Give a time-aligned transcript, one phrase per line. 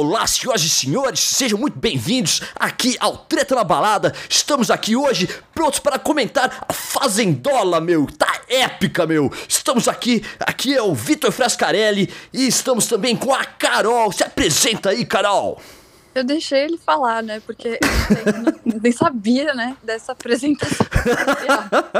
[0.00, 4.14] Olá, senhoras e senhores, sejam muito bem-vindos aqui ao Treta na Balada.
[4.30, 8.06] Estamos aqui hoje prontos para comentar a Fazendola, meu.
[8.06, 9.28] Tá épica, meu.
[9.48, 14.12] Estamos aqui, aqui é o Vitor Frascarelli e estamos também com a Carol.
[14.12, 15.60] Se apresenta aí, Carol.
[16.14, 17.42] Eu deixei ele falar, né?
[17.44, 17.80] Porque
[18.24, 18.32] eu
[18.64, 19.76] nem, nem sabia, né?
[19.82, 20.86] Dessa apresentação.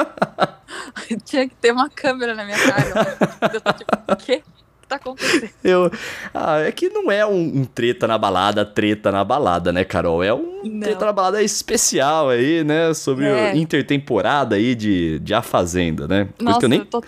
[1.26, 3.18] Tinha que ter uma câmera na minha cara.
[3.52, 4.44] Eu tô tipo, o quê?
[4.88, 5.50] Tá acontecendo?
[5.62, 5.90] Eu,
[6.32, 10.22] ah, é que não é um, um, treta na balada, treta na balada, né, Carol?
[10.24, 10.80] É um não.
[10.80, 12.94] treta na balada especial aí, né?
[12.94, 13.56] Sobre é.
[13.56, 16.28] intertemporada aí de, de A Fazenda, né?
[16.40, 16.84] Nossa, eu nem...
[16.84, 17.02] Tô,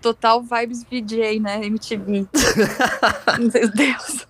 [0.00, 1.64] total vibes VJ, né?
[1.64, 2.26] MTV.
[3.38, 4.26] Meu Deus.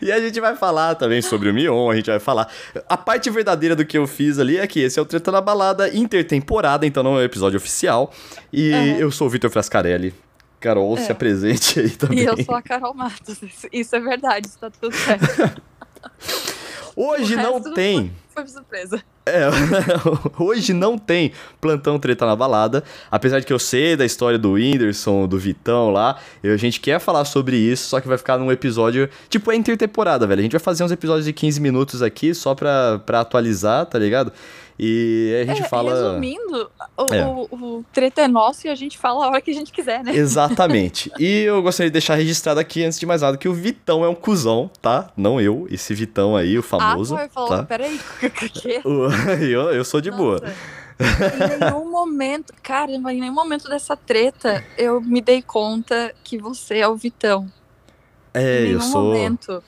[0.00, 2.48] E a gente vai falar também sobre o Mion, a gente vai falar.
[2.88, 5.40] A parte verdadeira do que eu fiz ali é que esse é o Treta na
[5.40, 8.12] Balada intertemporada, então não é o episódio oficial.
[8.52, 8.96] E uhum.
[8.98, 10.14] eu sou o Vitor Frascarelli,
[10.60, 11.00] Carol, é.
[11.00, 12.18] se apresente aí também.
[12.20, 13.38] E eu sou a Carol Matos.
[13.72, 15.62] Isso é verdade, está tudo certo.
[17.00, 18.10] Hoje não tem.
[18.34, 19.00] Foi surpresa.
[19.24, 19.46] É,
[20.42, 22.82] hoje não tem plantão treta na balada.
[23.08, 26.18] Apesar de que eu sei da história do Whindersson, do Vitão lá.
[26.42, 29.08] a gente quer falar sobre isso, só que vai ficar num episódio.
[29.28, 30.40] Tipo, é intertemporada, velho.
[30.40, 33.98] A gente vai fazer uns episódios de 15 minutos aqui só pra, pra atualizar, tá
[33.98, 34.32] ligado?
[34.78, 35.90] E a gente é, fala.
[35.90, 37.26] Resumindo, o, é.
[37.26, 40.04] o, o treta é nosso e a gente fala a hora que a gente quiser,
[40.04, 40.14] né?
[40.14, 41.10] Exatamente.
[41.18, 44.08] e eu gostaria de deixar registrado aqui, antes de mais nada, que o Vitão é
[44.08, 45.10] um cuzão, tá?
[45.16, 47.16] Não eu, esse Vitão aí, o famoso.
[47.16, 47.64] Ah, falou, tá?
[47.64, 48.80] peraí, o que?
[49.50, 50.22] eu, eu sou de Nossa.
[50.22, 50.42] boa.
[51.00, 56.78] Em nenhum momento, cara, em nenhum momento dessa treta eu me dei conta que você
[56.78, 57.50] é o Vitão.
[58.34, 59.04] É, eu sou.
[59.04, 59.62] Momento.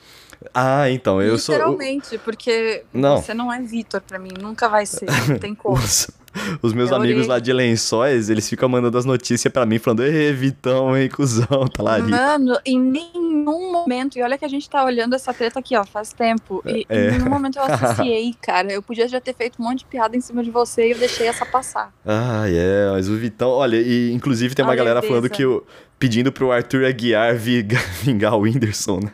[0.53, 1.55] Ah, então, eu sou.
[1.55, 3.17] Literalmente, porque não.
[3.17, 5.77] você não é Vitor pra mim, nunca vai ser, não tem como.
[6.61, 10.03] Os, meus eu amigos lá de lençóis, eles ficam mandando as notícias pra mim, falando,
[10.03, 11.99] ei, Vitão, hein, cuzão, tá lá.
[11.99, 15.83] Mano, em nenhum momento, e olha que a gente tá olhando essa treta aqui, ó,
[15.83, 17.07] faz tempo, e é.
[17.07, 20.15] em nenhum momento eu associei, cara, eu podia já ter feito um monte de piada
[20.15, 21.93] em cima de você e eu deixei essa passar.
[22.05, 25.13] Ah, é, yeah, mas o Vitão, olha, e inclusive tem uma a galera leveza.
[25.13, 25.63] falando que o
[26.01, 27.35] pedindo pro Arthur Aguiar
[28.01, 29.11] vingar o Whindersson, né?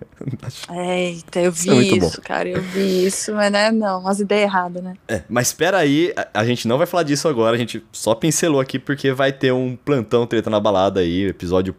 [0.72, 4.44] Eita, eu vi isso, é isso cara, eu vi isso, mas né, não, umas ideias
[4.44, 4.94] erradas, né?
[5.06, 8.16] É, mas espera aí, a, a, gente não vai falar disso agora, a gente só
[8.16, 11.76] pincelou aqui porque vai ter um plantão treta na balada aí, episódio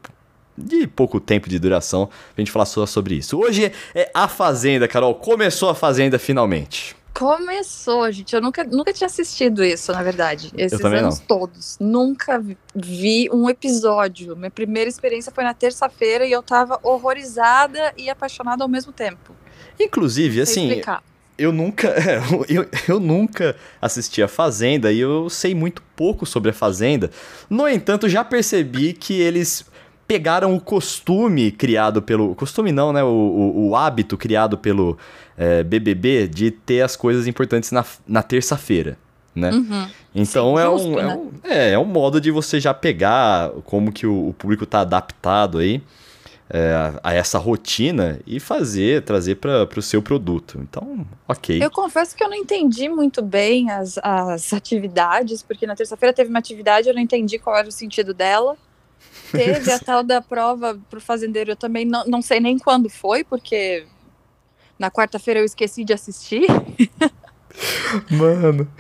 [0.55, 3.39] de pouco tempo de duração, pra gente falar só sobre isso.
[3.39, 6.98] Hoje é A Fazenda, Carol, começou a Fazenda finalmente.
[7.19, 8.33] Começou, gente.
[8.33, 10.53] Eu nunca, nunca tinha assistido isso, na verdade.
[10.57, 11.27] Esses anos não.
[11.27, 11.77] todos.
[11.81, 12.41] Nunca
[12.73, 14.37] vi um episódio.
[14.37, 19.35] Minha primeira experiência foi na terça-feira e eu tava horrorizada e apaixonada ao mesmo tempo.
[19.81, 20.69] Inclusive, assim.
[20.69, 21.03] Explicar.
[21.37, 21.93] Eu nunca,
[22.49, 27.11] eu, eu nunca assisti a Fazenda e eu sei muito pouco sobre a Fazenda.
[27.51, 29.65] No entanto, já percebi que eles
[30.09, 32.35] pegaram o costume criado pelo.
[32.35, 33.05] Costume não, né?
[33.05, 34.97] O, o, o hábito criado pelo
[35.37, 38.97] é, BBB de ter as coisas importantes na, na terça-feira.
[39.35, 39.53] Né?
[39.53, 39.89] Uhum.
[40.13, 41.03] Então Sim, é, justo, um, né?
[41.03, 44.65] é, um, é, é, um modo de você já pegar como que o, o público
[44.65, 45.81] está adaptado aí
[46.51, 50.59] é, a, essa rotina e fazer, trazer para o seu produto.
[50.61, 51.63] Então, ok.
[51.63, 56.31] Eu confesso que eu não entendi muito bem as, as atividades, porque na terça-feira teve
[56.31, 58.57] uma atividade, eu não entendi qual era o sentido dela.
[59.31, 63.25] Teve a tal da prova pro fazendeiro, eu também não, não sei nem quando foi,
[63.25, 63.87] porque
[64.79, 66.47] na quarta-feira eu esqueci de assistir.
[68.11, 68.71] Mano,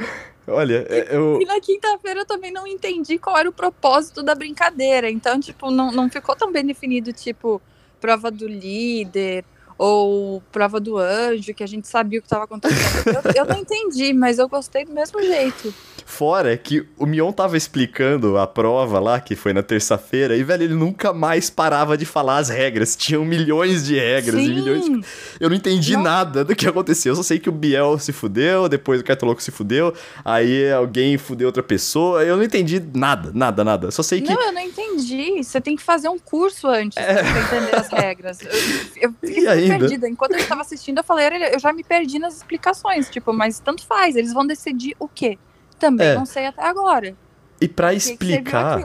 [0.47, 1.41] olha, é, eu.
[1.41, 5.11] E na quinta-feira eu também não entendi qual era o propósito da brincadeira.
[5.11, 7.61] Então, tipo, não, não ficou tão bem definido, tipo,
[8.01, 9.45] prova do líder
[9.78, 13.16] ou prova do anjo, que a gente sabia o que estava acontecendo.
[13.25, 15.72] Eu, eu, não entendi, mas eu gostei do mesmo jeito.
[16.05, 20.65] Fora que o Mion tava explicando a prova lá, que foi na terça-feira, e, velho,
[20.65, 22.97] ele nunca mais parava de falar as regras.
[22.97, 24.50] Tinham milhões de regras Sim.
[24.50, 25.00] e milhões de...
[25.38, 26.03] Eu não entendi não.
[26.03, 27.12] nada do que aconteceu.
[27.12, 29.94] Eu só sei que o Biel se fudeu, depois o Cartoloco se fudeu,
[30.25, 32.25] aí alguém fudeu outra pessoa.
[32.25, 33.91] Eu não entendi nada, nada, nada.
[33.93, 34.33] Só sei que.
[34.33, 35.44] Não, eu não entendi.
[35.44, 37.22] Você tem que fazer um curso antes é...
[37.22, 38.38] pra entender as regras.
[38.97, 40.09] Eu, eu perdida.
[40.09, 43.09] Enquanto eu estava assistindo, eu falei, eu já me perdi nas explicações.
[43.09, 45.38] Tipo, mas tanto faz, eles vão decidir o quê?
[45.79, 46.15] Também é.
[46.15, 47.17] não sei até agora.
[47.61, 48.81] E para explicar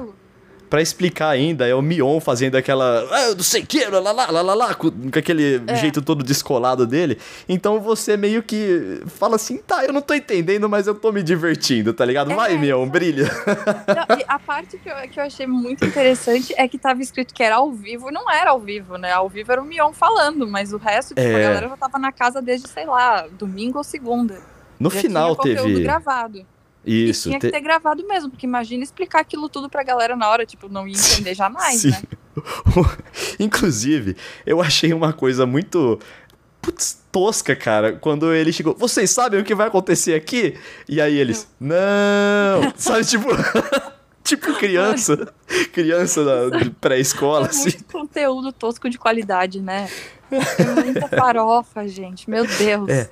[0.73, 3.07] para explicar ainda, é o Mion fazendo aquela.
[3.11, 5.75] Ah, não sei que, lá, lá, lá, lá, lá, com, aquele é.
[5.75, 7.19] jeito todo descolado dele.
[7.47, 11.21] Então você meio que fala assim, tá, eu não tô entendendo, mas eu tô me
[11.21, 12.33] divertindo, tá ligado?
[12.33, 13.25] Vai, é, Mion, brilha.
[13.25, 17.43] Não, a parte que eu, que eu achei muito interessante é que tava escrito que
[17.43, 19.11] era ao vivo, não era ao vivo, né?
[19.11, 21.35] Ao vivo era o Mion falando, mas o resto, tipo, é.
[21.35, 24.41] a galera já tava na casa desde, sei lá, domingo ou segunda.
[24.79, 25.83] No já final teve.
[25.83, 26.43] gravado.
[26.85, 27.29] Isso.
[27.29, 30.45] E tinha que ter gravado mesmo, porque imagina explicar aquilo tudo pra galera na hora,
[30.45, 31.91] tipo, não ia entender jamais, Sim.
[31.91, 32.01] né?
[33.39, 35.99] Inclusive, eu achei uma coisa muito
[36.63, 38.73] putz, tosca, cara, quando ele chegou.
[38.75, 40.57] Vocês sabem o que vai acontecer aqui?
[40.87, 42.73] E aí eles, não!
[42.75, 43.27] Sabe, tipo.
[44.23, 45.33] tipo criança.
[45.73, 47.71] criança da pré-escola, é assim.
[47.91, 49.89] conteúdo tosco de qualidade, né?
[50.31, 52.29] É muita farofa, gente.
[52.29, 52.89] Meu Deus.
[52.89, 53.09] É.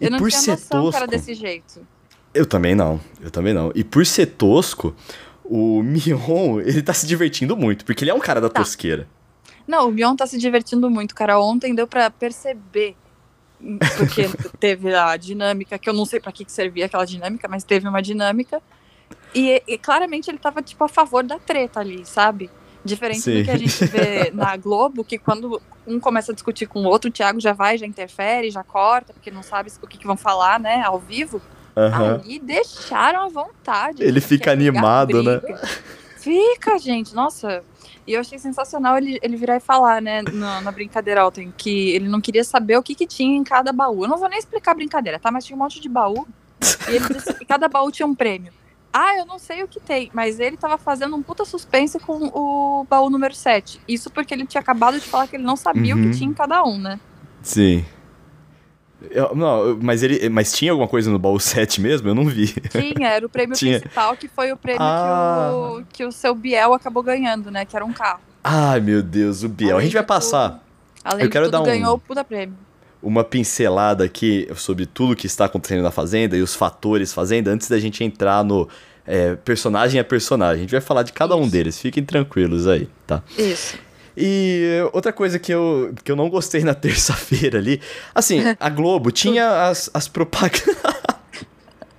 [0.00, 1.86] E eu não por tinha ser noção tosco, era desse jeito.
[2.32, 3.00] Eu também não.
[3.20, 3.72] Eu também não.
[3.74, 4.94] E por ser tosco,
[5.44, 8.60] o Mion, ele tá se divertindo muito, porque ele é um cara da tá.
[8.60, 9.08] tosqueira.
[9.66, 11.38] Não, o Mion tá se divertindo muito, cara.
[11.38, 12.96] Ontem deu para perceber
[13.96, 14.28] porque
[14.58, 17.86] teve a dinâmica, que eu não sei para que, que servia aquela dinâmica, mas teve
[17.86, 18.62] uma dinâmica.
[19.34, 22.50] E, e, claramente ele tava, tipo, a favor da treta ali, sabe?
[22.84, 23.38] Diferente Sim.
[23.38, 26.86] do que a gente vê na Globo, que quando um começa a discutir com o
[26.86, 30.06] outro, o Thiago já vai, já interfere, já corta, porque não sabe o que, que
[30.06, 31.40] vão falar, né, ao vivo.
[31.76, 32.14] Uhum.
[32.14, 34.02] Ali deixaram à vontade.
[34.02, 35.40] Ele fica animado, né?
[36.18, 37.14] Fica, gente.
[37.14, 37.62] Nossa,
[38.06, 41.90] e eu achei sensacional ele, ele virar e falar, né, na, na, brincadeira ontem, que
[41.90, 44.04] ele não queria saber o que, que tinha em cada baú.
[44.04, 45.30] Eu não vou nem explicar a brincadeira, tá?
[45.30, 46.26] Mas tinha um monte de baú.
[46.90, 48.52] E ele disse que cada baú tinha um prêmio.
[48.92, 52.30] Ah, eu não sei o que tem, mas ele tava fazendo um puta suspense com
[52.34, 53.80] o baú número 7.
[53.86, 56.00] Isso porque ele tinha acabado de falar que ele não sabia uhum.
[56.00, 56.18] o que uhum.
[56.18, 56.98] tinha em cada um, né?
[57.40, 57.84] Sim.
[59.10, 62.08] Eu, não, mas ele, mas tinha alguma coisa no baú 7 mesmo?
[62.08, 62.46] Eu não vi.
[62.70, 63.80] Tinha, era o prêmio tinha.
[63.80, 65.50] principal, que foi o prêmio ah.
[65.50, 67.64] que, o, que o seu Biel acabou ganhando, né?
[67.64, 68.20] Que era um carro.
[68.42, 69.70] Ai, meu Deus, o Biel.
[69.70, 70.50] Além a gente vai passar.
[70.50, 70.60] Tudo,
[71.04, 72.56] além eu quero tudo, dar um, ganhou o puta prêmio.
[73.02, 77.68] Uma pincelada aqui sobre tudo que está acontecendo na Fazenda e os fatores Fazenda, antes
[77.68, 78.68] da gente entrar no
[79.06, 80.56] é, personagem a personagem.
[80.56, 81.44] A gente vai falar de cada Isso.
[81.44, 83.22] um deles, fiquem tranquilos aí, tá?
[83.38, 83.78] Isso.
[84.20, 87.80] E outra coisa que eu, que eu não gostei na terça-feira ali,
[88.14, 90.76] assim, a Globo tinha as, as propagandas.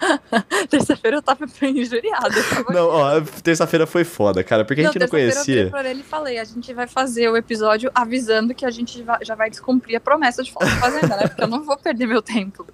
[0.69, 2.35] terça-feira eu tava injuriada.
[2.69, 5.71] Não, ó, terça-feira foi foda, cara, porque não, a gente não conhecia.
[5.73, 9.35] Eu ele e falei, a gente vai fazer o episódio avisando que a gente já
[9.35, 11.27] vai descumprir a promessa de Fazenda, né?
[11.27, 12.65] Porque eu não vou perder meu tempo.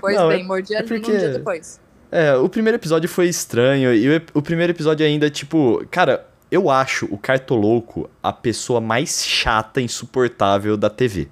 [0.00, 1.10] Pois não, bem, mordi é porque...
[1.10, 1.80] um dia depois.
[2.10, 6.70] É, o primeiro episódio foi estranho, e o, o primeiro episódio ainda, tipo, cara, eu
[6.70, 11.28] acho o Cartolouco a pessoa mais chata, insuportável da TV.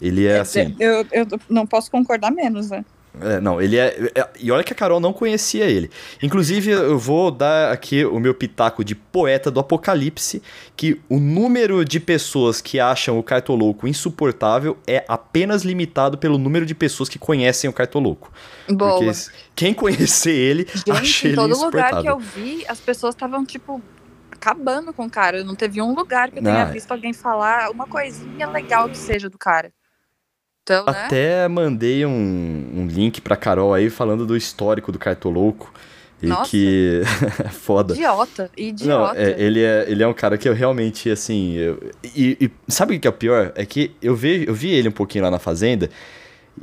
[0.00, 0.74] Ele é, é assim.
[0.78, 2.84] Eu, eu não posso concordar menos, né?
[3.20, 5.88] É, não, ele é, é, E olha que a Carol não conhecia ele.
[6.20, 10.42] Inclusive, eu vou dar aqui o meu pitaco de poeta do apocalipse:
[10.76, 16.66] que o número de pessoas que acham o Cartolouco insuportável é apenas limitado pelo número
[16.66, 18.32] de pessoas que conhecem o Cartolouco.
[18.68, 18.98] Boa.
[18.98, 19.12] Porque
[19.54, 21.46] quem conhecer ele, Gente, acha ele insuportável.
[21.46, 23.80] Em todo lugar que eu vi, as pessoas estavam, tipo,
[24.44, 25.42] acabando com o cara.
[25.42, 29.30] Não teve um lugar que eu tenha visto alguém falar uma coisinha legal que seja
[29.30, 29.72] do cara.
[30.62, 31.04] Então, né?
[31.06, 35.72] Até mandei um, um link pra Carol aí falando do histórico do Cartolouco.
[36.22, 36.50] E Nossa.
[36.50, 37.02] que.
[37.52, 37.94] Foda.
[37.94, 38.50] Idiota.
[38.56, 39.14] Idiota.
[39.14, 41.54] Não, é, ele, é, ele é um cara que eu realmente, assim.
[41.54, 43.52] Eu, e, e, sabe o que é o pior?
[43.54, 45.90] É que eu vi, eu vi ele um pouquinho lá na Fazenda.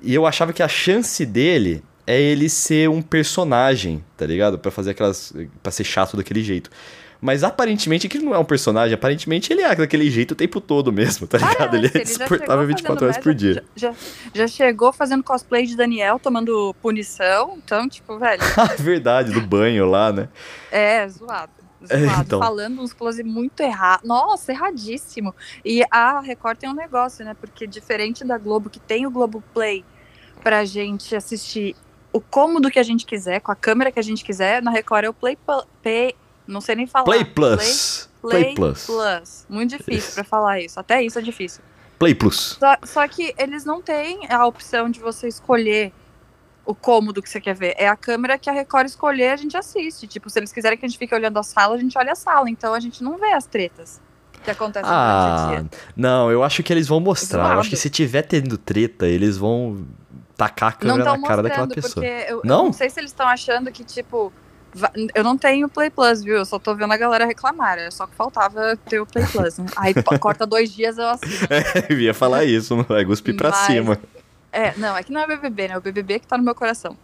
[0.02, 4.58] E eu achava que a chance dele é ele ser um personagem, tá ligado?
[4.58, 5.34] para fazer aquelas.
[5.62, 6.72] para ser chato daquele jeito.
[7.22, 10.92] Mas aparentemente aquilo não é um personagem, aparentemente ele é daquele jeito o tempo todo
[10.92, 11.58] mesmo, tá ligado?
[11.58, 13.64] Parece, ele é insuportável 24 horas por dia.
[13.76, 13.94] Já,
[14.34, 18.42] já, chegou fazendo cosplay de Daniel, tomando punição, então, tipo, velho.
[18.58, 20.30] Ah, verdade, do banho lá, né?
[20.72, 21.52] É, zoado.
[21.88, 22.40] É, zoado, é, então.
[22.40, 24.02] falando uns close muito errado.
[24.04, 25.36] Nossa, erradíssimo.
[25.64, 27.36] E a Record tem um negócio, né?
[27.40, 29.86] Porque diferente da Globo, que tem o Globo Play
[30.44, 31.76] pra gente assistir
[32.12, 35.06] o cômodo que a gente quiser, com a câmera que a gente quiser, na Record
[35.06, 35.38] é o Play,
[35.82, 36.16] Play,
[36.52, 37.06] não sei nem falar.
[37.06, 38.10] Play Plus.
[38.22, 38.86] Play, Play Plus.
[38.86, 39.46] Plus.
[39.50, 40.80] Muito difícil para falar isso.
[40.80, 41.64] Até isso é difícil.
[41.98, 42.58] Play Plus.
[42.60, 45.92] Só, só, que eles não têm a opção de você escolher
[46.66, 47.76] o cômodo que você quer ver.
[47.78, 50.08] É a câmera que a Record escolher, a gente assiste.
[50.08, 52.16] Tipo, se eles quiserem que a gente fique olhando a sala, a gente olha a
[52.16, 52.50] sala.
[52.50, 54.02] Então a gente não vê as tretas
[54.44, 55.64] que acontecem ah,
[55.96, 57.54] Não, eu acho que eles vão mostrar.
[57.54, 59.86] Eu acho que se tiver tendo treta, eles vão
[60.36, 62.06] tacar a câmera na cara daquela pessoa.
[62.06, 62.60] Eu, não?
[62.60, 64.34] Eu não sei se eles estão achando que, tipo,
[65.14, 66.38] eu não tenho Play Plus, viu?
[66.38, 67.78] Eu só tô vendo a galera reclamar.
[67.78, 69.58] É só que faltava ter o Play Plus.
[69.58, 69.66] Né?
[69.76, 71.48] Aí corta dois dias eu assino.
[71.50, 74.00] É, eu ia falar isso, não vai cuspir pra Mas, cima.
[74.52, 75.78] É, não, é que não é BBB, né?
[75.78, 76.98] O BBB que tá no meu coração.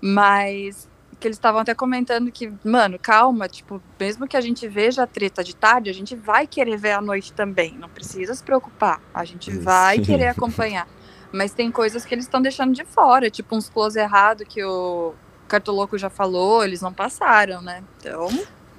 [0.00, 0.88] Mas
[1.22, 5.06] que eles estavam até comentando que, mano, calma, tipo, mesmo que a gente veja a
[5.06, 7.76] treta de tarde, a gente vai querer ver à noite também.
[7.78, 9.00] Não precisa se preocupar.
[9.14, 10.88] A gente vai querer acompanhar.
[11.32, 15.14] Mas tem coisas que eles estão deixando de fora, tipo uns close errado que o
[15.52, 17.82] Cartoloco já falou, eles não passaram, né?
[17.98, 18.28] Então.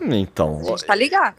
[0.01, 0.59] Então.
[0.59, 1.35] A gente tá ligado.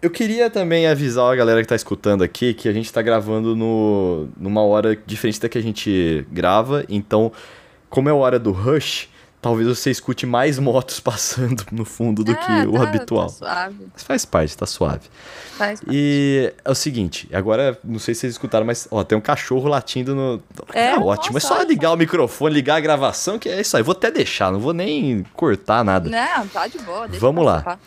[0.00, 3.56] Eu queria também avisar a galera que tá escutando aqui que a gente tá gravando
[3.56, 6.84] no, numa hora diferente da que a gente grava.
[6.88, 7.32] Então,
[7.90, 9.08] como é a hora do Rush,
[9.40, 13.26] talvez você escute mais motos passando no fundo do é, que o tá, habitual.
[13.26, 13.76] Tá suave.
[13.92, 15.02] Mas faz parte, tá suave.
[15.56, 15.90] Faz parte.
[15.90, 19.68] E é o seguinte, agora, não sei se vocês escutaram, mas ó, tem um cachorro
[19.68, 20.42] latindo no.
[20.72, 21.34] É, ah, ótimo.
[21.34, 23.82] Nossa, é só ligar o microfone, ligar a gravação, que é isso aí.
[23.82, 26.08] Vou até deixar, não vou nem cortar nada.
[26.08, 27.08] Não, tá de boa.
[27.08, 27.78] Vamos lá.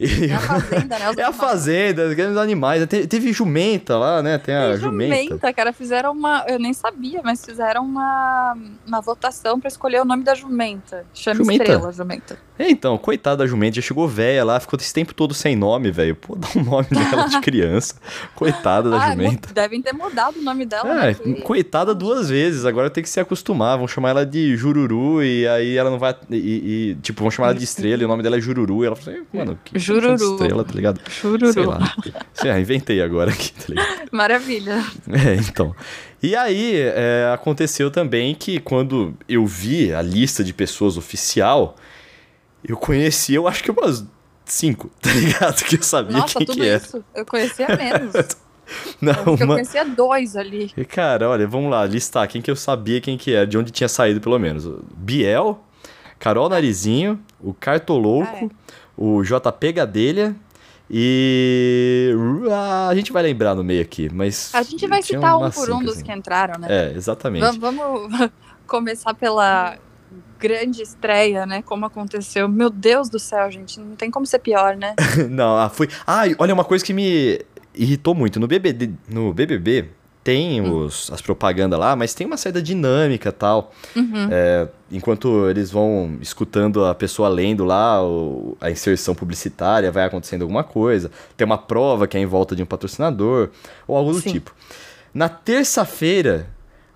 [0.00, 1.10] É a fazenda, né?
[1.10, 2.86] Os é a fazenda, os animais.
[2.86, 4.38] Te, teve jumenta lá, né?
[4.38, 5.16] Tem a jumenta.
[5.16, 5.72] Jumenta, cara.
[5.74, 6.44] Fizeram uma.
[6.48, 11.04] Eu nem sabia, mas fizeram uma, uma votação para escolher o nome da jumenta.
[11.12, 11.64] Chama jumenta.
[11.64, 12.38] Estrela, jumenta.
[12.60, 15.90] É, então, coitada da jumenta, já chegou velha lá, ficou esse tempo todo sem nome,
[15.90, 16.14] velho.
[16.14, 17.94] Pô, dá um nome dela de criança.
[18.34, 19.50] Coitada da ah, jumenta.
[19.54, 21.06] Devem ter mudado o nome dela.
[21.06, 21.40] É, né?
[21.40, 22.66] coitada duas vezes.
[22.66, 23.78] Agora tem que se acostumar.
[23.78, 26.14] Vão chamar ela de Jururu e aí ela não vai.
[26.28, 28.84] E, e tipo, vão chamar ela de estrela e o nome dela é Jururu.
[28.84, 30.32] E ela fala assim, mano, que Jururu.
[30.32, 31.00] Estrela, tá ligado?
[31.08, 31.52] Jururu.
[31.54, 31.94] Sei lá.
[32.34, 34.08] Sei lá, inventei agora aqui, tá ligado?
[34.12, 34.84] Maravilha.
[35.08, 35.74] É, então.
[36.22, 41.74] E aí, é, aconteceu também que quando eu vi a lista de pessoas oficial,
[42.64, 44.04] eu conheci, eu acho que umas
[44.44, 45.64] cinco, tá ligado?
[45.64, 46.82] Que eu sabia Nossa, quem que era.
[46.82, 47.04] Isso.
[47.14, 48.12] Eu conhecia menos.
[49.00, 49.42] Não, eu, uma...
[49.42, 50.68] eu conhecia dois ali.
[50.88, 53.88] Cara, olha, vamos lá, listar quem que eu sabia quem que era, de onde tinha
[53.88, 54.68] saído pelo menos.
[54.96, 55.60] Biel,
[56.20, 58.48] Carol Narizinho, o Cartolouco, ah, é
[58.96, 60.36] o JP Gadelha
[60.88, 62.12] e
[62.88, 64.52] a gente vai lembrar no meio aqui, mas.
[64.52, 66.04] A gente vai citar um por um dos assim.
[66.04, 66.66] que entraram, né?
[66.68, 67.58] É, exatamente.
[67.58, 68.10] vamos
[68.66, 69.78] começar pela
[70.38, 71.62] grande estreia, né?
[71.62, 72.48] Como aconteceu.
[72.48, 74.94] Meu Deus do céu, gente, não tem como ser pior, né?
[75.28, 75.88] não, foi.
[76.06, 77.40] Ah, olha, uma coisa que me
[77.74, 78.40] irritou muito.
[78.40, 79.90] No BBB, no BBB
[80.22, 80.84] tem uhum.
[80.84, 83.72] os, as propagandas lá, mas tem uma certa dinâmica tal.
[83.96, 84.28] Uhum.
[84.30, 90.42] É, enquanto eles vão escutando a pessoa lendo lá o, a inserção publicitária, vai acontecendo
[90.42, 91.10] alguma coisa.
[91.36, 93.50] Tem uma prova que é em volta de um patrocinador,
[93.86, 94.32] ou algo do Sim.
[94.32, 94.54] tipo.
[95.12, 96.48] Na terça-feira,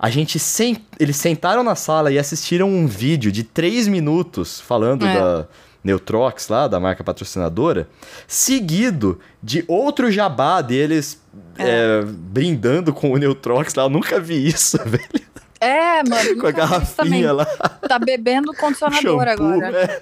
[0.04, 5.06] a gente sem, eles sentaram na sala e assistiram um vídeo de três minutos falando
[5.06, 5.14] é.
[5.14, 5.48] da
[5.82, 7.88] Neutrox lá, da marca patrocinadora,
[8.28, 11.18] seguido de outro jabá deles
[11.56, 12.02] é.
[12.02, 13.84] É, brindando com o Neutrox lá.
[13.84, 15.24] Eu nunca vi isso, velho.
[15.64, 16.40] É, mano.
[16.40, 17.46] Com a garrafinha lá.
[17.88, 19.82] Tá bebendo condicionador Shampoo, agora.
[19.82, 19.98] É.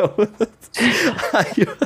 [1.33, 1.77] Aí, eu,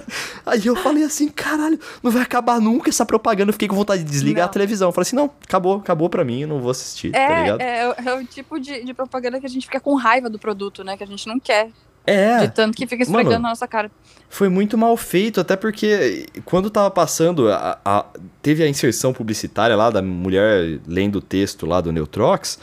[0.46, 3.50] aí, eu falei assim, caralho, não vai acabar nunca essa propaganda.
[3.50, 4.50] Eu fiquei com vontade de desligar não.
[4.50, 4.88] a televisão.
[4.88, 7.40] Eu falei assim, não, acabou, acabou pra mim, eu não vou assistir, tá é, tá
[7.40, 7.60] ligado?
[7.60, 10.84] É, é o tipo de, de propaganda que a gente fica com raiva do produto,
[10.84, 10.96] né?
[10.96, 11.70] Que a gente não quer.
[12.06, 12.38] É.
[12.38, 13.90] De tanto que fica esfregando Mano, na nossa cara.
[14.28, 18.04] Foi muito mal feito, até porque quando tava passando, a, a,
[18.40, 22.58] teve a inserção publicitária lá da mulher lendo o texto lá do Neutrox,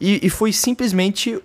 [0.00, 1.40] e, e foi simplesmente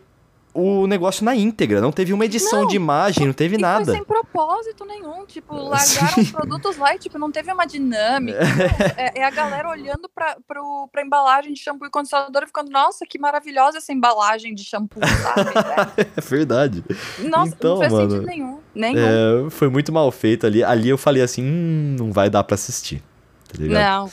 [0.56, 3.88] o negócio na íntegra, não teve uma edição não, de imagem, não teve nada.
[3.88, 8.40] Foi sem propósito nenhum, tipo, largaram os produtos lá e, tipo, não teve uma dinâmica.
[8.98, 12.72] É, é, a galera olhando pra, pro, pra embalagem de shampoo e condicionador e ficando,
[12.72, 15.52] nossa, que maravilhosa essa embalagem de shampoo, sabe?
[16.16, 16.84] é verdade.
[17.20, 18.60] Nossa, então, não fez mano, sentido nenhum.
[18.74, 19.48] nenhum.
[19.48, 20.64] É, foi muito mal feito ali.
[20.64, 23.04] Ali eu falei assim, hum, não vai dar pra assistir.
[23.52, 24.04] Tá ligado?
[24.04, 24.12] Não.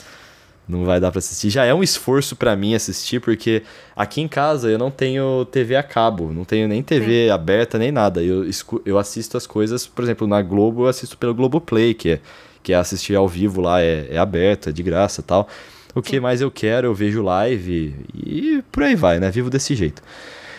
[0.67, 1.49] Não vai dar para assistir.
[1.49, 3.63] Já é um esforço para mim assistir, porque
[3.95, 7.31] aqui em casa eu não tenho TV a cabo, não tenho nem TV Sim.
[7.31, 8.23] aberta nem nada.
[8.23, 8.49] Eu,
[8.85, 12.19] eu assisto as coisas, por exemplo, na Globo eu assisto pelo Globoplay, que é,
[12.61, 15.49] que é assistir ao vivo lá, é, é aberto, é de graça tal.
[15.93, 19.29] O que mais eu quero, eu vejo live e por aí vai, né?
[19.29, 20.01] Vivo desse jeito.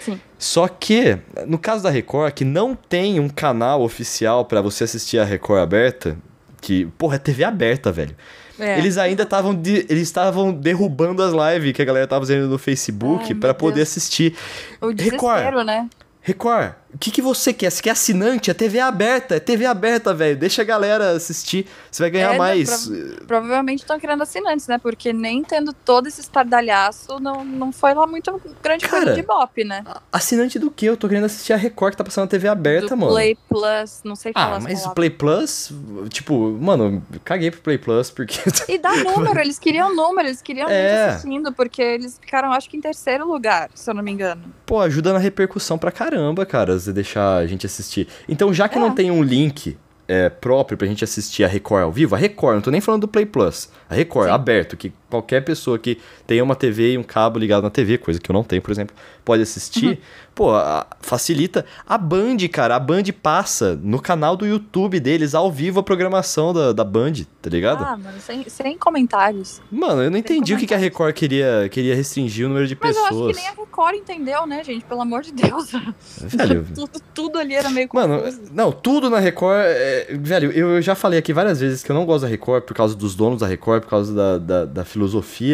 [0.00, 0.20] Sim.
[0.38, 5.18] Só que, no caso da Record, que não tem um canal oficial para você assistir
[5.18, 6.16] a Record aberta,
[6.60, 8.14] que, porra, é TV aberta, velho.
[8.58, 8.78] É.
[8.78, 12.58] Eles ainda estavam de, eles estavam derrubando as lives que a galera tava fazendo no
[12.58, 14.36] Facebook para poder assistir.
[14.80, 15.88] O desespero, Record, né?
[16.20, 17.70] Record, o que, que você quer?
[17.70, 18.50] Você quer assinante?
[18.50, 20.36] É TV aberta, é TV aberta, velho.
[20.36, 22.88] Deixa a galera assistir, você vai ganhar é, mais.
[23.26, 24.78] Prova provavelmente estão querendo assinantes, né?
[24.78, 29.26] Porque nem tendo todo esse estardalhaço, não, não foi lá muito grande Cara, coisa de
[29.26, 29.84] bop, né?
[30.12, 30.86] Assinante do que?
[30.86, 33.12] Eu tô querendo assistir a Record que tá passando na TV aberta, do mano.
[33.12, 34.56] Play Plus, não sei falar.
[34.56, 35.72] Ah, mas o Play Plus,
[36.08, 38.38] tipo, mano, caguei pro Play Plus porque.
[38.66, 41.10] E dá número, eles queriam número, eles queriam é.
[41.10, 44.42] assistindo, porque eles ficaram, acho que em terceiro lugar, se eu não me engano.
[44.64, 48.08] Pô, ajuda na repercussão pra caramba, cara, você deixar a gente assistir.
[48.28, 48.80] Então, já que é.
[48.80, 49.76] não tem um link
[50.06, 53.02] é, próprio pra gente assistir a Record ao vivo, a Record, não tô nem falando
[53.02, 54.34] do Play Plus, a Record, Sim.
[54.34, 58.20] aberto, que qualquer pessoa que tenha uma TV e um cabo ligado na TV, coisa
[58.20, 58.94] que eu não tenho, por exemplo,
[59.24, 59.86] pode assistir.
[59.86, 59.96] Uhum.
[60.34, 61.64] Pô, a, facilita.
[61.86, 66.52] A Band, cara, a Band passa no canal do YouTube deles ao vivo a programação
[66.52, 67.84] da, da Band, tá ligado?
[67.84, 69.62] Ah, mano, sem, sem comentários.
[69.70, 72.66] Mano, eu não sem entendi o que, que a Record queria, queria restringir o número
[72.66, 73.10] de Mas pessoas.
[73.10, 74.84] Mas eu acho que nem a Record entendeu, né, gente?
[74.84, 75.70] Pelo amor de Deus.
[76.18, 76.66] Velho.
[76.74, 79.60] tudo, tudo ali era meio Mano, não, tudo na Record.
[79.66, 82.74] É, velho, eu, já falei aqui várias vezes que eu não gosto da Record por
[82.74, 85.03] causa dos donos da Record, por causa da, da, da filosofia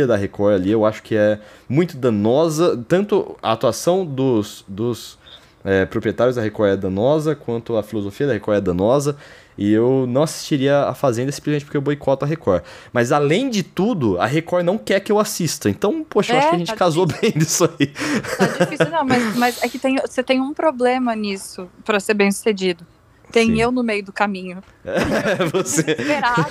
[0.06, 0.70] da Record ali.
[0.70, 1.38] Eu acho que é
[1.68, 5.18] muito danosa, tanto a atuação dos, dos
[5.64, 9.16] é, proprietários da Record é danosa, quanto a filosofia da Record é danosa.
[9.58, 12.62] E eu não assistiria a Fazenda simplesmente porque eu boicoto a Record.
[12.92, 15.68] Mas além de tudo, a Record não quer que eu assista.
[15.68, 17.30] Então, poxa, eu acho que a gente tá casou difícil.
[17.30, 17.86] bem nisso aí.
[17.86, 22.14] Tá difícil, não, mas, mas é que tem, você tem um problema nisso para ser
[22.14, 22.86] bem sucedido.
[23.30, 23.60] Tem Sim.
[23.60, 24.62] eu no meio do caminho.
[24.84, 25.84] É, você,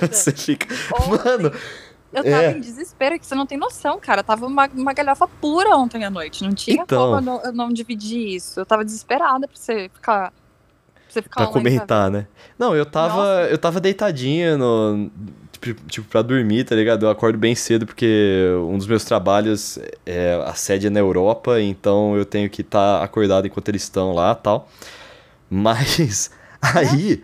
[0.09, 0.67] você fica.
[0.93, 1.51] Ontem, Mano.
[2.11, 2.51] Eu tava é.
[2.51, 4.23] em desespero, que você não tem noção, cara.
[4.23, 6.43] Tava uma, uma galhofa pura ontem à noite.
[6.43, 8.59] Não tinha então, como eu não, eu não dividir isso.
[8.59, 10.33] Eu tava desesperada pra você ficar
[11.09, 12.27] você ficar pra comentar, né?
[12.57, 15.09] Não, eu tava, eu tava deitadinha no.
[15.59, 17.05] Tipo, tipo, pra dormir, tá ligado?
[17.05, 21.59] Eu acordo bem cedo porque um dos meus trabalhos é a sede é na Europa,
[21.59, 24.69] então eu tenho que estar tá acordado enquanto eles estão lá tal.
[25.49, 27.23] Mas aí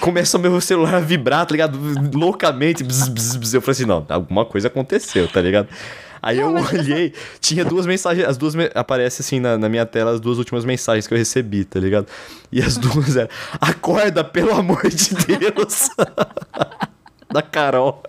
[0.00, 1.78] começa o meu celular a vibrar, tá ligado?
[2.12, 2.82] Loucamente.
[2.82, 3.54] Bzz, bzz, bzz.
[3.54, 5.68] Eu falei assim: não, alguma coisa aconteceu, tá ligado?
[6.20, 8.68] Aí eu olhei, tinha duas mensagens, as duas me...
[8.74, 12.08] aparece assim na, na, minha tela as duas últimas mensagens que eu recebi, tá ligado?
[12.50, 13.30] E as duas eram:
[13.60, 15.90] "Acorda, pelo amor de Deus".
[17.30, 18.02] da Carol.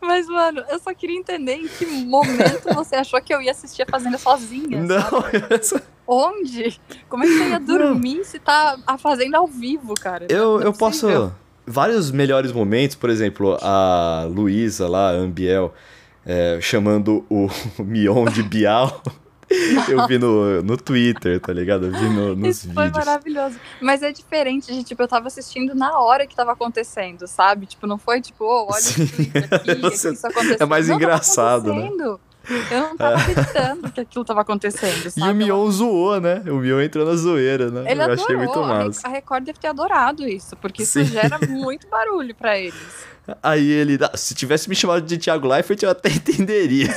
[0.00, 3.82] Mas, mano, eu só queria entender em que momento você achou que eu ia assistir
[3.82, 4.82] a Fazenda sozinha.
[4.82, 5.82] Não, essa...
[6.06, 6.80] Onde?
[7.08, 8.24] Como é que você ia dormir não.
[8.24, 10.26] se tá a Fazenda ao vivo, cara?
[10.28, 11.32] Eu, é eu posso.
[11.66, 15.72] Vários melhores momentos, por exemplo, a Luísa lá, a Ambiel
[16.24, 17.48] é, chamando o
[17.82, 19.02] Mion de Bial.
[19.88, 21.86] Eu vi no, no Twitter, tá ligado?
[21.86, 22.90] Eu vi no, nos Isso vídeos.
[22.90, 23.58] foi maravilhoso.
[23.80, 27.66] Mas é diferente de, tipo, eu tava assistindo na hora que tava acontecendo, sabe?
[27.66, 29.06] Tipo, não foi tipo, oh, olha Sim.
[29.06, 30.12] clipe aqui, Você...
[30.12, 30.56] isso aconteceu.
[30.60, 31.90] É mais não, engraçado, né?
[32.70, 35.26] Eu não tava acreditando que aquilo tava acontecendo, sabe?
[35.26, 36.42] E o Mion zoou, né?
[36.46, 37.90] O Mion entrou na zoeira, né?
[37.90, 38.24] Ele eu adorou.
[38.24, 39.06] achei muito massa.
[39.06, 41.02] A Record deve ter adorado isso, porque Sim.
[41.02, 43.09] isso gera muito barulho para eles.
[43.42, 46.88] Aí ele, se tivesse me chamado de Thiago Leifert, eu até entenderia.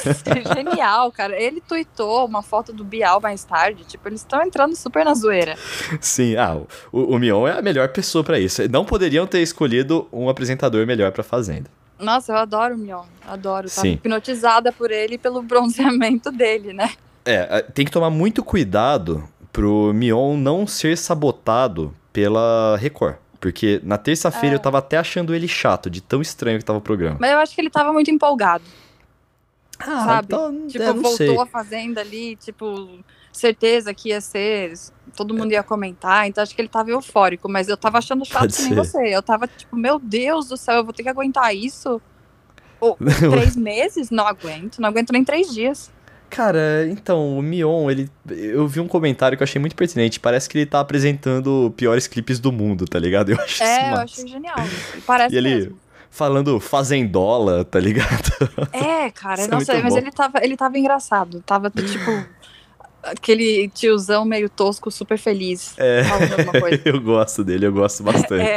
[0.55, 1.39] Genial, cara.
[1.39, 3.83] Ele tweetou uma foto do Bial mais tarde.
[3.83, 5.55] Tipo, eles estão entrando super na zoeira.
[5.99, 6.61] Sim, ah,
[6.91, 8.61] o, o Mion é a melhor pessoa para isso.
[8.69, 11.69] Não poderiam ter escolhido um apresentador melhor pra Fazenda.
[11.99, 13.03] Nossa, eu adoro o Mion.
[13.27, 13.69] Adoro.
[13.69, 13.93] Tava Sim.
[13.93, 16.91] hipnotizada por ele e pelo bronzeamento dele, né?
[17.25, 23.15] É, tem que tomar muito cuidado pro Mion não ser sabotado pela Record.
[23.43, 24.57] Porque na terça-feira é.
[24.57, 27.17] eu tava até achando ele chato, de tão estranho que tava o programa.
[27.19, 28.63] Mas eu acho que ele tava muito empolgado.
[29.77, 30.27] Ah, sabe?
[30.27, 31.37] Então, tipo, é, voltou sei.
[31.37, 32.99] a fazenda ali, tipo,
[33.33, 34.71] certeza que ia ser,
[35.13, 38.43] todo mundo ia comentar, então acho que ele tava eufórico, mas eu tava achando chato
[38.43, 39.13] Pode que nem você.
[39.13, 42.01] Eu tava tipo, meu Deus do céu, eu vou ter que aguentar isso?
[42.79, 42.95] Oh,
[43.29, 44.09] três meses?
[44.09, 45.91] Não aguento, não aguento nem três dias.
[46.33, 48.09] Cara, então, o Mion, ele.
[48.27, 50.19] Eu vi um comentário que eu achei muito pertinente.
[50.19, 53.29] Parece que ele tá apresentando piores clipes do mundo, tá ligado?
[53.29, 54.55] Eu acho É, eu achei genial.
[55.05, 55.79] Parece e ele mesmo.
[56.09, 58.33] falando fazendola, tá ligado?
[58.73, 61.39] É, cara, não sei, mas ele tava, ele tava engraçado.
[61.45, 62.25] Tava, tipo.
[63.03, 65.75] aquele tiozão meio tosco, super feliz.
[65.77, 66.01] É,
[66.83, 68.33] eu gosto dele, eu gosto bastante.
[68.41, 68.55] É,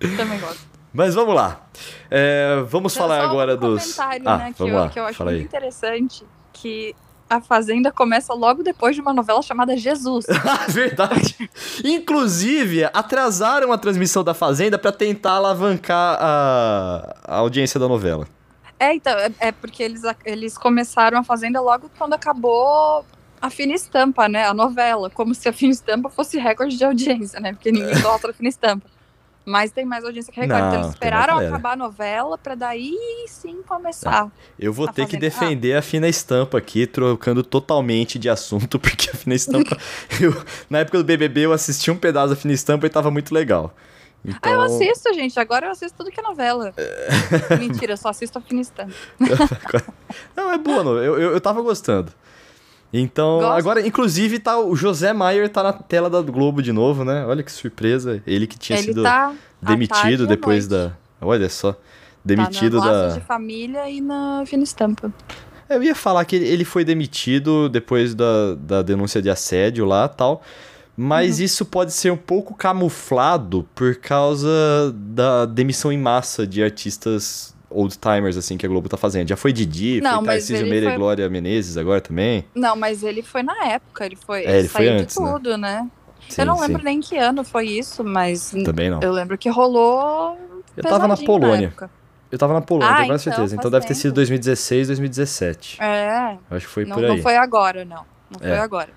[0.00, 0.16] é.
[0.16, 0.66] também gosto.
[0.92, 1.64] Mas vamos lá.
[2.10, 3.94] É, vamos falar agora um dos.
[3.94, 6.94] comentário, ah, né, que, eu, que eu acho muito interessante que
[7.28, 10.26] a Fazenda começa logo depois de uma novela chamada Jesus.
[10.68, 11.50] Verdade.
[11.84, 18.26] Inclusive, atrasaram a transmissão da Fazenda para tentar alavancar a, a, audiência da novela.
[18.80, 23.04] É, então, é, é, porque eles, eles começaram a Fazenda logo quando acabou
[23.40, 24.46] a Fina Estampa, né?
[24.46, 25.10] A novela.
[25.10, 27.52] Como se a Fina Estampa fosse recorde de audiência, né?
[27.52, 28.86] Porque ninguém gosta da Fina Estampa.
[29.48, 30.60] Mas tem mais audiência que Record.
[30.60, 32.94] Não, então eles esperaram acabar a novela para daí
[33.26, 34.30] sim começar.
[34.58, 35.78] Eu vou ter que defender ah.
[35.78, 39.76] a Fina Estampa aqui, trocando totalmente de assunto, porque a Fina Estampa.
[40.20, 40.36] eu,
[40.68, 43.74] na época do BBB eu assisti um pedaço da Fina Estampa e tava muito legal.
[44.22, 44.38] Então...
[44.42, 45.40] Ah, eu assisto, gente.
[45.40, 46.74] Agora eu assisto tudo que é novela.
[46.76, 47.56] É.
[47.56, 48.92] Mentira, eu só assisto a Fina Estampa.
[50.36, 50.82] não, é boa.
[51.02, 52.12] Eu, eu, eu tava gostando.
[52.92, 53.58] Então, Gosto.
[53.58, 57.24] agora, inclusive, tá, o José Maier tá na tela da Globo de novo, né?
[57.26, 58.22] Olha que surpresa.
[58.26, 60.92] Ele que tinha Ele sido tá demitido depois da.
[61.20, 61.76] Olha só.
[62.24, 63.14] Demitido tá da.
[63.14, 65.12] de família e na Fina Estampa.
[65.68, 70.42] Eu ia falar que ele foi demitido depois da, da denúncia de assédio lá tal.
[70.96, 71.44] Mas uhum.
[71.44, 77.98] isso pode ser um pouco camuflado por causa da demissão em massa de artistas old
[77.98, 79.28] timers, assim, que a Globo tá fazendo.
[79.28, 80.94] Já foi Didi, não, foi Tarcísio Meira foi...
[80.94, 82.44] e Glória Menezes agora também?
[82.54, 84.44] Não, mas ele foi na época, ele foi.
[84.44, 85.32] É, ele foi antes, de né?
[85.32, 85.82] tudo, né?
[85.82, 85.90] né?
[86.28, 86.84] Sim, eu não lembro sim.
[86.84, 88.54] nem que ano foi isso, mas.
[88.64, 89.00] Também não.
[89.00, 90.38] Eu lembro que rolou.
[90.76, 91.72] Eu tava na Polônia.
[91.80, 91.88] Na
[92.30, 93.56] eu tava na Polônia, ah, tenho então, certeza.
[93.56, 95.82] Então deve ter sido 2016, 2017.
[95.82, 96.36] É.
[96.50, 97.10] Acho que foi não, por aí.
[97.10, 98.04] Não foi agora, não.
[98.30, 98.48] Não é.
[98.48, 98.90] foi agora.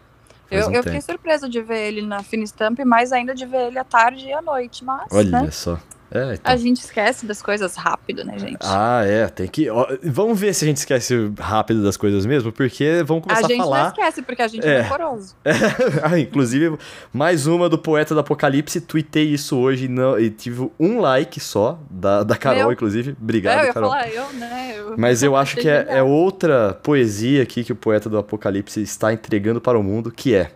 [0.49, 3.45] eu, um eu fiquei surpresa de ver ele na Fina Stamp e mais ainda de
[3.45, 5.07] ver ele à tarde e à noite, mas.
[5.11, 5.51] Olha né?
[5.51, 5.79] só.
[6.13, 6.51] É, então.
[6.51, 8.57] A gente esquece das coisas rápido, né, gente?
[8.61, 9.69] Ah, é, tem que.
[9.69, 13.49] Ó, vamos ver se a gente esquece rápido das coisas mesmo, porque vamos começar a,
[13.49, 13.53] falar.
[13.53, 15.35] A gente não esquece, porque a gente é, é decoroso.
[16.03, 16.77] Ah, inclusive,
[17.13, 21.79] mais uma do Poeta do Apocalipse, tuitei isso hoje não, e tive um like só,
[21.89, 22.71] da, da Carol, Meu.
[22.73, 23.15] inclusive.
[23.21, 23.89] Obrigado, é, eu Carol.
[23.89, 27.75] Falar, eu, né, eu, Mas eu acho que é, é outra poesia aqui que o
[27.75, 30.51] Poeta do Apocalipse está entregando para o mundo, que é: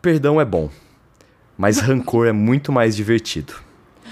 [0.00, 0.70] Perdão é bom,
[1.58, 3.69] mas rancor é muito mais divertido.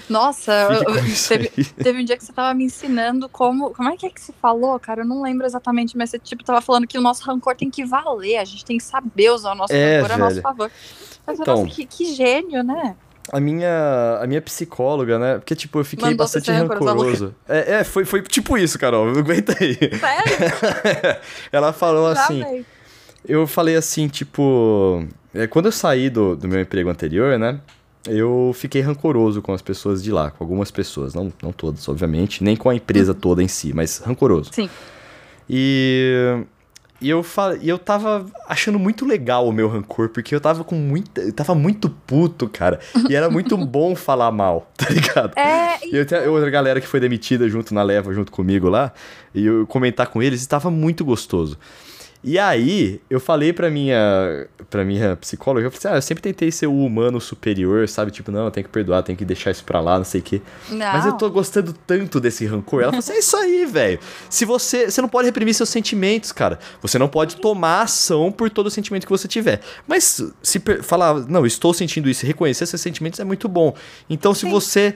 [0.09, 0.83] Nossa, eu,
[1.27, 3.71] teve, teve, um dia que você tava me ensinando como.
[3.71, 5.01] Como é que é que se falou, cara?
[5.01, 7.85] Eu não lembro exatamente, mas você tipo, tava falando que o nosso rancor tem que
[7.85, 10.23] valer, a gente tem que saber usar o nosso é, rancor velho.
[10.23, 10.71] a nosso favor.
[11.27, 12.95] Mas, então, nossa, que, que gênio, né?
[13.31, 15.37] a minha, a minha psicóloga, né?
[15.37, 17.35] Porque, tipo, eu fiquei Mandou bastante rancoroso.
[17.47, 19.09] É, é, foi, foi tipo isso, Carol.
[19.09, 19.75] Aguenta aí.
[19.75, 21.21] Sério?
[21.51, 22.43] Ela falou Já assim.
[22.43, 22.65] Veio.
[23.27, 25.05] Eu falei assim, tipo.
[25.33, 27.59] É, quando eu saí do, do meu emprego anterior, né?
[28.07, 32.43] Eu fiquei rancoroso com as pessoas de lá, com algumas pessoas, não, não todas, obviamente,
[32.43, 33.19] nem com a empresa uhum.
[33.19, 34.51] toda em si, mas rancoroso.
[34.53, 34.69] Sim.
[35.49, 36.43] E,
[37.01, 37.25] e eu,
[37.61, 41.21] e eu tava achando muito legal o meu rancor, porque eu tava com muita.
[41.21, 42.79] Eu tava muito puto, cara.
[43.09, 45.37] E era muito bom falar mal, tá ligado?
[45.37, 45.85] É.
[45.85, 48.93] E eu tenho outra galera que foi demitida junto na leva, junto comigo lá,
[49.33, 51.57] e eu comentar com eles, e tava muito gostoso.
[52.21, 56.21] E aí, eu falei pra minha, pra minha psicóloga, eu falei assim, ah, eu sempre
[56.21, 58.11] tentei ser o humano superior, sabe?
[58.11, 60.23] Tipo, não, eu tenho que perdoar, tenho que deixar isso pra lá, não sei o
[60.23, 60.41] quê.
[60.69, 60.77] Não.
[60.91, 62.81] Mas eu tô gostando tanto desse rancor.
[62.81, 63.99] Ela falou assim, é isso aí, velho.
[64.29, 64.91] Se você...
[64.91, 66.59] Você não pode reprimir seus sentimentos, cara.
[66.81, 69.61] Você não pode tomar ação por todo o sentimento que você tiver.
[69.87, 73.73] Mas se falar, não, estou sentindo isso, reconhecer seus sentimentos é muito bom.
[74.09, 74.49] Então, se Sim.
[74.49, 74.93] você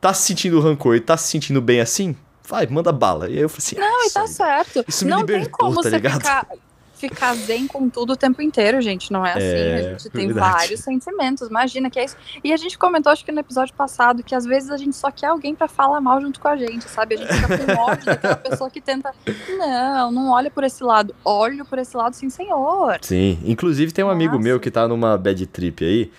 [0.00, 3.28] tá se sentindo rancor e tá se sentindo bem assim, vai, manda bala.
[3.28, 4.84] E aí eu falei assim, não, ah, e tá certo.
[4.86, 6.14] Isso me não libertou, tem como tá ligado?
[6.14, 6.46] Ficar,
[6.94, 9.12] ficar zen com tudo o tempo inteiro, gente.
[9.12, 9.42] Não é assim.
[9.42, 10.52] É, a gente tem verdade.
[10.52, 11.48] vários sentimentos.
[11.48, 12.16] Imagina que é isso.
[12.44, 15.10] E a gente comentou, acho que no episódio passado, que às vezes a gente só
[15.10, 17.16] quer alguém para falar mal junto com a gente, sabe?
[17.16, 19.12] A gente fica com ódio daquela pessoa que tenta.
[19.58, 21.14] Não, não olha por esse lado.
[21.24, 22.98] Olho por esse lado, sim, senhor.
[23.02, 23.38] Sim.
[23.44, 24.16] Inclusive tem um Nossa.
[24.16, 26.10] amigo meu que tá numa bad trip aí.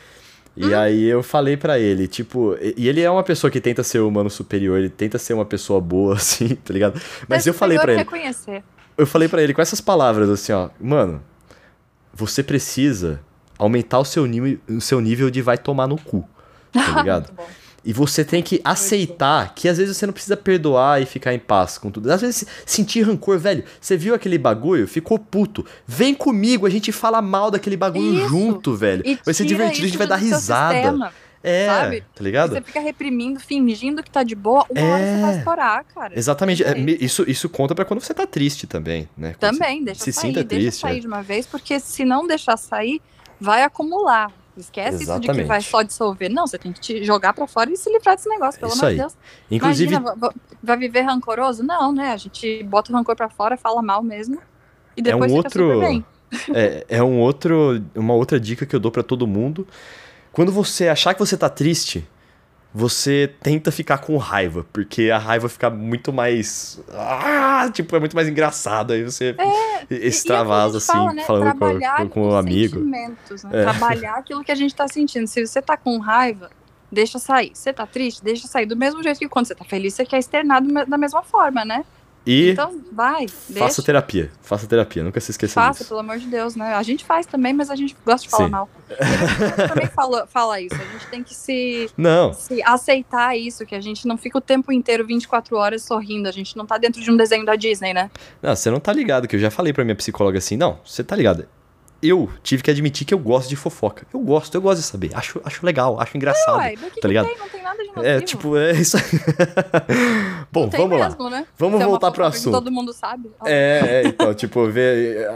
[0.55, 0.77] E hum.
[0.77, 4.29] aí eu falei para ele, tipo, e ele é uma pessoa que tenta ser humano
[4.29, 7.01] superior, ele tenta ser uma pessoa boa, assim, tá ligado?
[7.27, 8.01] Mas eu falei para ele.
[8.01, 8.63] Reconhecer.
[8.95, 11.23] Eu falei para ele com essas palavras, assim, ó, mano,
[12.13, 13.19] você precisa
[13.57, 16.27] aumentar o seu nível, o seu nível de vai tomar no cu,
[16.71, 17.33] tá ligado?
[17.85, 21.39] E você tem que aceitar que às vezes você não precisa perdoar e ficar em
[21.39, 22.11] paz com tudo.
[22.11, 23.63] Às vezes sentir rancor, velho.
[23.79, 24.87] Você viu aquele bagulho?
[24.87, 25.65] Ficou puto.
[25.85, 28.29] Vem comigo, a gente fala mal daquele bagulho isso.
[28.29, 29.03] junto, velho.
[29.05, 30.75] E vai ser divertido, a gente vai dar risada.
[30.75, 32.03] Sistema, é, sabe?
[32.15, 32.53] tá ligado?
[32.53, 34.91] Você fica reprimindo, fingindo que tá de boa, uma é...
[34.91, 36.17] hora você vai estourar, cara.
[36.17, 36.63] Exatamente.
[36.63, 39.35] É, isso, isso conta para quando você tá triste também, né?
[39.37, 41.01] Quando também, deixa se sair, sinta deixa triste, sair é.
[41.01, 43.01] de uma vez, porque se não deixar sair,
[43.41, 44.31] vai acumular.
[44.55, 45.23] Esquece Exatamente.
[45.23, 46.29] isso de que vai só dissolver.
[46.29, 48.89] Não, você tem que te jogar para fora e se livrar desse negócio, pelo amor
[48.91, 49.17] de Deus.
[49.49, 49.95] Inclusive.
[49.95, 51.63] Imagina, vai viver rancoroso?
[51.63, 52.11] Não, né?
[52.11, 54.39] A gente bota o rancor para fora, fala mal mesmo.
[54.95, 56.05] E depois é um outro.
[56.51, 59.67] É, é um outro, uma outra dica que eu dou para todo mundo.
[60.31, 62.07] Quando você achar que você tá triste,
[62.73, 66.81] você tenta ficar com raiva, porque a raiva fica muito mais.
[66.91, 68.93] Ah, tipo, é muito mais engraçado.
[68.93, 71.23] Aí você é, extravasa, assim, fala, né?
[71.23, 72.79] falando Trabalhar com, com, com um amigo.
[72.79, 73.15] Né?
[73.51, 73.61] É.
[73.61, 75.27] Trabalhar aquilo que a gente tá sentindo.
[75.27, 76.49] Se você tá com raiva,
[76.91, 77.51] deixa sair.
[77.53, 78.65] Você tá triste, deixa sair.
[78.65, 81.85] Do mesmo jeito que quando você tá feliz, você quer externar da mesma forma, né?
[82.25, 83.83] E então, vai, faça deixa.
[83.83, 84.31] terapia.
[84.41, 85.89] Faça terapia, nunca se esqueça faça, disso.
[85.89, 86.73] pelo amor de Deus, né?
[86.73, 88.51] A gente faz também, mas a gente gosta de falar Sim.
[88.51, 88.69] mal.
[88.89, 90.75] E a também fala, fala isso.
[90.75, 92.33] A gente tem que se, não.
[92.33, 96.29] se aceitar isso, que a gente não fica o tempo inteiro, 24 horas, sorrindo.
[96.29, 98.09] A gente não tá dentro de um desenho da Disney, né?
[98.41, 101.03] Não, você não tá ligado, que eu já falei pra minha psicóloga assim, não, você
[101.03, 101.45] tá ligado
[102.03, 104.05] eu tive que admitir que eu gosto de fofoca.
[104.13, 105.11] Eu gosto, eu gosto de saber.
[105.13, 106.61] Acho, acho legal, acho engraçado.
[106.61, 107.27] É, que tá ligado?
[107.27, 107.37] Tem?
[107.37, 108.05] Não tem nada de nocivo.
[108.05, 109.03] É, tipo, é isso aí.
[110.51, 111.29] Bom, vamos mesmo, lá.
[111.29, 111.47] Né?
[111.57, 112.53] Vamos Se voltar é pro assunto.
[112.53, 113.31] todo mundo sabe.
[113.45, 115.27] É, é, então, tipo, ver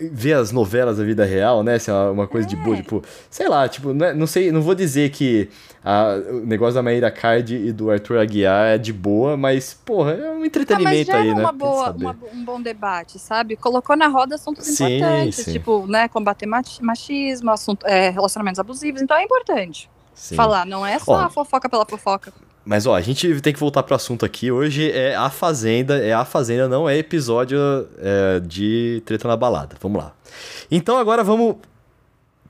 [0.00, 1.78] ver as novelas da vida real, né?
[1.78, 2.50] Se é uma coisa é.
[2.50, 5.48] de boa, tipo, sei lá, tipo, não, é, não, sei, não vou dizer que
[5.84, 10.12] a, o negócio da Maíra Card e do Arthur Aguiar é de boa, mas, porra,
[10.12, 11.40] é um entretenimento ah, aí, né?
[11.40, 13.56] Uma boa, uma, um bom debate, sabe?
[13.56, 15.52] Colocou na roda assuntos sim, importantes, sim.
[15.52, 19.90] tipo, né, combater machismo, assunto, é, relacionamentos abusivos, então é importante.
[20.14, 20.36] Sim.
[20.36, 22.32] Falar, não é só Ó, a fofoca pela fofoca.
[22.68, 24.52] Mas ó, a gente tem que voltar pro assunto aqui.
[24.52, 27.58] Hoje é a Fazenda, é a Fazenda, não é episódio
[27.96, 29.74] é, de Treta na Balada.
[29.80, 30.12] Vamos lá.
[30.70, 31.56] Então agora vamos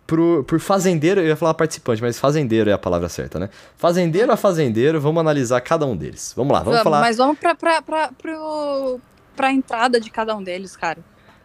[0.05, 3.49] pro, por fazendeiro, eu ia falar participante, mas fazendeiro é a palavra certa, né?
[3.77, 6.33] Fazendeiro a fazendeiro, vamos analisar cada um deles.
[6.37, 7.01] Vamos lá, vamos, vamos falar.
[7.01, 9.01] Mas vamos pra, pra, pra, pro,
[9.37, 10.99] pra entrada de cada um deles, cara.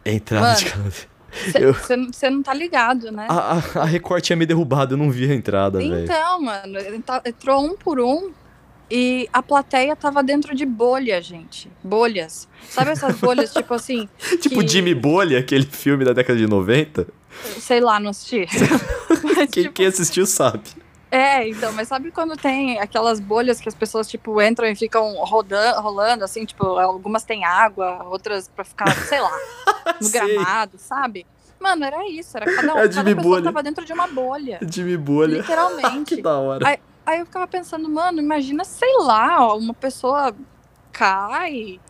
[0.04, 1.08] Entrada Mano, de cada um deles.
[1.76, 2.30] Você eu...
[2.32, 3.26] não tá ligado, né?
[3.28, 6.02] A, a, a Record tinha me derrubado, eu não vi a entrada, velho.
[6.02, 6.42] Então, véio.
[6.42, 6.78] mano,
[7.24, 8.32] entrou um por um
[8.96, 11.68] E a plateia tava dentro de bolha, gente.
[11.82, 12.48] Bolhas.
[12.68, 14.08] Sabe essas bolhas, tipo assim.
[14.40, 14.68] tipo que...
[14.68, 17.04] Jimmy Bolha, aquele filme da década de 90?
[17.58, 18.46] Sei lá, não assisti.
[19.24, 19.74] mas, quem, tipo...
[19.74, 20.62] quem assistiu sabe.
[21.10, 25.12] É, então, mas sabe quando tem aquelas bolhas que as pessoas, tipo, entram e ficam
[25.24, 29.32] rodando, rolando, assim, tipo, algumas têm água, outras pra ficar, sei lá,
[30.00, 31.26] no gramado, sabe?
[31.58, 33.42] Mano, era isso, era cada um, é cada pessoa bolha.
[33.42, 34.60] tava dentro de uma bolha.
[34.70, 35.38] Jimmy Bolha.
[35.38, 36.14] Literalmente.
[36.14, 36.68] que da hora.
[36.68, 40.34] Aí, aí eu ficava pensando, mano, imagina, sei lá, uma pessoa
[40.92, 41.80] cai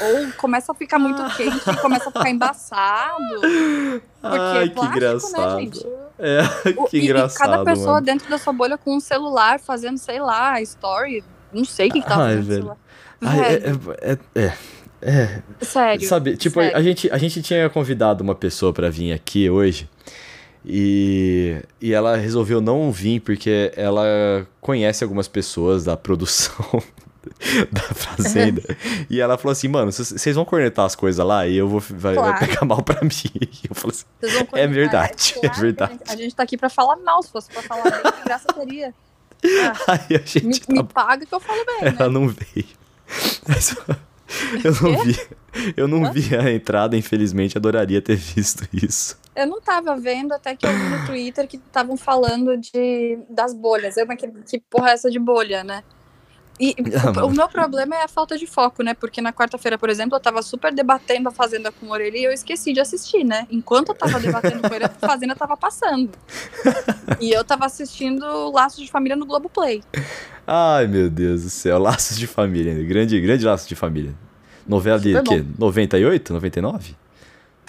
[0.00, 3.40] ou começa a ficar muito quente e começa a ficar embaçado.
[3.40, 5.54] Porque Ai, é plástico, que né, engraçado.
[5.54, 5.86] Né, gente?
[6.18, 6.42] É,
[6.88, 7.48] que e, engraçado.
[7.48, 8.06] E cada pessoa mano.
[8.06, 11.24] dentro da sua bolha com um celular fazendo, sei lá, story.
[11.52, 12.66] Não sei o que, que tava Ai, fazendo.
[12.66, 12.76] Velho.
[13.22, 14.52] Ai, é, é, é,
[15.00, 16.06] é, Sério.
[16.06, 16.76] Sabe, tipo, sério.
[16.76, 19.88] A, gente, a gente tinha convidado uma pessoa para vir aqui hoje.
[20.70, 26.82] E, e ela resolveu não vir porque ela conhece algumas pessoas da produção
[27.72, 28.62] da fazenda.
[29.08, 32.14] e ela falou assim, mano, vocês vão cornetar as coisas lá e eu vou vai,
[32.14, 32.38] claro.
[32.38, 33.10] vai pegar mal pra mim.
[33.34, 36.00] E eu falei assim, é verdade, é, claro, é verdade.
[36.06, 38.94] A gente, tá aqui pra falar mal, se fosse pra falar bem, que graça teria.
[39.42, 40.72] Ah, Aí a gente me, tá...
[40.74, 41.96] me, paga que eu falo bem, né?
[41.98, 42.66] Ela não veio.
[43.48, 43.74] Mas,
[44.62, 45.16] eu não vi.
[45.76, 49.16] Eu não vi a entrada, infelizmente, adoraria ter visto isso.
[49.38, 53.54] Eu não tava vendo até que eu vi no Twitter que estavam falando de das
[53.54, 53.96] bolhas.
[53.96, 55.84] Eu, que, que porra é essa de bolha, né?
[56.58, 56.74] E
[57.16, 58.94] ah, o, meu problema é a falta de foco, né?
[58.94, 62.24] Porque na quarta-feira, por exemplo, eu tava super debatendo a Fazenda com o Orelha e
[62.24, 63.46] eu esqueci de assistir, né?
[63.48, 66.10] Enquanto eu tava debatendo com ele, a Fazenda tava passando.
[67.20, 69.84] e eu tava assistindo Laços de Família no Globoplay.
[70.44, 71.78] Ai, meu Deus do céu.
[71.78, 72.74] Laços de Família.
[72.82, 74.12] Grande, grande Laços de Família.
[74.66, 75.44] Novela de quê?
[75.56, 76.96] 98, 99?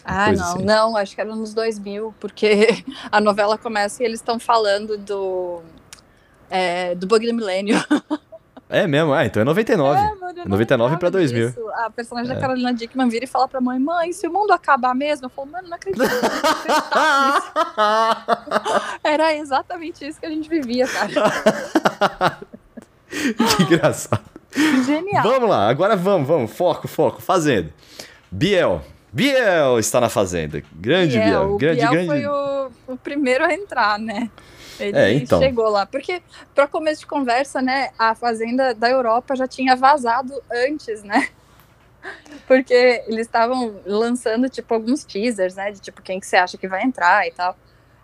[0.04, 0.64] Ah, não, assim.
[0.64, 5.62] não, acho que era nos 2000, porque a novela começa e eles estão falando do,
[6.50, 7.78] é, do bug do milênio.
[8.72, 9.12] É mesmo?
[9.12, 10.00] Ah, então é 99.
[10.00, 11.48] É, mano, 99 pra 2000.
[11.48, 11.68] Disso.
[11.70, 12.36] A personagem é.
[12.36, 15.30] da Carolina Dickman vira e fala pra mãe: Mãe, se o mundo acabar mesmo, eu
[15.32, 16.04] falo, mano, não acredito.
[19.04, 22.38] Era exatamente isso que a gente vivia, cara.
[23.58, 24.22] que engraçado.
[24.86, 25.24] Genial.
[25.24, 26.52] Vamos lá, agora vamos, vamos.
[26.52, 27.20] Foco, foco.
[27.20, 27.74] Fazenda.
[28.32, 28.84] Biel.
[29.12, 30.62] Biel está na Fazenda.
[30.74, 31.30] Grande Biel.
[31.30, 31.54] Biel.
[31.54, 32.08] O grande, Biel grande...
[32.08, 34.30] foi o, o primeiro a entrar, né?
[34.80, 35.40] Ele é, então.
[35.40, 35.86] chegou lá.
[35.86, 36.22] Porque,
[36.56, 41.28] para começo de conversa, né, a Fazenda da Europa já tinha vazado antes, né?
[42.48, 45.72] Porque eles estavam lançando, tipo, alguns teasers, né?
[45.72, 47.58] De, tipo, quem que você acha que vai entrar e tal.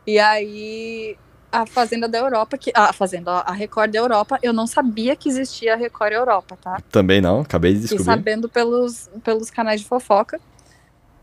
[0.06, 1.18] E aí,
[1.52, 5.30] a Fazenda da Europa, que, a Fazenda, a Record da Europa, eu não sabia que
[5.30, 6.80] existia a Record Europa, tá?
[6.92, 8.04] Também não, acabei de descobrir.
[8.04, 10.40] E sabendo pelos, pelos canais de fofoca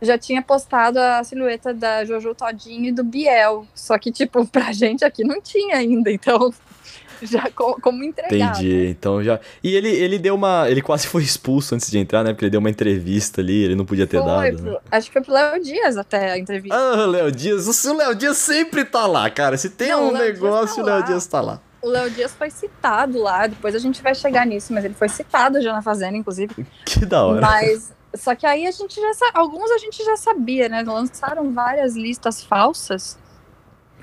[0.03, 3.67] já tinha postado a silhueta da Jojo Todinho e do Biel.
[3.75, 6.53] Só que, tipo, pra gente aqui não tinha ainda, então.
[7.23, 8.51] Já como entregar.
[8.51, 8.75] Entendi.
[8.75, 8.87] Né?
[8.87, 9.39] Então já.
[9.63, 10.69] E ele, ele deu uma.
[10.69, 12.33] Ele quase foi expulso antes de entrar, né?
[12.33, 14.63] Porque ele deu uma entrevista ali, ele não podia ter foi, dado.
[14.65, 14.79] Né?
[14.91, 16.77] Acho que foi pro Léo Dias até a entrevista.
[16.77, 17.85] Ah, Léo Dias.
[17.85, 19.57] O Léo Dias sempre tá lá, cara.
[19.57, 21.61] Se tem não, um negócio, tá o Léo Dias tá lá.
[21.81, 25.09] O Léo Dias foi citado lá, depois a gente vai chegar nisso, mas ele foi
[25.09, 26.67] citado já na Fazenda, inclusive.
[26.85, 27.41] Que da hora.
[27.41, 30.83] Mas só que aí a gente já alguns a gente já sabia, né?
[30.83, 33.19] Lançaram várias listas falsas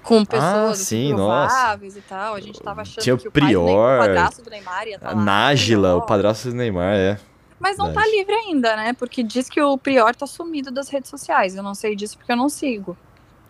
[0.04, 2.36] com pessoas ah, sim, prováveis e tal.
[2.36, 5.16] A gente tava achando Tinha que o Prior, o padrasto do Neymar ia estar tá
[5.16, 5.22] lá.
[5.22, 7.20] Nájila, o padrasto do Neymar, é.
[7.60, 8.08] Mas não Verdade.
[8.08, 8.94] tá livre ainda, né?
[8.94, 11.56] Porque diz que o Prior tá sumido das redes sociais.
[11.56, 12.98] Eu não sei disso porque eu não sigo.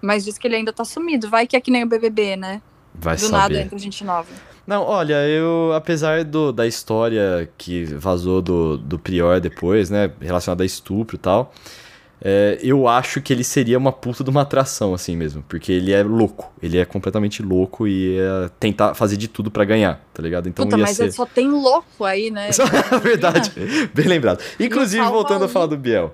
[0.01, 1.29] Mas diz que ele ainda tá sumido.
[1.29, 2.61] Vai que é que nem o BBB, né?
[2.95, 3.37] Vai do saber.
[3.37, 4.29] nada entra gente nova.
[4.69, 10.61] Não, olha, eu, apesar do, da história que vazou do, do Prior depois, né, relacionada
[10.61, 11.51] a estupro e tal,
[12.21, 15.91] é, eu acho que ele seria uma puta de uma atração, assim mesmo, porque ele
[15.91, 20.21] é louco, ele é completamente louco e ia tentar fazer de tudo para ganhar, tá
[20.21, 20.47] ligado?
[20.47, 21.11] Então puta, ia mas ser...
[21.13, 22.51] só tem louco aí, né?
[23.01, 23.51] Verdade,
[23.91, 24.39] bem lembrado.
[24.59, 26.13] Inclusive, voltando a falar do Biel,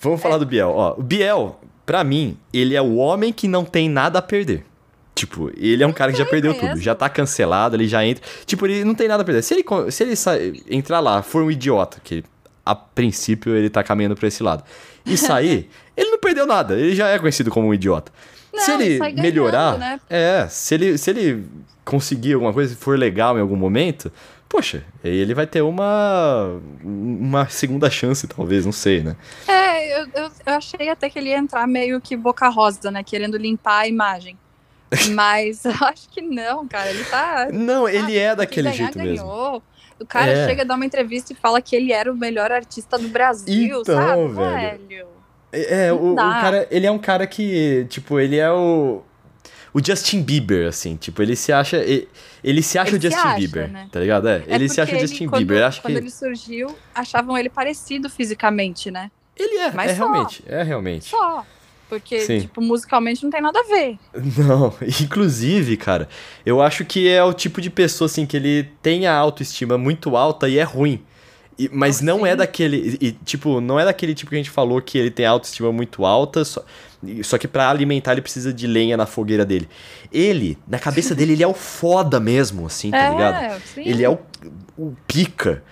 [0.00, 0.38] vamos falar é.
[0.40, 4.18] do Biel, ó, o Biel, pra mim, ele é o homem que não tem nada
[4.18, 4.66] a perder.
[5.14, 8.24] Tipo, ele é um cara que já perdeu tudo, já tá cancelado, ele já entra.
[8.44, 9.42] Tipo, ele não tem nada a perder.
[9.42, 12.24] Se ele, se ele entrar lá, for um idiota, que
[12.66, 14.64] a princípio ele tá caminhando pra esse lado,
[15.06, 18.10] e sair, ele não perdeu nada, ele já é conhecido como um idiota.
[18.52, 20.00] Não, se ele melhorar, ganhando, né?
[20.08, 21.44] é, se ele, se ele
[21.84, 24.10] conseguir alguma coisa, for legal em algum momento,
[24.48, 29.16] poxa, ele vai ter uma uma segunda chance, talvez, não sei, né?
[29.46, 33.02] É, eu, eu, eu achei até que ele ia entrar meio que boca rosa, né?
[33.02, 34.38] Querendo limpar a imagem.
[35.12, 36.90] Mas eu acho que não, cara.
[36.90, 37.48] Ele tá.
[37.52, 39.52] Não, ele é daquele ganhar, jeito ganhou.
[39.52, 39.62] mesmo.
[40.00, 40.46] O cara é.
[40.46, 43.80] chega a dar uma entrevista e fala que ele era o melhor artista do Brasil,
[43.80, 45.06] então, sabe, velho?
[45.52, 49.02] É, o, o, cara, ele é um cara que, tipo, ele é o.
[49.72, 51.76] o Justin Bieber, assim, tipo, ele se acha.
[51.76, 52.08] Ele,
[52.42, 53.88] ele se acha ele o Justin acha, Bieber, né?
[53.90, 54.28] tá ligado?
[54.28, 55.64] É, é ele se acha o Justin quando, Bieber.
[55.64, 56.00] Acho quando que...
[56.00, 59.10] ele surgiu, achavam ele parecido fisicamente, né?
[59.36, 61.04] Ele é, Mas é só, realmente, é realmente.
[61.06, 61.46] Só.
[61.88, 62.40] Porque, Sim.
[62.40, 63.98] tipo, musicalmente não tem nada a ver.
[64.38, 66.08] Não, inclusive, cara,
[66.44, 70.16] eu acho que é o tipo de pessoa, assim, que ele tem a autoestima muito
[70.16, 71.02] alta e é ruim.
[71.58, 72.98] E, mas não, não é daquele.
[73.00, 76.04] E, tipo, não é daquele tipo que a gente falou que ele tem autoestima muito
[76.04, 76.64] alta, só,
[77.22, 79.68] só que para alimentar ele precisa de lenha na fogueira dele.
[80.12, 83.62] Ele, na cabeça dele, ele é o foda mesmo, assim, tá é, ligado?
[83.72, 83.82] Sim.
[83.84, 84.18] Ele é o,
[84.76, 85.62] o pica.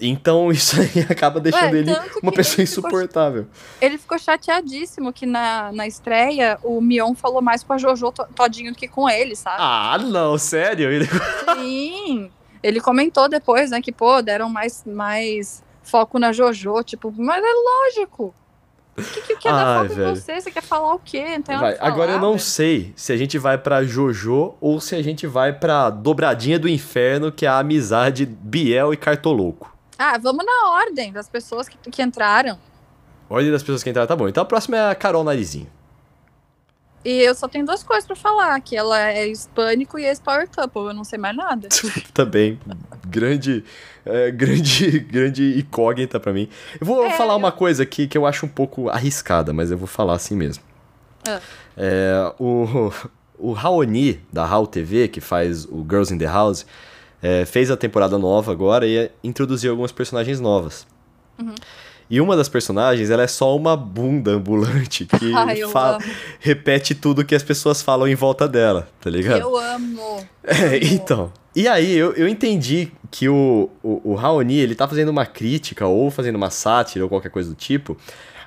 [0.00, 3.44] Então isso aí acaba deixando Ué, ele uma pessoa ele insuportável.
[3.44, 8.12] Ficou, ele ficou chateadíssimo que na, na estreia o Mion falou mais com a Jojo
[8.34, 9.56] todinho do que com ele, sabe?
[9.58, 10.90] Ah, não, sério?
[10.90, 11.06] Ele...
[11.56, 12.30] Sim.
[12.62, 17.96] Ele comentou depois, né, que, pô, deram mais, mais foco na Jojo, tipo, mas é
[17.96, 18.34] lógico.
[18.98, 20.10] O que, que quer dar foco velho.
[20.10, 20.40] em você?
[20.40, 21.38] Você quer falar o quê?
[21.44, 22.40] Falar, Agora eu não velho.
[22.40, 26.66] sei se a gente vai pra Jojo ou se a gente vai pra dobradinha do
[26.66, 29.75] inferno, que é a amizade Biel e Cartoloco.
[29.98, 32.58] Ah, vamos na ordem das pessoas que, que entraram.
[33.28, 34.28] Ordem das pessoas que entraram, tá bom.
[34.28, 35.68] Então a próxima é a Carol Narizinho.
[37.06, 40.86] E eu só tenho duas coisas para falar, que ela é hispânico e ex-power couple,
[40.86, 41.68] eu não sei mais nada.
[42.12, 42.58] Também,
[43.06, 43.64] grande,
[44.04, 46.48] é, grande, grande incógnita para mim.
[46.80, 47.38] Eu vou é, falar eu...
[47.38, 50.64] uma coisa aqui que eu acho um pouco arriscada, mas eu vou falar assim mesmo.
[51.28, 51.40] Ah.
[51.76, 52.90] É, o,
[53.38, 56.66] o Raoni, da Hall TV, que faz o Girls in the House,
[57.22, 60.86] é, fez a temporada nova agora e introduziu algumas personagens novas.
[61.38, 61.54] Uhum.
[62.08, 65.98] E uma das personagens, ela é só uma bunda ambulante que Ai, fala,
[66.38, 69.40] repete tudo que as pessoas falam em volta dela, tá ligado?
[69.40, 70.26] Eu amo.
[70.48, 71.32] É, então.
[71.56, 75.88] E aí, eu, eu entendi que o, o, o Raoni, ele tá fazendo uma crítica
[75.88, 77.96] ou fazendo uma sátira ou qualquer coisa do tipo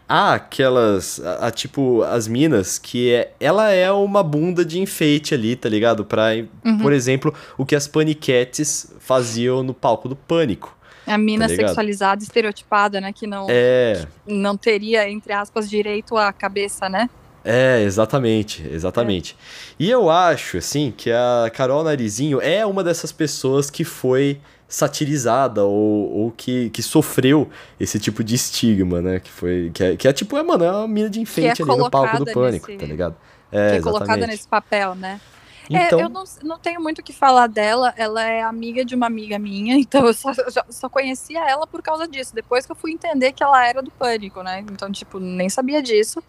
[0.09, 5.35] há aquelas, a, a, tipo, as minas que é, ela é uma bunda de enfeite
[5.35, 6.03] ali, tá ligado?
[6.03, 6.31] Pra,
[6.65, 6.79] uhum.
[6.79, 10.75] por exemplo, o que as paniquetes faziam no palco do Pânico.
[11.05, 13.13] A mina tá sexualizada, estereotipada, né?
[13.13, 14.05] Que não, é...
[14.25, 17.09] que não teria, entre aspas, direito à cabeça, né?
[17.43, 19.35] É, exatamente, exatamente.
[19.79, 19.83] É.
[19.83, 24.39] E eu acho, assim, que a Carol Narizinho é uma dessas pessoas que foi
[24.69, 29.19] satirizada ou, ou que, que sofreu esse tipo de estigma, né?
[29.19, 29.71] Que foi.
[29.73, 31.89] Que é, que é tipo, é, mano, é uma mina de enfeite é ali no
[31.89, 32.79] palco do pânico, nesse...
[32.79, 33.15] tá ligado?
[33.51, 35.19] É, que é colocada nesse papel, né?
[35.67, 35.99] Então...
[35.99, 37.93] É, eu não, não tenho muito o que falar dela.
[37.97, 40.32] Ela é amiga de uma amiga minha, então eu só,
[40.69, 42.34] só conhecia ela por causa disso.
[42.34, 44.60] Depois que eu fui entender que ela era do pânico, né?
[44.71, 46.23] Então, tipo, nem sabia disso.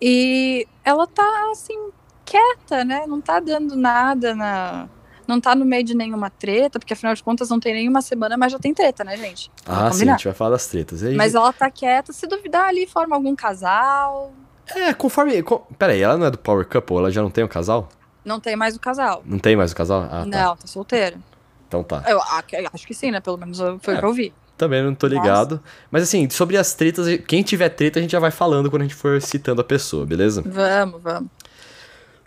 [0.00, 1.90] E ela tá, assim,
[2.24, 3.06] quieta, né?
[3.06, 4.88] Não tá dando nada na.
[5.26, 8.36] Não tá no meio de nenhuma treta, porque afinal de contas não tem nenhuma semana,
[8.36, 9.50] mas já tem treta, né, gente?
[9.66, 11.02] ah, sim, a gente vai falar das tretas.
[11.02, 11.14] Aí...
[11.14, 14.32] Mas ela tá quieta, se duvidar ali, forma algum casal.
[14.74, 15.42] É, conforme.
[15.42, 15.58] Com...
[15.78, 16.96] Peraí, ela não é do Power Couple?
[16.96, 17.88] Ela já não tem um casal?
[18.24, 19.22] Não tem mais o casal.
[19.24, 20.02] Não tem mais o casal?
[20.02, 20.26] Ah, tá.
[20.26, 21.16] Não, tá solteira.
[21.68, 22.02] Então tá.
[22.06, 22.20] Eu
[22.72, 23.20] acho que sim, né?
[23.20, 24.32] Pelo menos foi o é, que eu vi.
[24.56, 25.56] Também não tô ligado.
[25.56, 25.64] Nossa.
[25.90, 28.84] Mas assim, sobre as tretas, quem tiver treta a gente já vai falando quando a
[28.84, 30.42] gente for citando a pessoa, beleza?
[30.42, 31.30] Vamos, vamos.